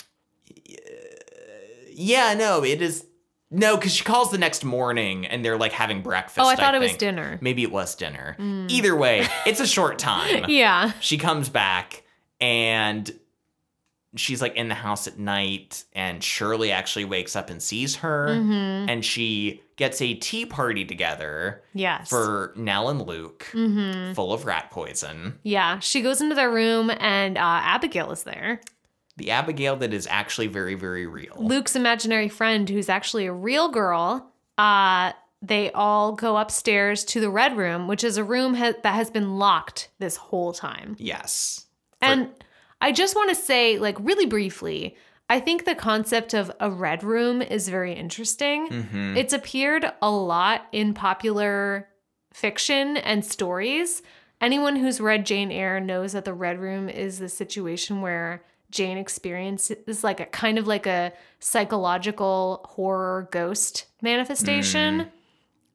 [1.92, 3.06] Yeah, no, it is.
[3.52, 6.40] No, because she calls the next morning and they're like having breakfast.
[6.40, 7.38] Oh, I thought it was dinner.
[7.42, 8.36] Maybe it was dinner.
[8.70, 10.46] Either way, it's a short time.
[10.50, 10.92] Yeah.
[11.00, 12.04] She comes back
[12.42, 13.10] and
[14.16, 18.28] she's like in the house at night, and Shirley actually wakes up and sees her,
[18.30, 18.90] Mm-hmm.
[18.90, 22.10] and she gets a tea party together Yes.
[22.10, 24.14] for Nell and Luke, mm-hmm.
[24.14, 25.38] full of rat poison.
[25.44, 25.80] Yeah.
[25.80, 28.62] She goes into their room and uh, Abigail is there.
[29.18, 31.36] The Abigail that is actually very, very real.
[31.38, 35.12] Luke's imaginary friend, who's actually a real girl, uh,
[35.42, 39.12] they all go upstairs to the red room, which is a room ha- that has
[39.12, 40.96] been locked this whole time.
[41.00, 41.66] yes.
[42.02, 42.30] And
[42.86, 44.96] I just want to say, like, really briefly,
[45.28, 48.68] I think the concept of a red room is very interesting.
[48.68, 51.88] hmm It's appeared a lot in popular
[52.32, 54.04] fiction and stories.
[54.40, 59.00] Anyone who's read Jane Eyre knows that the red room is the situation where Jane
[59.00, 65.10] experiences like a kind of like a psychological horror ghost manifestation.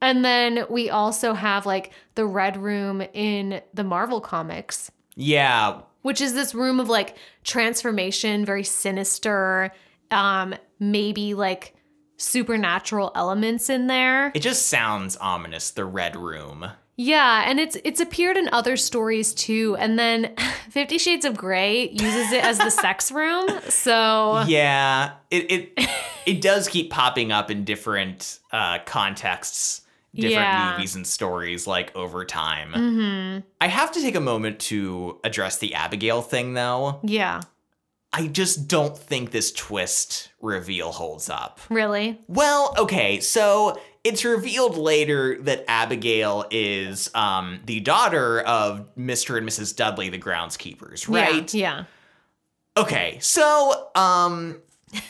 [0.01, 5.81] And then we also have like the red room in the Marvel comics, Yeah.
[6.03, 9.73] Which is this room of like transformation, very sinister,
[10.11, 11.75] um, maybe like
[12.17, 14.31] supernatural elements in there.
[14.35, 16.71] It just sounds ominous, the Red Room.
[17.03, 19.75] Yeah, and it's it's appeared in other stories too.
[19.79, 20.35] And then
[20.69, 23.49] 50 Shades of Grey uses it as the sex room.
[23.71, 25.89] So Yeah, it it
[26.27, 29.80] it does keep popping up in different uh, contexts,
[30.15, 30.73] different Yeah.
[30.73, 32.73] movies and stories, like over time.
[32.73, 33.43] mhm.
[33.61, 37.01] I have to take a moment to address the Abigail thing, though.
[37.05, 37.41] Yeah.
[38.13, 41.61] I just don't think this twist reveal holds up.
[41.69, 42.19] Really?
[42.27, 49.39] Well, okay, so it's revealed later that Abigail is um, the daughter of Mr.
[49.39, 49.77] and Mrs.
[49.77, 51.55] Dudley, the groundskeepers, right?
[51.55, 51.85] Yeah.
[52.77, 54.61] Okay, so um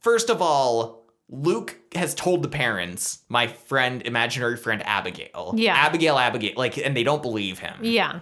[0.00, 1.03] first of all,
[1.42, 5.54] Luke has told the parents, my friend, imaginary friend Abigail.
[5.56, 5.74] Yeah.
[5.74, 7.74] Abigail, Abigail, like, and they don't believe him.
[7.82, 8.20] Yeah.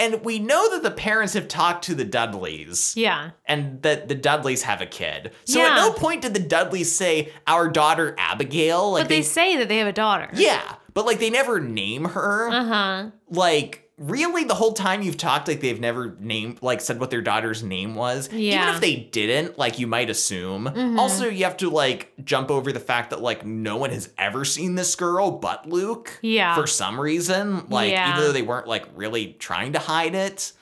[0.00, 3.30] And we know that the parents have talked to the Dudleys Yeah.
[3.46, 5.32] and that the Dudleys have a kid.
[5.44, 5.70] So Yeah.
[5.70, 8.92] at no point did the Dudleys say, our daughter Abigail.
[8.92, 10.30] Like But they say that they have a daughter.
[10.34, 10.62] Yeah,
[10.94, 12.48] but like they never name her.
[12.48, 13.06] Uh-huh.
[13.28, 17.20] like really the whole time you've talked like they've never named like said what their
[17.20, 18.66] daughter's name was Yeah.
[18.66, 18.74] Mm-hmm.
[18.76, 20.68] if they didn't like you might assume
[20.98, 24.44] also you have to like jump over the fact that like no one has ever
[24.44, 26.54] seen this girl but luke Yeah.
[26.54, 28.10] for some reason like Yeah.
[28.12, 30.52] even though they weren't like really trying to hide it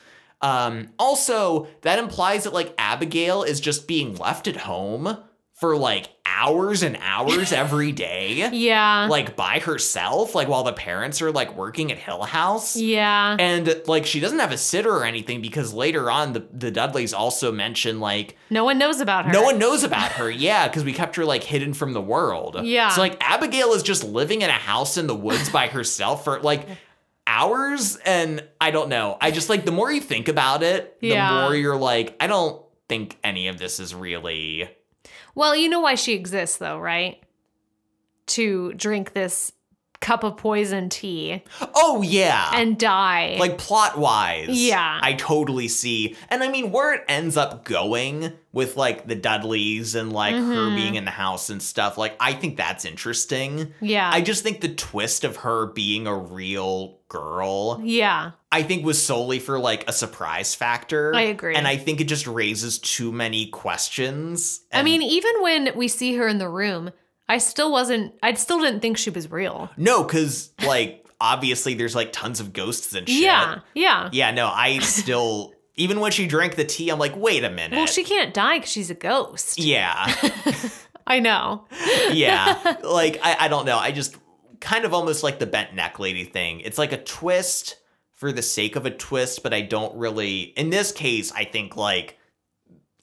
[0.41, 5.17] um also that implies that like abigail is just being left at home
[5.59, 9.07] for like hours and hours every day Yeah.
[9.09, 13.35] like by herself like while the parents are like working at hill house yeah.
[13.39, 17.11] and like she doesn't have a sitter or anything because later on the, the dudleys
[17.11, 19.31] also mention like No one knows about her.
[19.33, 22.57] no one knows about her yeah because we kept her like hidden from the world
[22.63, 22.89] Yeah.
[22.89, 26.39] so like abigail is just living in a house in the woods by herself for
[26.41, 26.67] like
[27.25, 31.33] hours and i don't know i just like the more you think about it yeah.
[31.33, 34.69] the more you're like i don't think any of this is really
[35.37, 37.21] Well, you know why she exists though, right?
[38.25, 39.51] To drink this
[39.99, 41.43] cup of poison tea
[41.75, 43.35] oh yeah and die.
[43.39, 44.99] like plot wise Yeah.
[45.01, 49.95] i totally see and i mean where it ends up going with like the dudleys
[49.95, 50.75] and like her Mhm.
[50.75, 54.09] being in the house and stuff like i think that's interesting yeah.
[54.13, 58.31] i just think the twist of her being a real girl yeah.
[58.51, 61.55] i think was solely for like a surprise factor I agree.
[61.55, 66.15] and i think it just raises too many questions I mean, even when we see
[66.17, 66.91] her in the room,
[67.29, 69.69] I still wasn't I still didn't think she was real.
[69.77, 73.59] no because like obviously there's like tons of ghosts and shit Yeah.
[73.73, 74.09] Yeah.
[74.11, 77.75] yeah no i still even when she drank the tea i'm like wait a minute
[77.75, 79.57] Well, she can't die cuz she's a ghost.
[79.57, 80.13] Yeah.
[81.07, 81.65] I know.
[82.11, 82.75] yeah.
[82.83, 83.77] Like, I, I don't know.
[83.77, 84.17] I just
[84.59, 86.59] kind of almost like the bent neck lady thing.
[86.59, 87.77] It's like a twist
[88.13, 91.77] for the sake of a twist, but I don't really, in this case, I think
[91.77, 92.17] like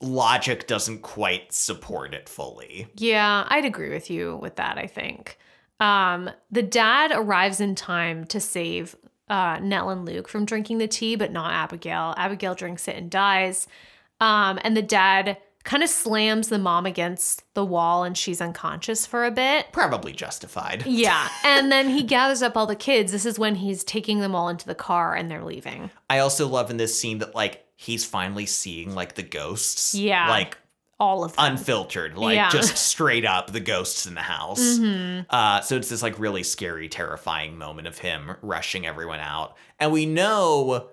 [0.01, 2.87] logic doesn't quite support it fully.
[2.95, 5.37] Yeah, I'd agree with you with that, I think.
[5.79, 8.95] Um, the dad arrives in time to save
[9.29, 12.13] uh, Nell and Luke from drinking the tea, but not Abigail.
[12.17, 13.67] Abigail drinks it and dies.
[14.21, 19.05] Um, and the dad kind of slams the mom against the wall and she's unconscious
[19.05, 19.65] for a bit.
[19.71, 20.85] Probably justified.
[20.95, 21.27] Yeah.
[21.43, 23.11] And then he gathers up all the kids.
[23.11, 25.89] This is when he's taking them all into the car and they're leaving.
[26.09, 29.93] I also love in this scene that like he's finally seeing like the ghosts.
[29.95, 30.29] Yeah.
[30.29, 30.57] Like
[30.99, 31.51] All of them.
[31.53, 32.49] unfiltered, like Yeah.
[32.49, 34.61] just straight up the ghosts in the house.
[34.79, 35.25] Mhm.
[35.29, 39.91] Uh, so it's this like really scary, terrifying moment of him rushing everyone out, and
[39.91, 40.89] we know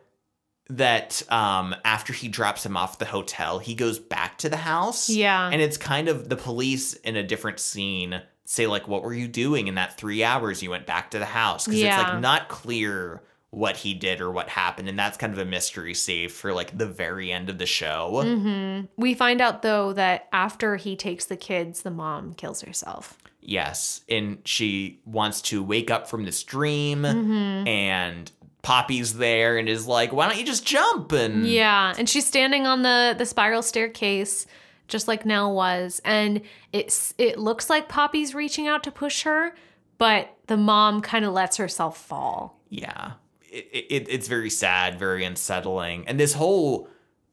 [0.70, 5.08] that um, after he drops him off the hotel, he goes back to the house.
[5.10, 5.48] Yeah.
[5.52, 9.28] and it's kind of the police in a different scene say like, "What were you
[9.28, 12.48] doing in that three hours you went back to the house?" Because it's like not
[12.48, 13.22] clear
[13.52, 16.76] what he did or what happened, and that's kind of a mystery save for like
[16.76, 18.10] the very end of the show.
[18.24, 18.88] Mhm.
[18.96, 23.18] We find out though that after he takes the kids, the mom kills herself.
[23.42, 27.68] Yes, and she wants to wake up from this dream, Mhm.
[27.68, 32.26] and Poppy's there and is like, "Why don't you just jump?" And Yeah, and she's
[32.26, 34.46] standing on the the spiral staircase
[34.88, 36.40] just like Nell was and
[36.72, 39.54] it's it looks like Poppy's reaching out to push her,
[39.98, 42.58] but the mom kind of lets herself fall.
[42.70, 43.12] yeah,
[43.52, 46.88] it, it, it's very sad, very unsettling, and this whole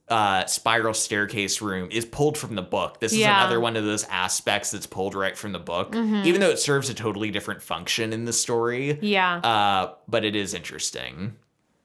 [0.07, 2.99] uh, spiral staircase room is pulled from the book.
[2.99, 6.25] This is another one of those aspects that's pulled right from the book, Mhm.
[6.25, 8.97] even though it serves a totally different function in the story.
[9.03, 9.37] Yeah.
[9.37, 11.35] Uh, but it is interesting.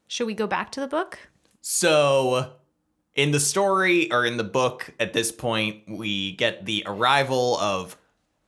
[0.07, 1.19] Should we go back to the book?
[1.61, 2.53] So,
[3.15, 7.97] in the story or in the book, at this point, we get the arrival of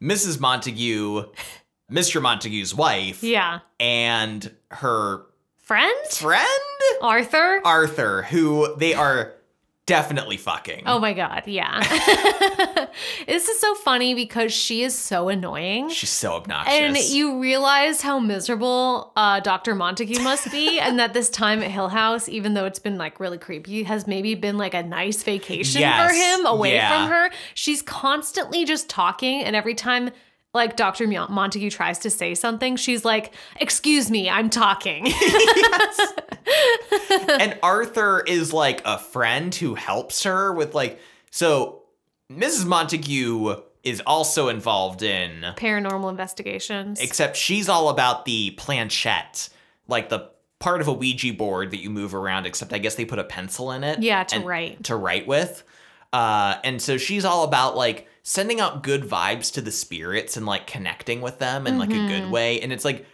[0.03, 0.41] Mrs.
[0.41, 1.25] Montague,
[1.93, 2.21] Mr.
[2.23, 3.61] Montague's wife, Yeah.
[3.79, 5.27] and her
[5.67, 6.07] Friend?
[6.13, 6.47] friend,
[7.03, 7.61] Arthur?
[7.65, 9.33] Arthur, who they are
[9.87, 10.85] definitely fucking.
[10.87, 11.81] Oh my god, yeah.
[13.27, 15.89] this is so funny because she is so annoying.
[15.91, 16.73] She's so obnoxious.
[16.73, 19.75] And you realize how miserable uh, Dr.
[19.75, 23.19] Montague must be, and that this time at Hill House, even though it's been like
[23.19, 26.91] really creepy, has maybe been like a nice vacation Yes, for him away yeah.
[27.07, 27.31] from her.
[27.55, 30.11] She's constantly just talking, and every time
[30.57, 31.07] like Dr.
[31.07, 35.07] Montague tries to say something, she's like, "Excuse me, I'm talking."
[37.41, 40.99] and Arthur is like a friend who helps her with like
[41.31, 41.83] so
[42.31, 42.66] Mrs.
[42.66, 47.01] Montague is also involved in Paranormal investigations.
[47.01, 49.49] except she's all about the planchette,
[49.87, 50.28] like the
[50.59, 53.24] part of a Ouija board that you move around, except I guess they put a
[53.24, 54.01] pencil in it.
[54.03, 54.85] yeah, to write.
[54.85, 55.62] To write with.
[56.12, 60.47] Uh, and so she's all about like sending out good vibes to the spirits and
[60.47, 62.31] like connecting with them in like a good Mhm.
[62.31, 62.61] way.
[62.61, 63.07] And it's like,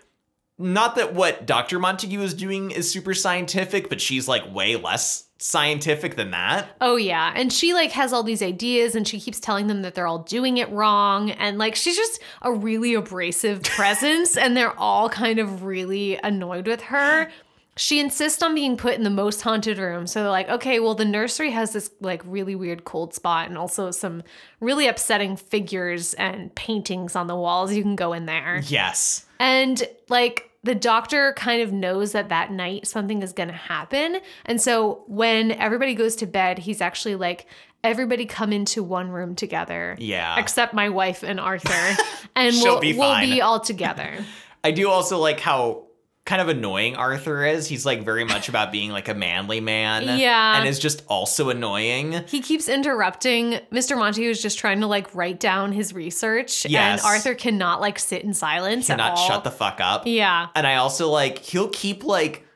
[0.59, 1.79] not that what Dr.
[1.79, 6.69] Montague is doing is super scientific, but she's like way less scientific than that.
[6.81, 9.95] Oh yeah, and she like has all these ideas and she keeps telling them that
[9.95, 14.79] they're all doing it wrong and like she's just a really abrasive presence and they're
[14.81, 17.29] all kind of really annoyed with her.
[17.77, 20.07] She insists on being put in the most haunted room.
[20.07, 23.57] So they're like, "Okay, well the nursery has this like really weird cold spot and
[23.57, 24.23] also some
[24.61, 27.73] really upsetting figures and paintings on the walls.
[27.73, 29.27] You can go in there." Yes.
[29.41, 34.19] And like the doctor kind of knows that that night something is going to happen.
[34.47, 37.47] And so when everybody goes to bed, he's actually like,
[37.83, 39.97] everybody come into one room together.
[39.99, 40.39] Yeah.
[40.39, 41.97] Except my wife and Arthur.
[42.37, 44.25] and we'll, be we'll be all together.
[44.65, 45.87] I do also like how
[46.25, 47.67] kind of annoying Arthur is.
[47.67, 50.19] He's like very much about being like a manly man.
[50.19, 50.59] Yeah.
[50.59, 52.25] And is just also annoying.
[52.29, 53.59] He keeps interrupting.
[53.73, 53.97] Mr.
[53.97, 56.65] Montague is just trying to like write down his research.
[56.67, 57.01] Yes.
[57.01, 58.89] And Arthur cannot like sit in silence.
[58.89, 60.07] at Cannot shut the fuck up.
[60.07, 60.49] Yeah.
[60.55, 62.47] And I also like he'll keep like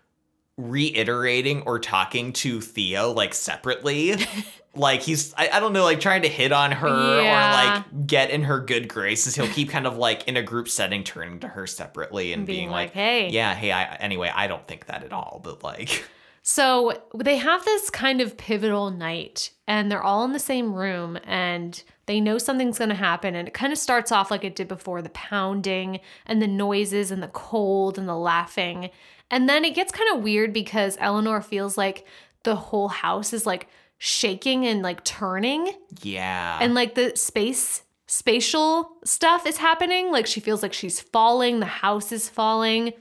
[0.56, 4.16] reiterating or talking to Theo like separately.
[4.76, 7.50] like he's I, I don't know, like trying to hit on her Yeah.
[7.50, 9.34] or like get in her good graces.
[9.34, 12.58] He'll keep kind of like in a group setting turning to her separately and Being
[12.58, 13.28] being, like, like, hey.
[13.30, 16.04] Yeah, hey, I anyway, I don't think that at all, but like
[16.48, 21.18] So they have this kind of pivotal night, and they're all in the same room,
[21.24, 23.34] and they know something's going to happen.
[23.34, 27.10] And it kind of starts off like it did before the pounding, and the noises,
[27.10, 28.90] and the cold, and the laughing.
[29.28, 32.06] And then it gets kind of weird because Eleanor feels like
[32.44, 33.66] the whole house is like
[33.98, 36.58] shaking and like turning, yeah.
[36.60, 37.82] and like the space.
[38.08, 40.12] Spatial stuff is happening.
[40.12, 42.92] Like she feels like she's falling, the house is falling.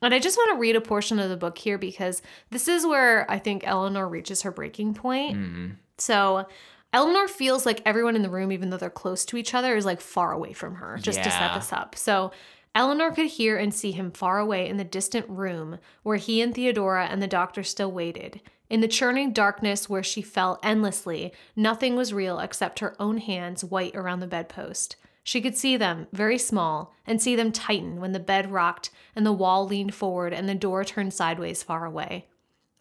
[0.00, 2.86] And I just want to read a portion of the book here because this is
[2.86, 5.36] where I think Eleanor reaches her breaking point.
[5.36, 5.76] Mm.
[5.98, 6.46] So
[6.92, 9.86] Eleanor feels like everyone in the room, even though they're close to each other, is
[9.86, 11.96] like far away from her, just to set this up.
[11.96, 12.32] So
[12.74, 16.54] Eleanor could hear and see him far away in the distant room where he and
[16.54, 18.40] Theodora and the doctor still waited.
[18.72, 23.62] In the churning darkness where she fell endlessly, nothing was real except her own hands
[23.62, 24.96] white around the bedpost.
[25.22, 29.26] She could see them, very small, and see them tighten when the bed rocked and
[29.26, 32.28] the wall leaned forward and the door turned sideways far away.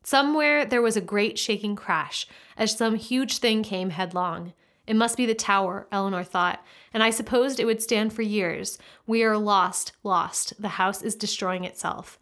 [0.02, 4.54] Somewhere there was a great shaking crash as some huge thing came headlong.
[4.88, 6.64] It must be the tower, Eleanor thought,
[6.94, 8.78] and I supposed it would stand for years.
[9.06, 10.54] We are lost, lost.
[10.58, 12.18] The house is destroying itself.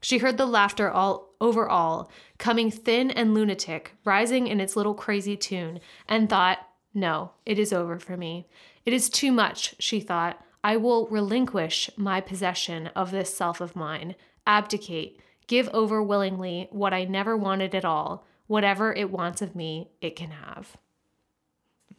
[0.00, 4.94] She heard the laughter all over all, coming thin and lunatic, rising in its little
[4.94, 6.58] crazy tune, and thought,
[6.94, 8.46] No, it is over for me.
[8.86, 10.42] It is too much, she thought.
[10.64, 14.14] I will relinquish my possession of this self of mine,
[14.46, 18.26] abdicate, give over willingly what I never wanted at all.
[18.46, 20.76] Whatever it wants of me, it can have.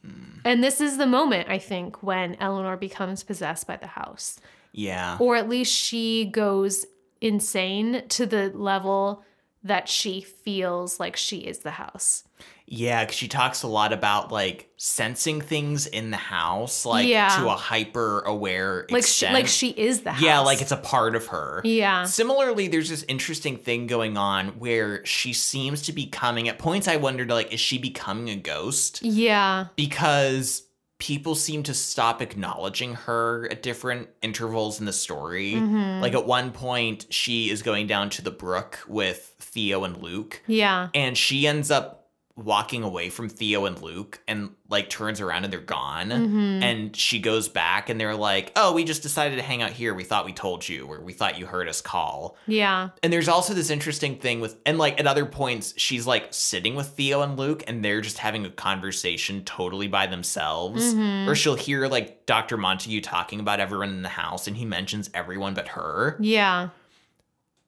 [0.04, 0.38] Hmm.
[0.44, 4.38] And this is the moment, I think, when Eleanor becomes possessed by the house
[4.72, 5.16] Yeah.
[5.20, 6.84] or at least she goes
[7.22, 9.24] insane to the level
[9.64, 12.24] that she feels like she is the house.
[12.66, 17.28] Yeah, because she talks a lot about like sensing things in the house, like Yeah.
[17.38, 20.22] to a hyper aware Like she, like she is the house.
[20.22, 21.60] yeah, like it's a part of her.
[21.64, 26.48] yeah, Similarly, there's this interesting thing going on where she seems to be coming.
[26.48, 29.00] At points, I wondered, like, is she becoming a ghost?
[29.02, 30.62] yeah, Because
[31.02, 35.54] people seem to stop acknowledging her at different intervals in the story.
[35.54, 36.00] Mhm.
[36.00, 40.42] Like at one point, she is going down to the brook with Theo and Luke,
[40.46, 42.01] yeah, and she ends up
[42.34, 46.08] walking away from Theo and Luke and like turns around and they're gone.
[46.08, 46.62] Mhm.
[46.62, 49.92] And she goes back and they're like, oh, we just decided to hang out here.
[49.92, 52.38] We thought we told you, or we thought you heard us call.
[52.46, 56.28] yeah, And there's also this interesting thing with, and like at other points, she's like
[56.30, 60.94] sitting with Theo and Luke and they're just having a conversation totally by themselves.
[60.94, 61.28] Mhm.
[61.28, 62.56] Or she'll hear like Dr.
[62.56, 66.16] Montague talking about everyone in the house and he mentions everyone but her.
[66.18, 66.70] yeah,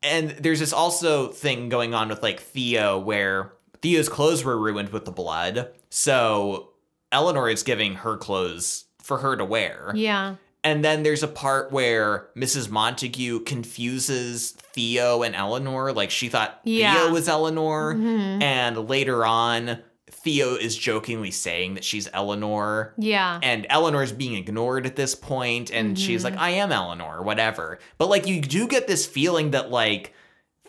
[0.02, 3.52] And there's this also thing going on with like Theo where
[3.85, 5.69] Theo's clothes were ruined with the blood.
[5.90, 6.70] So
[7.12, 9.93] Eleanor is giving her clothes for her to wear.
[9.94, 12.70] yeah, And then there's a part where Mrs.
[12.70, 15.93] Montague confuses Theo and Eleanor.
[15.93, 16.94] Like she thought Yeah.
[16.94, 17.94] Theo was Eleanor.
[17.94, 18.43] Mhm.
[18.43, 19.78] And later on,
[20.11, 22.94] Theo is jokingly saying that she's Eleanor.
[22.97, 26.35] yeah, And Eleanor's being ignored at this point, and she's Mm-hmm.
[26.36, 27.78] like, I am Eleanor, whatever.
[27.98, 30.15] But like you do get this feeling that like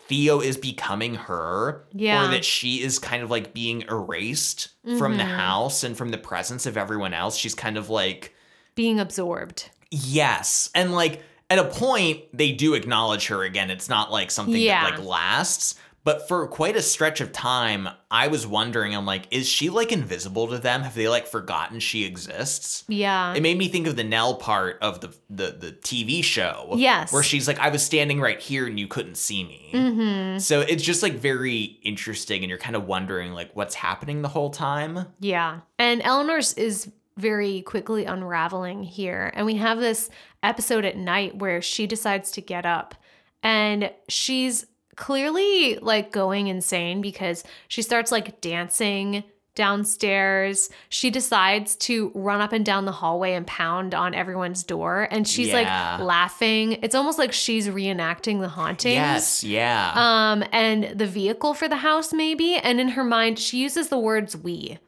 [0.08, 1.84] Theo is becoming her.
[1.92, 2.24] Yeah.
[2.26, 4.68] Or that she is kind of like being erased
[4.98, 5.36] from the Mhm.
[5.36, 7.36] house and from the presence of everyone else.
[7.36, 8.34] She's kind of like
[8.74, 9.70] being absorbed.
[9.90, 10.70] Yes.
[10.74, 13.70] And like at a point they do acknowledge her again.
[13.70, 14.84] It's not like something Yeah.
[14.90, 15.74] that like lasts.
[16.06, 19.90] But for quite a stretch of time, I was wondering, I'm like, is she like
[19.90, 20.82] invisible to them?
[20.82, 22.84] Have they like forgotten she exists?
[22.86, 26.74] Yeah, It made me think of the Nell part of the the, the TV show.
[26.76, 27.12] Yes.
[27.12, 29.70] Where she's like, I was standing right here and you couldn't see me.
[29.72, 34.22] hmm So it's just like very interesting and you're kind of wondering like what's happening
[34.22, 35.06] the whole time.
[35.18, 35.62] Yeah.
[35.76, 39.32] And Eleanor's is very quickly unraveling here.
[39.34, 40.08] And we have this
[40.44, 42.94] episode at night where she decides to get up
[43.42, 44.66] and she's
[44.96, 49.22] clearly like going insane because she starts like dancing
[49.54, 50.68] downstairs.
[50.88, 55.26] She decides to run up and down the hallway and pound on everyone's door and
[55.26, 55.96] she's Yeah.
[55.96, 56.78] like laughing.
[56.82, 58.94] It's almost like she's reenacting the hauntings.
[58.94, 59.92] Yes, yeah.
[59.94, 63.98] Um and the vehicle for the house maybe and in her mind she uses the
[63.98, 64.78] words we.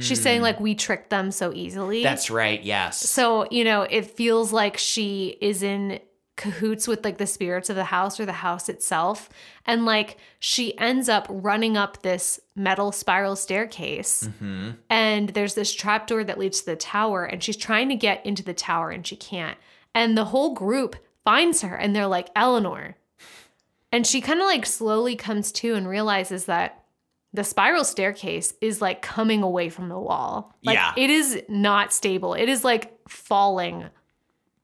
[0.00, 2.00] She's saying like we tricked them so easily.
[2.00, 2.02] Mm.
[2.02, 2.98] That's right, yes.
[3.08, 6.00] so, you know, it feels like she is in
[6.40, 9.28] cahoots with like the spirits of the house or the house itself.
[9.66, 14.26] And like she ends up running up this metal spiral staircase.
[14.38, 18.24] hmm And there's this trapdoor that leads to the tower, and she's trying to get
[18.24, 19.58] into the tower and she can't.
[19.94, 22.96] And the whole group finds her and they're like, Eleanor.
[23.92, 26.84] And she kind of like slowly comes to and realizes that
[27.32, 30.54] the spiral staircase is like coming away from the wall.
[30.64, 30.92] Like Yeah.
[30.96, 32.34] it is not stable.
[32.34, 33.84] It is like falling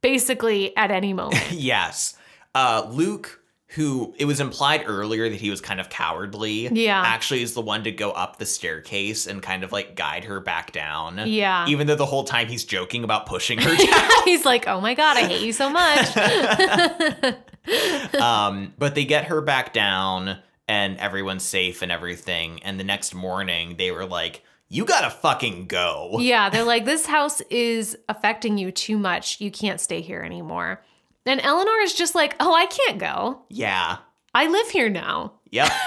[0.03, 1.53] basically at any moment.
[1.53, 2.17] Yes.
[2.55, 3.41] Uh, Luke,
[3.71, 7.03] who it was implied earlier that he was kind of cowardly, Yeah.
[7.05, 10.41] actually is the one to go up the staircase and kind of like guide her
[10.41, 11.21] back down.
[11.27, 11.67] Yeah.
[11.69, 14.11] Even though the whole time he's joking about pushing her down.
[14.25, 16.17] He's like, oh my God, I hate you so much.
[18.21, 22.61] um, but they get her back down and everyone's safe and everything.
[22.63, 26.17] And the next morning they were like, you gotta fucking go.
[26.21, 29.41] Yeah, they're like, this house is affecting you too much.
[29.41, 30.83] You can't stay here anymore.
[31.25, 33.43] And Eleanor is just like, oh, I can't go.
[33.49, 33.99] Yeah.
[34.35, 35.35] I live here now.
[35.51, 35.71] Yep.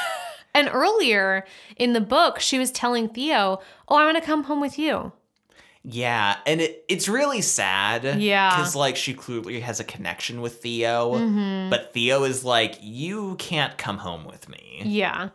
[0.56, 1.46] And earlier
[1.78, 5.12] in the book, she was telling Theo, "Oh, I want to come home with you."
[5.84, 8.20] Yeah, and it, it's really sad.
[8.20, 8.50] Yeah.
[8.50, 11.70] Because, like, she clearly has a connection with Theo, Mm-hmm.
[11.70, 15.30] but Theo is like, you can't come home with me, Yeah.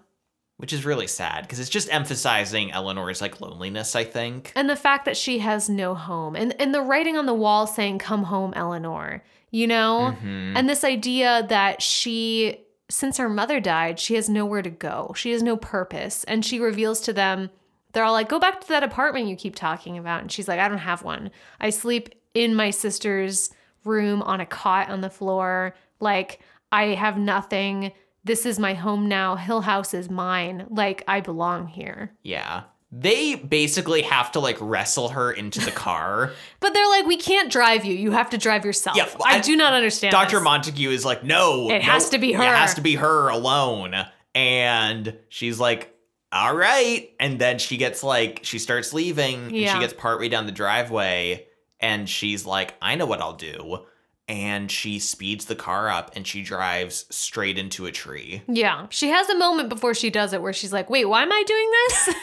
[0.56, 4.52] Which is really sad because it's just emphasizing Eleanor's, like, loneliness, I think.
[4.55, 7.66] And the fact that she has no home and, and the writing on the wall
[7.66, 10.14] saying, Come home, Eleanor, you know?
[10.22, 10.52] Mhm.
[10.56, 12.59] And this idea that she,
[12.89, 15.12] since her mother died, she has nowhere to go.
[15.16, 16.22] She has no purpose.
[16.24, 17.51] And she reveals to them,
[17.93, 20.20] they're all like, Go back to that apartment you keep talking about.
[20.22, 21.31] And she's like, I don't have one.
[21.60, 23.51] I sleep in my sister's
[23.85, 25.74] room on a cot on the floor.
[26.01, 26.40] Like,
[26.72, 27.93] I have nothing.
[28.25, 29.37] This is my home now.
[29.37, 30.67] Hill House is mine.
[30.71, 32.13] Like, I belong here.
[32.23, 32.63] Yeah.
[32.91, 36.33] They basically have to, like, wrestle her into the car.
[36.61, 37.95] But they're like, we can't drive you.
[37.95, 38.97] You have to drive yourself.
[38.97, 40.13] Yeah, I, I- do not understand.
[40.13, 40.37] Dr.
[40.37, 40.45] this.
[40.45, 41.69] Montague is like, no.
[41.71, 42.43] It has to be her.
[42.43, 43.95] It has to be her alone.
[44.35, 45.95] And she's like,
[46.33, 47.11] all right.
[47.21, 49.43] And then she gets like, she starts leaving.
[49.49, 49.75] And Yeah.
[49.75, 51.47] she gets partway down the driveway.
[51.81, 53.81] And she's like, I know what I'll do.
[54.27, 58.43] And she speeds the car up and she drives straight into a tree.
[58.49, 58.87] Yeah.
[58.89, 61.43] She has a moment before she does it where she's like, wait, why am I
[61.47, 62.15] doing this?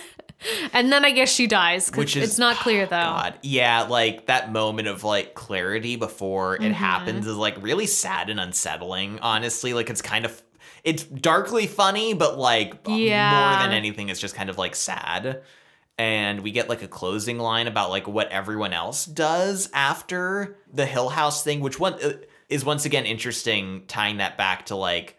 [0.74, 2.90] and then I guess she dies because Which is it's not clear though.
[2.90, 3.36] God.
[3.44, 6.64] Yeah, like that moment of like clarity before Mm-hmm.
[6.64, 9.76] it happens is like really sad and unsettling, honestly.
[9.76, 10.42] Like it's kind of
[10.84, 13.30] it's darkly funny, but like Yeah.
[13.60, 15.44] more than anything, it's just kind of like sad.
[16.02, 20.88] And we get like a closing line about like what everyone else does after the
[20.88, 22.14] Hill House thing, which one uh,
[22.50, 25.16] is once again interesting, tying that back to like,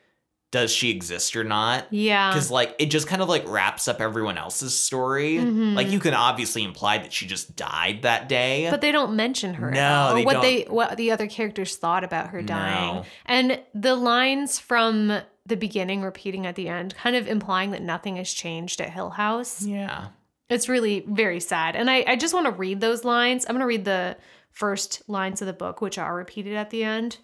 [0.51, 1.87] does she exist or not?
[1.93, 2.31] Yeah.
[2.33, 5.37] because like it just kind of like wraps up everyone else's story.
[5.37, 5.77] Mhm.
[5.77, 8.67] Like you can obviously imply that she just died that day.
[8.69, 10.43] But they don't mention her No, or they what don't.
[10.43, 12.95] they what the other characters thought about her dying.
[12.97, 13.05] No.
[13.25, 18.17] And the lines from the beginning repeating at the end, kind of implying that nothing
[18.17, 19.63] has changed at Hill House.
[19.65, 20.09] yeah,
[20.49, 21.77] It's really very sad.
[21.77, 23.45] And I, I just want to read those lines.
[23.45, 24.17] I'm going to read the
[24.51, 27.19] first lines of the book, which are repeated at the end.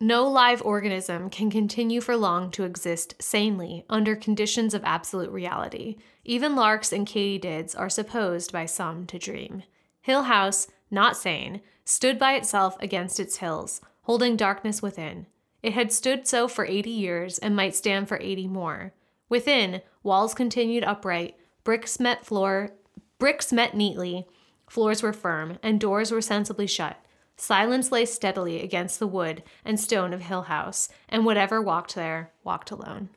[0.00, 5.96] No live organism can continue for long to exist sanely under conditions of absolute reality.
[6.24, 9.64] Even larks and katydids are supposed by some to dream.
[10.00, 15.26] Hill House, not sane, stood by itself against its hills, holding darkness within.
[15.64, 18.92] It had stood so for 80 years and might stand for 80 more.
[19.28, 22.70] Within, walls continued upright, bricks met floor,
[23.18, 24.26] bricks met neatly,
[24.68, 26.96] floors were firm, and doors were sensibly shut.
[27.36, 32.32] Silence lay steadily against the wood and stone of Hill House, and whatever walked there
[32.42, 33.10] walked alone.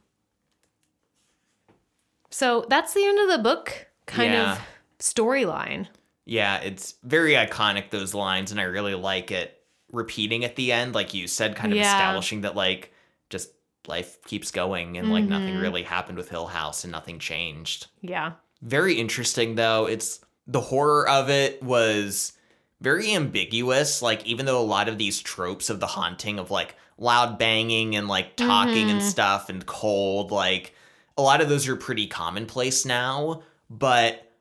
[2.29, 4.53] So that's the end of the book, kind Yeah.
[4.53, 4.59] of
[4.99, 5.87] storyline.
[6.25, 9.57] yeah, it's very iconic those lines, and I really like it
[9.91, 11.91] repeating at the end, like you said, kind of Yeah.
[11.91, 12.93] establishing that like
[13.29, 13.49] just
[13.91, 15.61] life keeps going and like nothing Mhm.
[15.61, 17.87] really happened with Hill House and nothing changed.
[18.01, 18.31] Yeah.
[18.63, 22.33] very interesting though it's the horror of it was
[22.79, 26.75] very ambiguous like even though a lot of these tropes of the haunting of like
[26.99, 29.09] loud banging and like talking and Mhm.
[29.15, 30.75] stuff and cold like
[31.17, 34.31] a lot of those are pretty commonplace now but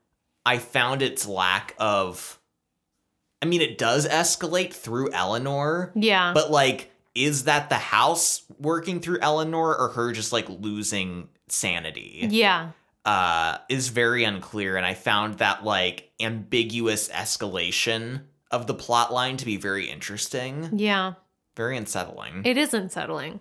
[0.45, 2.37] i found its lack of
[3.41, 6.31] i mean it does escalate through eleanor Yeah.
[6.33, 12.27] but like is that the house working through eleanor or her just like losing sanity
[12.29, 12.69] yeah.
[13.05, 19.37] uh, is very unclear, and I found that like ambiguous escalation of the plot line
[19.37, 21.13] to be very interesting, Yeah.
[21.55, 22.43] very unsettling.
[22.45, 23.39] It is unsettling.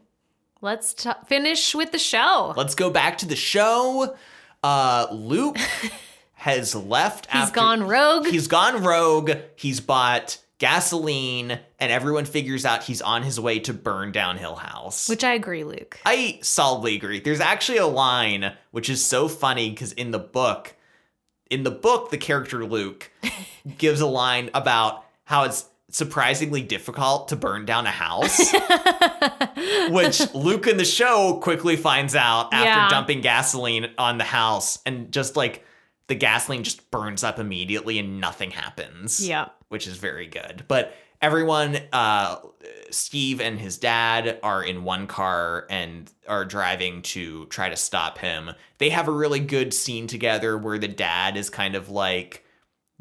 [0.60, 2.52] Let's t- finish with the show.
[2.56, 4.14] Let's go back to the show.
[4.62, 5.56] Uh, Luke
[6.34, 7.26] has left.
[7.30, 8.26] He's after- gone rogue.
[8.26, 9.30] He's gone rogue.
[9.56, 14.54] He's bought gasoline, and everyone figures out he's on his way to burn down Hill
[14.56, 15.08] House.
[15.08, 15.98] which I agree, Luke.
[16.06, 17.18] I solidly agree.
[17.18, 20.76] There's actually a line which is so funny because in the book,
[21.50, 23.10] in the book, the character Luke
[23.78, 28.38] gives a line about how it's surprisingly difficult to burn down a house,
[29.90, 32.88] which Luke in the show quickly finds out after Yeah.
[32.88, 35.64] dumping gasoline on the house and just like
[36.06, 39.48] the gasoline just burns up immediately and nothing happens yeah.
[39.70, 40.64] Which is very good.
[40.68, 42.36] But everyone, uh,
[42.90, 48.18] Steve and his dad are in one car and are driving to try to stop
[48.18, 48.50] him.
[48.78, 52.44] They have a really good scene together where the dad is kind of like,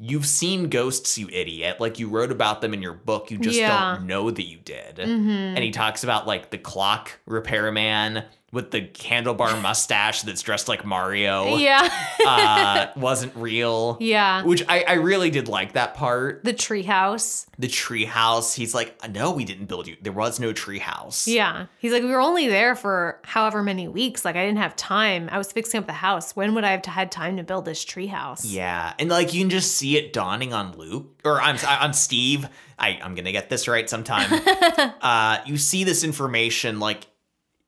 [0.01, 1.81] You've seen ghosts, you idiot.
[1.81, 3.31] Like you wrote about them in your book.
[3.31, 3.95] You just Yeah.
[3.97, 4.95] don't know that you did.
[4.95, 5.29] Mm-hmm.
[5.29, 10.84] And he talks about like the clock repairman with the handlebar mustache that's dressed like
[10.85, 11.88] Mario Yeah.
[12.26, 13.97] uh, wasn't real.
[13.99, 14.43] yeah.
[14.43, 16.43] Which I, I really did like that part.
[16.43, 17.45] The treehouse.
[17.57, 18.53] The tree house.
[18.53, 19.97] He's like, no, we didn't build you.
[20.01, 21.27] There was no tree house.
[21.27, 21.67] Yeah.
[21.77, 24.26] He's like, we were only there for however many weeks.
[24.26, 25.30] Like, I didn't have time.
[25.31, 26.35] I was fixing up the house.
[26.35, 28.41] When would I have had time to build this treehouse?
[28.45, 32.47] Yeah, and like you can just see it dawning on Luke or I'm on Steve.
[32.77, 34.30] I I'm gonna get this right sometime.
[35.01, 37.07] uh, you see this information like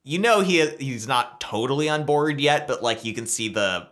[0.03, 3.88] you know he he's not totally on board yet, but like you can see the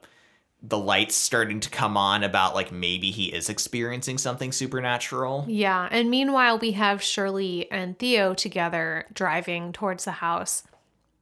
[0.62, 5.46] the lights starting to come on about like maybe he is experiencing something supernatural.
[5.48, 5.88] Yeah.
[5.90, 10.64] And meanwhile, we have Shirley and Theo together driving towards the house.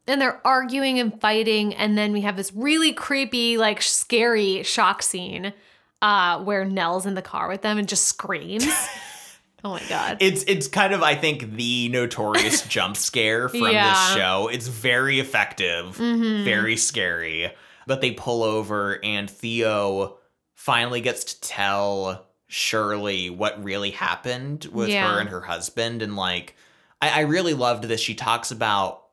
[0.08, 1.76] And they're arguing and fighting.
[1.76, 5.54] And then we have this really creepy, like scary shock scene
[6.02, 8.66] uh, where Nell's in the car with them and just screams.
[9.64, 10.18] oh my God.
[10.20, 13.90] It's it's kind of I think the notorious jump scare from Yeah.
[13.92, 14.50] this show.
[14.52, 16.44] It's very effective, mm-hmm.
[16.44, 17.52] very scary.
[17.86, 20.18] But they pull over and Theo
[20.56, 25.12] finally gets to tell Shirley what really happened with Yeah.
[25.14, 26.02] her and her husband.
[26.02, 26.56] And like
[27.02, 28.02] I, I really loved this.
[28.02, 29.04] She talks about,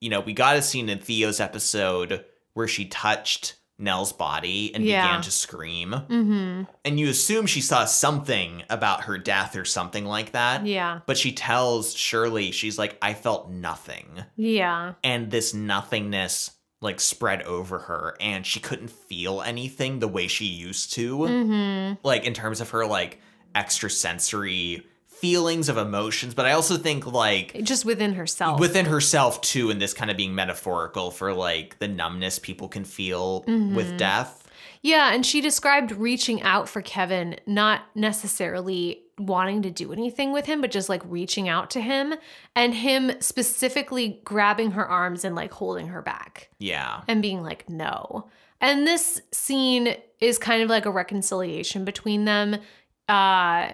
[0.00, 2.24] you know, we got a scene in Theo's episode
[2.54, 5.06] where she touched Nell's body and Yeah.
[5.06, 5.90] began to scream.
[6.08, 10.66] mm And you assume she saw something about her death or something like that.
[10.66, 11.00] Yeah.
[11.06, 14.24] But she tells Shirley, she's like, I felt nothing.
[14.36, 14.94] Yeah.
[15.02, 20.46] And this nothingness like spread over her and she couldn't feel anything the way she
[20.46, 21.18] used to.
[21.18, 23.20] Mm Like in terms of her like
[23.54, 24.86] extrasensory
[25.22, 26.34] feelings of emotions.
[26.34, 27.62] But I also think like.
[27.62, 28.58] Just within herself.
[28.60, 32.84] within herself too, and this kind of being metaphorical for like the numbness people can
[32.84, 34.40] feel with death.
[34.82, 40.46] Yeah, and she described reaching out for Kevin, not necessarily wanting to do anything with
[40.46, 42.14] him, but just like reaching out to him
[42.56, 47.02] and him specifically grabbing her arms and like holding her back Yeah.
[47.06, 48.28] and being like, no.
[48.60, 52.56] And this scene is kind of like a reconciliation between them.
[53.08, 53.72] Uh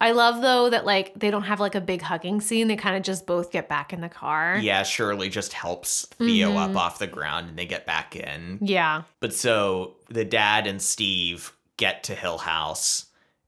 [0.00, 2.68] I love though that like they don't have like a big hugging scene.
[2.68, 4.58] They kind of just both get back in the car.
[4.60, 6.70] Yeah, Shirley just helps Theo Mhm.
[6.70, 8.58] up off the ground and they get back in.
[8.60, 9.02] Yeah.
[9.20, 13.06] But so the dad and Steve get to Hill House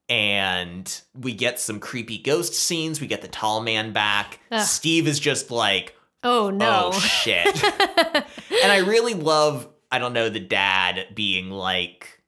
[0.09, 3.01] and we get some creepy ghost scenes.
[3.01, 4.41] We get the tall man back.
[4.53, 4.61] Ugh.
[4.65, 6.91] Steve is just like, Oh no.
[6.95, 7.63] oh shit.
[7.65, 12.21] and I really love, I don't know, the dad being like,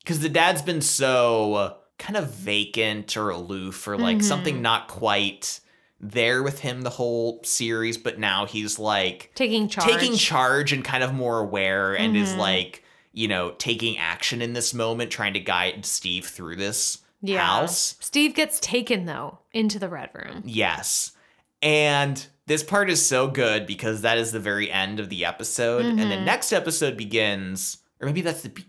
[0.00, 4.24] because the dad's been so kind of vacant or aloof or like Mhm.
[4.24, 5.60] something not quite
[6.00, 9.88] there with him the whole series, but now he's like, Taking charge.
[9.88, 12.38] taking charge and kind of more aware and is Mhm.
[12.38, 17.38] like you know taking action in this moment trying to guide steve through this Yeah.
[17.46, 20.42] house Steve gets taken though into the red room.
[20.44, 21.12] yes
[21.62, 25.86] and this part is so good because that is the very end of the episode
[25.86, 26.24] and the Mhm.
[26.24, 28.64] next episode begins or maybe that's the, be-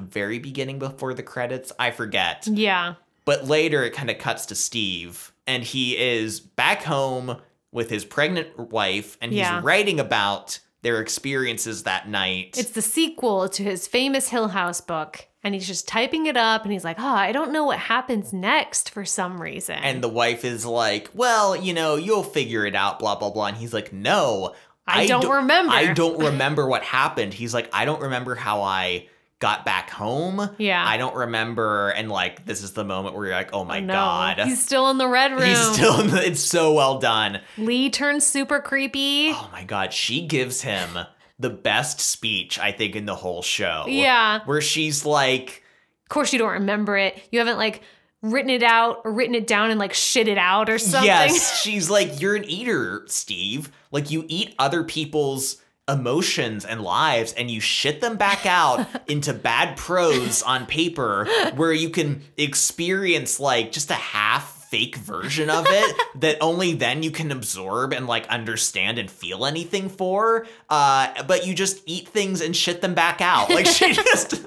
[0.00, 2.94] the very beginning before the credits i forget Yeah.
[3.24, 7.36] but later it kind of cuts to steve and he is back home
[7.72, 9.60] with his pregnant wife and he's Yeah.
[9.62, 15.26] writing about their experiences that night It's the sequel to his famous Hill House book.
[15.42, 18.32] And he's just typing it up and he's like, oh, I don't know what happens
[18.32, 19.76] next for some reason.
[19.76, 23.46] And the wife is like, well, you know, you'll figure it out, blah, blah, blah.
[23.46, 24.54] And he's like, no,
[24.86, 27.32] I don't remember." I don't remember what happened.
[27.34, 29.06] He's like, I don't remember how I
[29.40, 30.50] got back home.
[30.58, 30.84] Yeah.
[30.86, 31.88] I don't remember.
[31.88, 34.38] And like, this is the moment where you're like, oh my no, God.
[34.40, 35.42] He's still in the red room.
[35.42, 37.40] He's still, in the, it's so well done.
[37.58, 39.30] Leigh turns super creepy.
[39.30, 39.92] Oh my God.
[39.92, 40.90] She gives him
[41.38, 43.86] the best speech, I think, in the whole show.
[43.88, 44.40] Yeah.
[44.44, 45.64] Where she's like,
[46.04, 47.20] Of course, you don't remember it.
[47.32, 47.82] You haven't like
[48.22, 51.06] written it out or written it down and like shit it out or something.
[51.06, 53.72] Yes, she's like, you're an eater, Steve.
[53.90, 55.56] Like, you eat other people's
[55.92, 61.26] emotions and lives and you shit them back out into bad prose on paper
[61.56, 67.02] where you can experience like just a half fake version of it that only then
[67.02, 72.06] you can absorb and like understand and feel anything for uh but you just eat
[72.08, 74.46] things and shit them back out like she just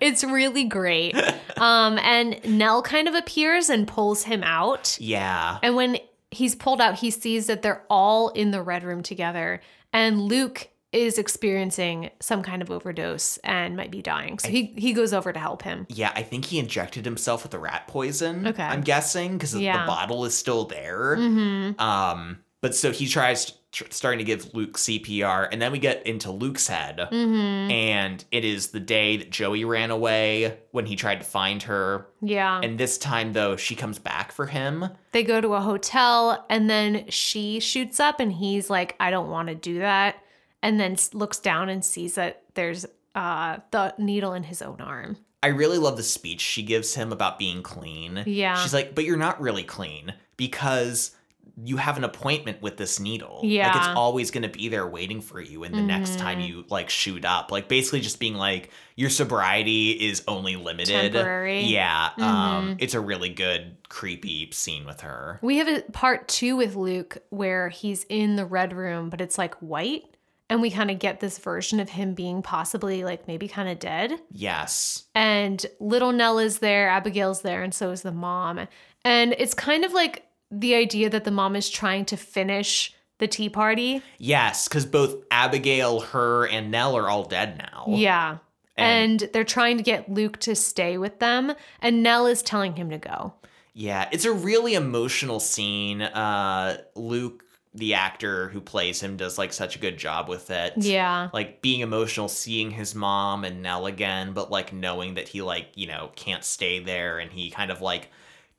[0.00, 1.16] It's really great.
[1.56, 4.96] um, and Nell kind of appears and pulls him out.
[5.00, 5.98] yeah And when
[6.30, 9.60] he's pulled out, he sees that they're all in the red room together.
[9.92, 14.38] And Luke is experiencing some kind of overdose and might be dying.
[14.40, 15.86] So he, he goes over to help him.
[15.88, 18.48] Yeah, I think he injected himself with the rat poison.
[18.48, 18.62] Okay.
[18.64, 19.82] I'm guessing because Yeah.
[19.82, 21.16] the bottle is still there.
[21.16, 21.80] Mm-hmm.
[21.80, 26.06] Um, but so he tries tr- starting to give Luke CPR, and then we get
[26.06, 27.70] into Luke's head, Mm-hmm.
[27.70, 32.06] and it is the day that Joey ran away when he tried to find her.
[32.20, 32.60] Yeah.
[32.62, 34.86] And this time, though, she comes back for him.
[35.12, 39.30] they go to a hotel and then she shoots up and he's like, I don't
[39.30, 40.16] want to do that.
[40.62, 42.84] and then looks down and sees that there's
[43.14, 45.16] uh, the needle in his own arm.
[45.42, 48.22] I really love the speech she gives him about being clean.
[48.26, 48.56] Yeah.
[48.62, 51.16] She's like, but you're not really clean because
[51.64, 53.40] you have an appointment with this needle.
[53.42, 53.68] Yeah.
[53.68, 56.48] Like it's always gonna be there waiting for you and the next time Mhm.
[56.48, 57.50] you like shoot up.
[57.50, 61.12] Like basically just being like, your sobriety is only limited.
[61.12, 61.62] Temporary.
[61.62, 62.10] Yeah.
[62.16, 62.76] Um Mhm.
[62.78, 65.38] it's a really good, creepy scene with her.
[65.42, 69.36] We have a part two with Luke where he's in the red room, but it's
[69.38, 70.04] like white.
[70.48, 73.78] And we kind of get this version of him being possibly like maybe kind of
[73.78, 74.20] dead.
[74.32, 75.04] Yes.
[75.14, 78.66] And little Nell is there, Abigail's there, and so is the mom.
[79.04, 83.28] And it's kind of like the idea that the mom is trying to finish the
[83.28, 84.02] tea party.
[84.18, 87.84] Yes, because both Abigail, her, and Nell are all dead now.
[87.88, 88.38] Yeah.
[88.76, 91.52] And- And they're trying to get Luke to stay with them.
[91.82, 93.34] And Nell is telling him to go.
[93.74, 96.00] Yeah, it's a really emotional scene.
[96.02, 97.44] Uh Luke,
[97.74, 100.72] the actor who plays him, does like such a good job with it.
[100.76, 101.28] Yeah.
[101.32, 105.68] Like being emotional, seeing his mom and Nell again, but like knowing that he like,
[105.74, 108.10] you know, can't stay there and he kind of like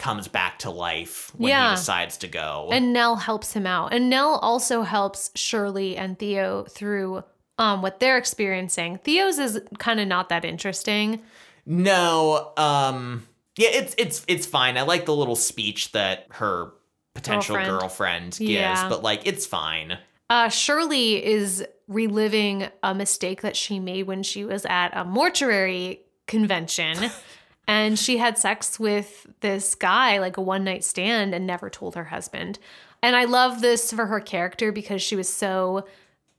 [0.01, 1.69] comes back to life when Yeah.
[1.69, 2.69] he decides to go.
[2.71, 3.93] And Nell helps him out.
[3.93, 7.23] And Nell also helps Shirley and Theo through
[7.57, 8.97] um, what they're experiencing.
[9.03, 11.21] Theo's is kind of not that interesting.
[11.65, 14.77] no, um yeah, it's it's it's fine.
[14.77, 16.71] I like the little speech that her
[17.13, 17.79] potential Girlfriend.
[17.79, 18.89] girlfriend, gives, Yeah.
[18.89, 19.97] but like it's fine.
[20.29, 26.01] Uh, Shirley is reliving a mistake that she made when she was at a mortuary
[26.27, 26.97] convention.
[27.67, 31.95] and she had sex with this guy, like a one night stand, and never told
[31.95, 32.59] her husband.
[33.03, 35.85] And I love this for her character because she was so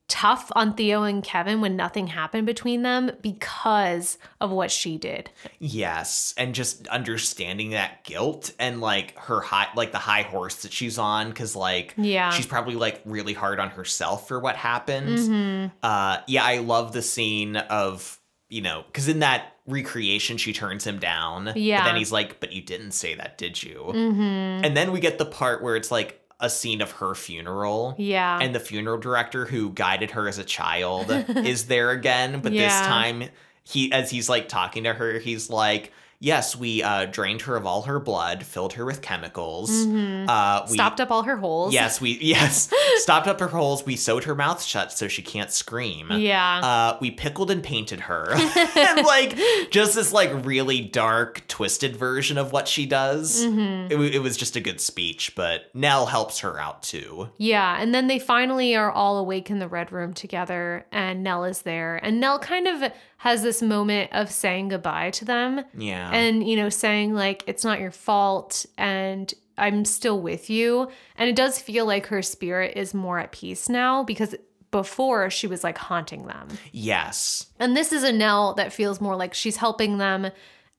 [0.08, 5.30] tough on Theo and Kevin when nothing happened between them because of what she did.
[5.58, 10.72] Yes, and just understanding that guilt and like her high, like the high horse that
[10.72, 12.28] she's on, because like Yeah.
[12.30, 15.18] she's probably like really hard on herself for what happened.
[15.18, 15.72] Mhm.
[15.82, 18.18] Uh, yeah, I love the scene of
[18.52, 21.44] you know, because in that recreation she turns him down.
[21.46, 21.84] but Yeah.
[21.84, 24.64] then he's like, "But you didn't say that, did you?" Mhm.
[24.66, 27.94] And then we get the part where it's like a scene of her funeral.
[27.98, 28.38] Yeah.
[28.40, 31.06] And the funeral director who guided her as a child
[31.46, 33.28] is there again, but this time
[33.64, 35.92] he as he's like talking to her, he's like,
[36.22, 39.70] "Yes, we uh, drained her of all her blood, filled her with chemicals.
[39.70, 40.28] Mhm.
[40.28, 41.74] Uh, we Stopped up all her holes.
[41.74, 43.84] Yes, we yes stopped up her holes.
[43.84, 46.12] We sewed her mouth shut so she can't scream.
[46.12, 46.60] Yeah.
[46.60, 48.28] Uh, we pickled and painted her,
[48.76, 49.36] and like
[49.70, 53.44] just this like really dark, twisted version of what she does.
[53.44, 53.90] Mhm.
[53.90, 57.28] It, it was just a good speech, but Nell helps her out too.
[57.36, 61.44] Yeah, and then they finally are all awake in the red room together, and Nell
[61.44, 61.96] is there.
[61.96, 62.92] And Nell kind of
[63.22, 66.10] has this moment of saying goodbye to them Yeah.
[66.10, 70.88] and, you know, saying, like, it's not your fault and I'm still with you.
[71.16, 74.34] And it does feel like her spirit is more at peace now because
[74.72, 76.48] before she was like haunting them.
[76.72, 77.46] yes.
[77.60, 80.30] And this is a Nell that feels more like she's helping them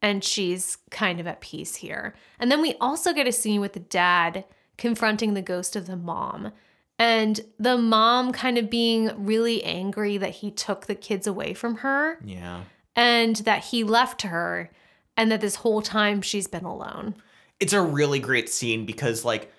[0.01, 2.13] and she's kind of at peace here.
[2.39, 4.43] And then we also get a scene with the dad
[4.77, 6.51] confronting the ghost of the mom.
[7.03, 11.77] And the mom kind of being really angry that he took the kids away from
[11.77, 12.61] her Yeah.
[12.95, 14.71] and that he left her
[15.17, 17.15] and that this whole time she's been alone.
[17.59, 19.51] It's a really great scene because like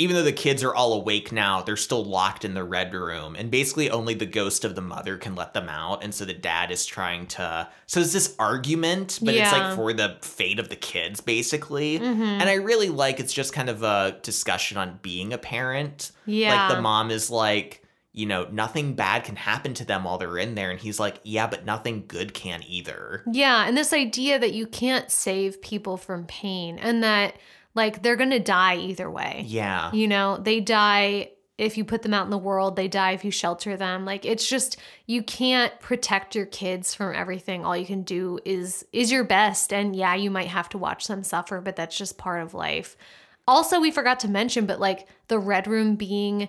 [0.00, 3.36] even though the kids are all awake now, they're still locked in the red room,
[3.36, 6.02] and basically only the ghost of the mother can let them out.
[6.02, 7.68] And so the dad is trying to.
[7.84, 11.98] So it's this argument, but it's like for the fate of the kids, basically.
[11.98, 12.40] Mhm.
[12.40, 16.12] And I really like it's just kind of a discussion on being a parent.
[16.24, 16.68] Yeah.
[16.68, 17.82] Like the mom is like,
[18.14, 20.70] you know, nothing bad can happen to them while they're in there.
[20.70, 23.22] And he's like, yeah, but nothing good can either.
[23.30, 27.34] Yeah, and this idea that you can't save people from pain and that
[27.74, 29.44] like they're going to die either way.
[29.46, 29.92] Yeah.
[29.92, 31.30] You know, they die
[31.60, 34.06] if you put them out in the world, they die if you shelter them.
[34.06, 37.66] Like it's just you can't protect your kids from everything.
[37.66, 41.06] All you can do is is your best and yeah, you might have to watch
[41.06, 42.96] them suffer, but that's just part of life.
[43.46, 46.48] Also, we forgot to mention but like the red room being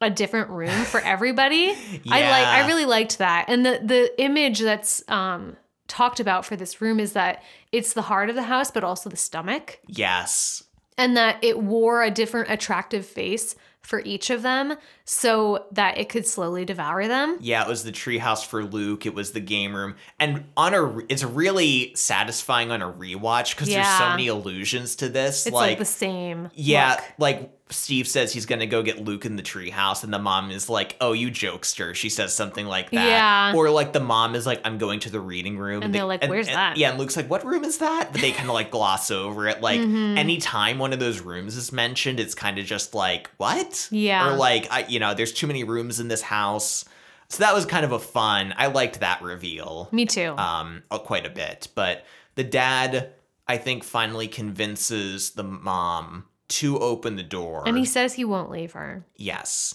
[0.00, 1.74] a different room for everybody.
[2.04, 2.14] yeah.
[2.14, 3.46] I like I really liked that.
[3.48, 5.56] And the the image that's um
[5.88, 9.08] talked about for this room is that it's the heart of the house but also
[9.10, 10.62] the stomach Yes.
[10.98, 14.74] and that it wore a different attractive face for each of them
[15.04, 17.36] so that it could slowly devour them.
[17.40, 19.06] Yeah, it was the treehouse for Luke.
[19.06, 23.68] It was the game room, and on a it's really satisfying on a rewatch because
[23.68, 25.46] there's so many allusions to this.
[25.46, 26.50] It's like, like, the same.
[26.54, 27.04] yeah, look.
[27.18, 30.68] like Steve says he's gonna go get Luke in the treehouse, and the mom is
[30.68, 33.04] like, "Oh, you jokester." She says something like that.
[33.04, 33.52] Yeah.
[33.56, 36.06] Or like the mom is like, "I'm going to the reading room," And they- they're
[36.06, 38.48] like, "Where's and- that?" Yeah, and Luke's like, "What room is that?" But they kind
[38.48, 39.60] of like gloss over it.
[39.60, 40.16] Like Mhm.
[40.16, 44.28] anytime one of those rooms is mentioned, it's kind of just like, "What?" Yeah.
[44.28, 46.84] Or like, I, you know, there's too many rooms in this house.
[47.28, 48.54] So that was kind of a fun.
[48.56, 49.88] I liked that reveal.
[49.90, 50.36] Me too.
[50.38, 52.04] um quite a bit but
[52.36, 53.10] the dad
[53.48, 58.50] i think finally convinces the mom to open the door and he says he won't
[58.50, 59.04] leave her.
[59.16, 59.74] yes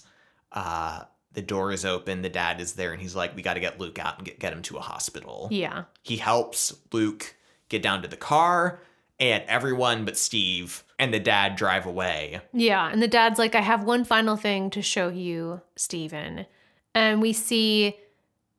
[0.52, 1.04] uh
[1.34, 3.80] the door is open the dad is there and he's like we got to get
[3.80, 5.84] luke out and get, get him to a hospital Yeah.
[6.04, 7.36] he helps luke
[7.70, 8.82] get down to the car
[9.20, 12.88] and everyone but steve and the dad drive away Yeah.
[12.92, 16.46] And the dad's like, I have one final thing to show you, Steven.
[16.94, 17.96] And we see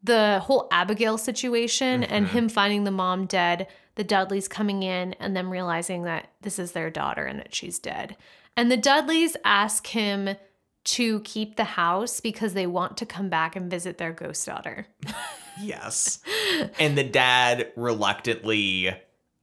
[0.02, 5.36] the whole Abigail situation and him finding the mom dead, the Dudleys coming in and
[5.36, 8.16] them realizing that this is their daughter and that she's dead.
[8.56, 10.36] And the Dudleys ask him
[10.84, 14.86] to keep the house because they want to come back and visit their ghost daughter.
[15.60, 16.20] yes
[16.78, 18.94] and the dad reluctantly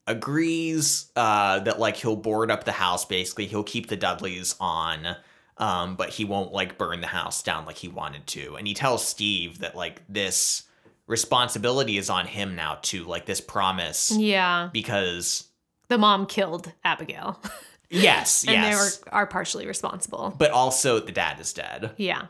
[0.08, 5.16] agrees uh that like he'll board up the house basically he'll keep the dudleys on
[5.58, 8.74] um but he won't like burn the house down like he wanted to and he
[8.74, 10.64] tells steve that like this
[11.10, 14.70] responsibility is on him now too like this promise Yeah.
[14.72, 15.48] because
[15.90, 17.40] The mom killed Abigail.
[17.90, 18.66] yes and yes
[19.02, 20.34] they were, are partially responsible.
[20.38, 22.28] but also the dad is dead Yeah.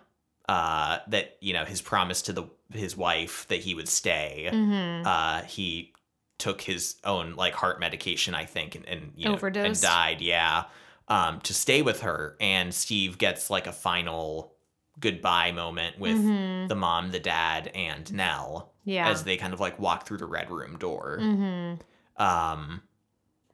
[0.47, 5.05] uh that you know his promise to the his wife that he would stay hmm
[5.05, 5.93] uh he
[6.37, 10.63] took his own like heart medication i think and, and you know and died yeah
[11.09, 14.53] um to stay with her and steve gets like a final
[14.99, 19.09] goodbye moment with hmm the mom the dad and nell Yeah.
[19.09, 21.73] as they kind of like walk through the red room door hmm
[22.17, 22.81] um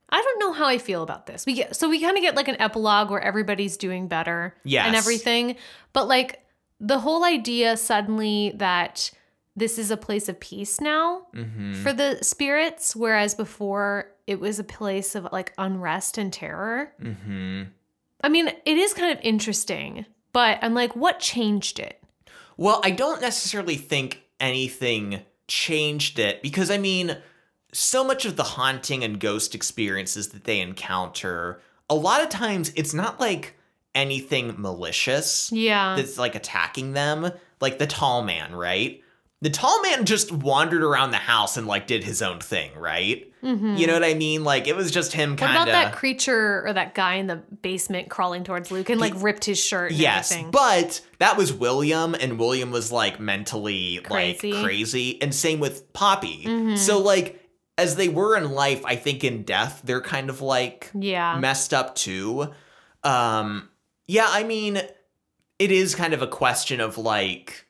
[0.08, 1.46] I don't know how I feel about this.
[1.48, 4.86] We get so we kind of get like an epilogue where everybody's doing better Yes.
[4.88, 5.56] and everything,
[5.94, 6.46] but like
[6.80, 9.12] the whole idea suddenly that
[9.56, 11.76] this is a place of peace now mhm.
[11.78, 16.94] for the spirits, whereas before it was a place of like unrest and terror.
[17.02, 17.68] Mhm.
[18.22, 20.06] I mean, it is kind of interesting,
[20.36, 22.04] but I'm like, what changed it?
[22.58, 27.18] Well, I don't necessarily think anything changed it because I mean,
[27.72, 32.74] so much of the haunting and ghost experiences that they encounter, a lot of times
[32.76, 33.56] it's not like
[33.94, 35.96] anything malicious Yeah.
[35.96, 37.32] that's like attacking them.
[37.62, 39.02] Like the tall man, right?
[39.42, 43.32] The tall man just wandered around the house and like did his own thing, right?
[43.44, 43.78] Mhm.
[43.78, 44.44] You know what I mean?
[44.44, 47.36] Like it was just him What kind about that creature or that guy in the
[47.62, 50.52] basement crawling towards Luke and like ripped his shirt and Yes, everything?
[50.52, 54.54] but that was William, and William was like mentally Crazy.
[54.54, 56.46] like crazy, and same with Poppy.
[56.46, 56.78] Mhm.
[56.78, 57.42] So like
[57.78, 61.38] as they were in life, I think in death they're kind of like yeah.
[61.38, 62.52] messed up too.
[63.04, 63.70] Um,
[64.08, 64.78] yeah, I mean,
[65.60, 67.65] it is kind of a question of like.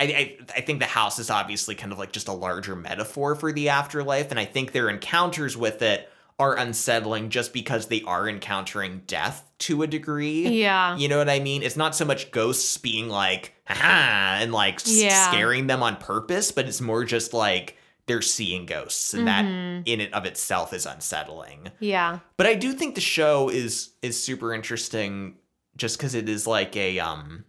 [0.00, 3.34] I, I, I think the house is obviously kind of like just a larger metaphor
[3.34, 6.08] for the afterlife, and I think their encounters with it
[6.38, 10.48] are unsettling just because they are encountering death to a degree.
[10.48, 10.96] Yeah.
[10.96, 11.62] You know what I mean?
[11.62, 15.30] It's not so much ghosts being like, ha and like Yeah.
[15.30, 17.76] scaring them on purpose, but it's more just like
[18.06, 19.84] they're seeing ghosts, and that Mhm.
[19.86, 21.70] in it of itself is unsettling.
[21.78, 22.18] Yeah.
[22.36, 25.36] But I do think the show is is super interesting
[25.76, 27.44] just because it is like a um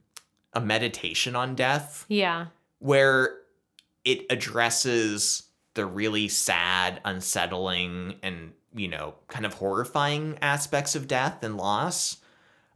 [0.55, 2.47] a meditation on death Yeah.
[2.79, 3.35] where
[4.03, 11.43] it addresses the really sad, unsettling, and you know, kind of horrifying aspects of death
[11.43, 12.17] and loss.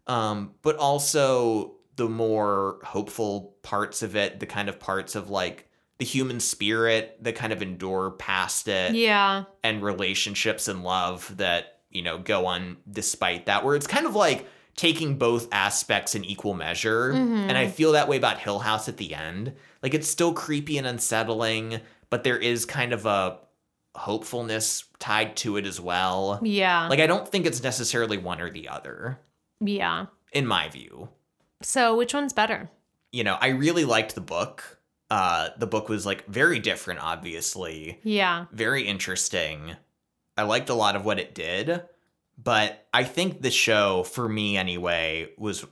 [0.08, 5.70] Um, but also the more hopeful parts of it, the kind of parts of like
[5.98, 9.44] the human spirit that kind of endure past it Yeah.
[9.64, 14.16] and relationships and love that you know go on despite that where it's kind of
[14.16, 14.48] like
[14.80, 17.50] taking both aspects in equal measure Mhm.
[17.50, 19.54] and i feel that way about hill house at the end
[19.84, 23.40] like it's still creepy and unsettling but there is kind of a
[23.96, 26.88] hopefulness tied to it as well Yeah.
[26.88, 29.20] like i don't think it's necessarily one or the other
[29.60, 30.06] yeah.
[30.32, 31.10] in my view
[31.62, 32.70] So which one's better?
[33.12, 34.80] you know i really liked the book
[35.10, 38.46] uh the book was like very different obviously Yeah.
[38.52, 39.76] very interesting.
[40.38, 41.82] I liked a lot of what it did,
[42.42, 45.66] but I think the show, for me anyway, was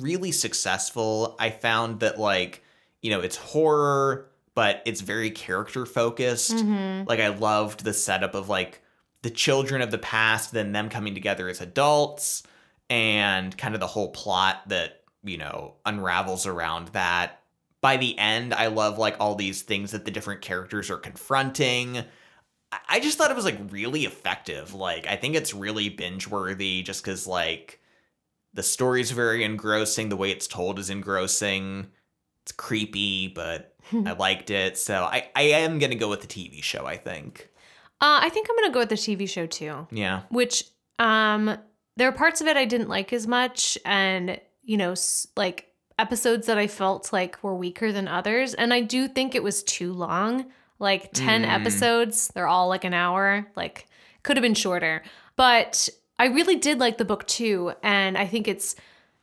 [0.00, 1.36] really successful.
[1.38, 2.62] I found that, like,
[3.00, 6.60] you know, it's horror, but it's very character focused.
[6.60, 8.82] hmm Like, I loved the setup of, like,
[9.22, 12.42] the children of the past, then them coming together as adults,
[12.90, 17.40] and kind of the whole plot that, you know, unravels around that.
[17.80, 22.04] By the end, I love, like, all these things that the different characters are confronting.
[22.72, 24.74] I- just thought it was, like, really effective.
[24.74, 27.80] Like, I think it's really binge worthy just because, like,
[28.54, 30.08] the story's very engrossing.
[30.08, 31.86] The way it's told is engrossing.
[32.44, 34.78] It's creepy, but I liked it.
[34.78, 37.50] So I, I am going to go with the TV show, I think.
[38.00, 39.88] Uh, I think I'm gonna go with the TV show too.
[39.90, 40.22] Yeah.
[40.28, 40.62] Which
[41.00, 41.58] um,
[41.96, 44.94] there are parts of it I didn't like as much, and you know,
[45.36, 48.54] like episodes that I felt like were weaker than others.
[48.54, 50.46] And I do think it was too long.
[50.78, 51.48] Like 10 Mm.
[51.48, 53.46] episodes, they're all like an hour.
[53.56, 53.86] Like,
[54.22, 55.02] could have been shorter.
[55.36, 55.88] But
[56.18, 57.72] I really did like the book too.
[57.82, 58.74] And I think it's,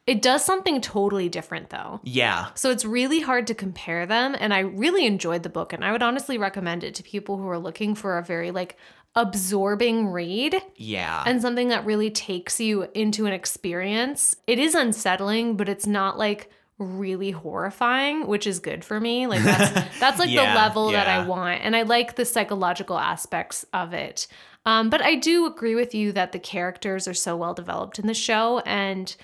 [0.08, 2.00] it does something totally different though.
[2.04, 2.48] Yeah.
[2.56, 4.36] So it's really hard to compare them.
[4.40, 5.74] And I really enjoyed the book.
[5.74, 8.78] And I would honestly recommend it to people who are looking for a very like
[9.16, 11.24] absorbing read Yeah.
[11.26, 14.36] and something that really takes you into an experience.
[14.46, 19.28] It is unsettling, but it's not like really horrifying, which is good for me.
[19.28, 21.62] Like that's that's like Yeah, the level that I want.
[21.64, 24.28] And I like the psychological aspects of it.
[24.66, 28.08] Um, but I do agree with you that the characters are so well developed in
[28.08, 29.16] the show and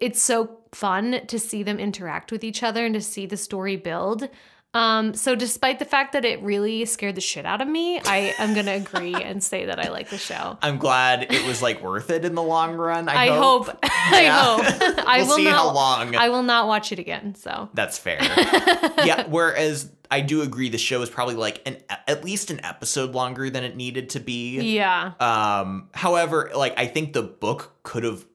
[0.00, 3.76] it's so fun to see them interact with each other and to see the story
[3.76, 4.28] build.
[4.74, 8.34] Um, so despite the fact that it really scared the shit out of me, I
[8.38, 10.58] am gonna agree and say that I like the show.
[10.62, 13.08] I'm glad it was like worth it in the long run.
[13.08, 13.70] I, I hope.
[13.82, 14.42] I Yeah.
[14.42, 14.98] hope.
[15.08, 15.54] I We'll will see not.
[15.54, 16.14] how long.
[16.16, 17.34] I will not watch it again.
[17.34, 18.18] So That's fair.
[18.22, 19.24] yeah.
[19.28, 23.48] Whereas I do agree the show is probably like an at least an episode longer
[23.50, 24.60] than it needed to be.
[24.74, 25.88] yeah, Um.
[25.94, 28.26] However, like I think the book could have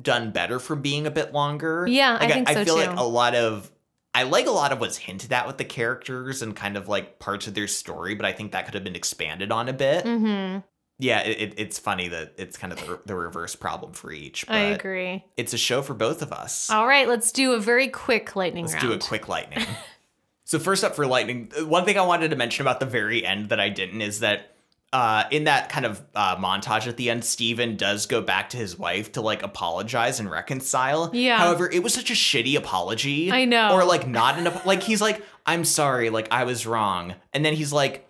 [0.00, 1.86] done better for being a bit longer.
[1.88, 2.86] Yeah, I Like, think I so feel too.
[2.86, 3.70] like a lot of.
[4.14, 7.18] I like a lot of what's hinted at with the characters and kind of like
[7.18, 10.04] parts of their story, but I think that could have been expanded on a bit.
[10.04, 10.58] hmm
[10.98, 14.46] Yeah, it, it, it's funny that it's kind of the, the reverse problem for each.
[14.46, 15.24] But I agree.
[15.36, 16.70] It's a show for both of us.
[16.70, 18.74] All right, let's do a very quick lightning round.
[18.74, 19.00] Let's round.
[19.00, 19.64] do a quick lightning.
[20.44, 23.50] so first up for lightning, one thing I wanted to mention about the very end
[23.50, 24.56] that I didn't is that
[24.92, 28.56] uh, in that kind of uh, montage at the end, Steven does go back to
[28.56, 31.10] his wife to like apologize and reconcile.
[31.12, 31.38] Yeah.
[31.38, 33.30] However, it was such a shitty apology.
[33.30, 33.72] I know.
[33.72, 37.44] Or like not an ap- like he's like, I'm sorry, like I was wrong, and
[37.44, 38.06] then he's like,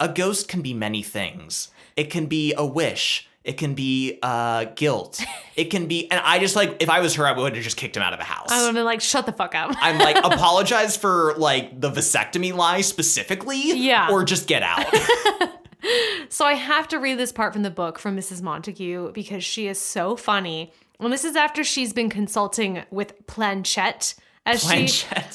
[0.00, 1.70] a ghost can be many things.
[1.96, 3.28] It can be a wish.
[3.44, 5.22] It can be uh, guilt.
[5.56, 7.78] It can be, and I just like if I was her, I would have just
[7.78, 8.50] kicked him out of the house.
[8.50, 9.74] I would have been like, shut the fuck up.
[9.80, 13.72] I'm like, apologize for like the vasectomy lie specifically.
[13.72, 14.10] Yeah.
[14.10, 14.84] Or just get out.
[16.28, 18.42] So I have to read this part from the book from Mrs.
[18.42, 20.72] Montague because she is so funny.
[20.98, 24.14] And this is after she's been consulting with Planchette.
[24.44, 24.88] As she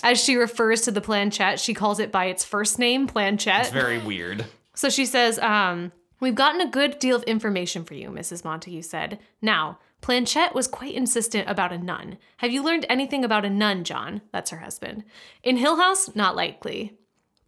[0.04, 3.64] as she refers to the planchette, she calls it by its first name, Planchette.
[3.66, 4.46] It's very weird.
[4.74, 5.92] So she says, um,
[6.22, 8.46] We've gotten a good deal of information for you, Mrs.
[8.46, 9.20] Montague said.
[9.42, 12.20] Now, Planchette was quite insistent about a nun.
[12.38, 14.22] Have you learned anything about a nun, John?
[14.32, 15.04] That's her husband.
[15.44, 16.96] In Hill House, not likely.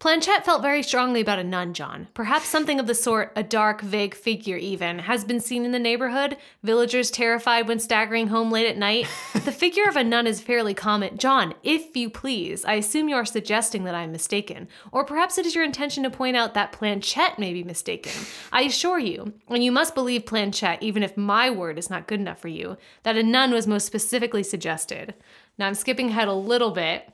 [0.04, 2.10] Planchette felt very strongly about a nun, John.
[2.14, 5.80] Perhaps something of the sort, a dark, vague figure even, has been seen in the
[5.80, 9.08] neighborhood, villagers terrified when staggering home late at night.
[9.34, 11.18] the figure of a nun is fairly common.
[11.18, 14.68] John, if you please, I assume you are suggesting that I am mistaken.
[14.92, 18.12] Or perhaps it is your intention to point out that Planchette may be mistaken.
[18.52, 22.20] I assure you, and you must believe Planchette, even if my word is not good
[22.20, 25.14] enough for you, that a nun was most specifically suggested.
[25.58, 27.10] Now I'm skipping ahead a little bit.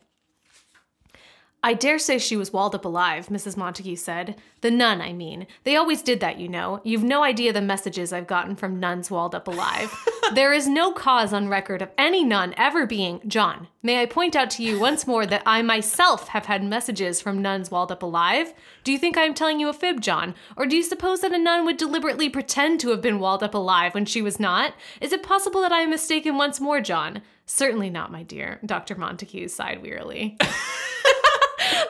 [1.61, 3.57] I dare say she was walled up alive, Mrs.
[3.57, 4.39] Montague said.
[4.61, 5.45] The nun, I mean.
[5.65, 6.79] They always did that, you know.
[6.85, 9.93] You've no idea the messages I've gotten from nuns walled up alive.
[10.33, 13.19] there is no cause on record of any nun ever being.
[13.27, 17.19] John, may I point out to you once more that I myself have had messages
[17.19, 18.53] from nuns walled up alive?
[18.85, 20.35] Do you think I am telling you a fib, John?
[20.55, 23.53] Or do you suppose that a nun would deliberately pretend to have been walled up
[23.53, 24.75] alive when she was not?
[25.01, 27.21] Is it possible that I am mistaken once more, John?
[27.45, 28.95] Certainly not, my dear, Dr.
[28.95, 30.37] Montague sighed wearily.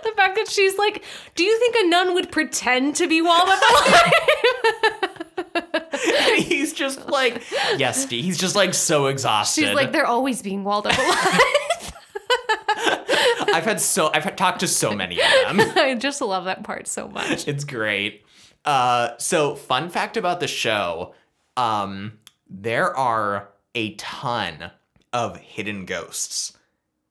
[0.04, 1.04] the fact that she's like,
[1.36, 4.14] do you think a nun would pretend to be walled up alive?
[6.02, 7.44] And he's just like,
[7.78, 8.24] yes, Steve.
[8.24, 9.66] He's just like so exhausted.
[9.66, 11.42] She's like, they're always being walled up alive.
[13.54, 15.60] I've had so I've had talked to so many of them.
[15.76, 17.48] I just love that part so much.
[17.48, 18.24] It's great.
[18.66, 21.14] Uh, so fun fact about the show,
[21.58, 22.20] um,
[22.50, 24.72] there are a ton
[25.14, 26.54] of hidden ghosts,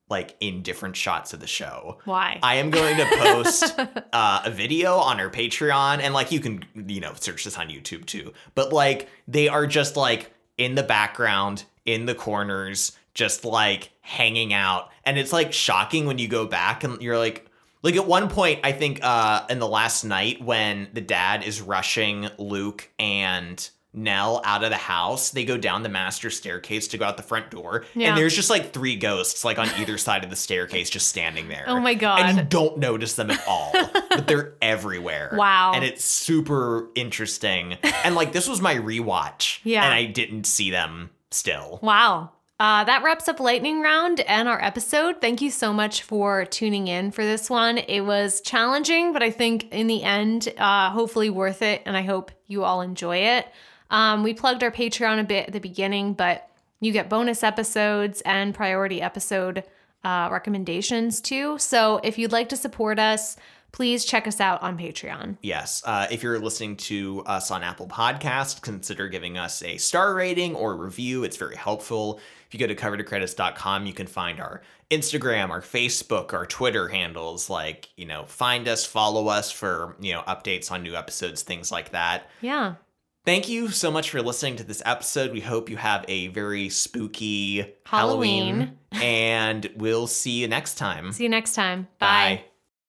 [0.09, 1.99] like in different shots of the show.
[2.05, 2.39] Why?
[2.43, 3.79] I am going to post
[4.13, 7.69] uh, a video on our Patreon, and like you can, you know, search this on
[7.69, 8.33] YouTube too.
[8.55, 14.53] But like they are just like in the background, in the corners, just like hanging
[14.53, 17.45] out, and it's like shocking when you go back and you're like.
[17.81, 21.61] Like at one point, I think uh, in the last night when the dad is
[21.61, 23.71] rushing Luke and
[24.03, 27.23] Nell out of the house, they go down the master staircase to go out the
[27.23, 28.09] front door, Yeah.
[28.09, 31.49] and there's just like three ghosts like on either side of the staircase just standing
[31.49, 31.65] there.
[31.67, 32.21] Oh my god!
[32.21, 33.73] And you don't notice them at all,
[34.11, 35.31] but they're everywhere.
[35.35, 35.73] Wow.
[35.75, 37.77] And it's super interesting.
[38.05, 39.61] And like this was my rewatch.
[39.65, 39.85] Yeah.
[39.85, 41.81] And I didn't see them still.
[41.83, 42.31] Wow.
[42.61, 45.21] Uh, that wraps up Lightning Round and our episode.
[45.21, 47.79] Thank you so much for tuning in for this one.
[47.79, 52.03] It was challenging, but I think in the end, uh, hopefully worth it, and I
[52.03, 53.47] hope you all enjoy it.
[53.91, 56.49] Um, we plugged our Patreon a bit at the beginning, but
[56.81, 59.65] you get bonus episodes and priority episode
[60.05, 61.59] uh, recommendations too.
[61.59, 63.37] So if you'd like to support us,
[63.73, 65.37] please check us out on Patreon.
[65.43, 65.83] Yes.
[65.85, 70.55] Uh, if you're listening to us on Apple Podcast, consider giving us a star rating
[70.55, 71.25] or review.
[71.25, 72.21] It's very helpful.
[72.47, 77.51] If you go to cover2credits.com, you can find our Instagram, our Facebook, our Twitter handles.
[77.51, 81.71] Like, you know, find us, follow us for, you know, updates on new episodes, things
[81.71, 82.31] like that.
[82.41, 82.77] Yeah.
[83.25, 85.33] Thank you so much for listening to this episode.
[85.33, 89.03] We hope you have a very spooky Halloween, Halloween.
[89.03, 91.13] and we'll see you next time.
[91.13, 91.89] See you next time.
[91.99, 92.07] Bye.
[92.09, 92.45] Bye.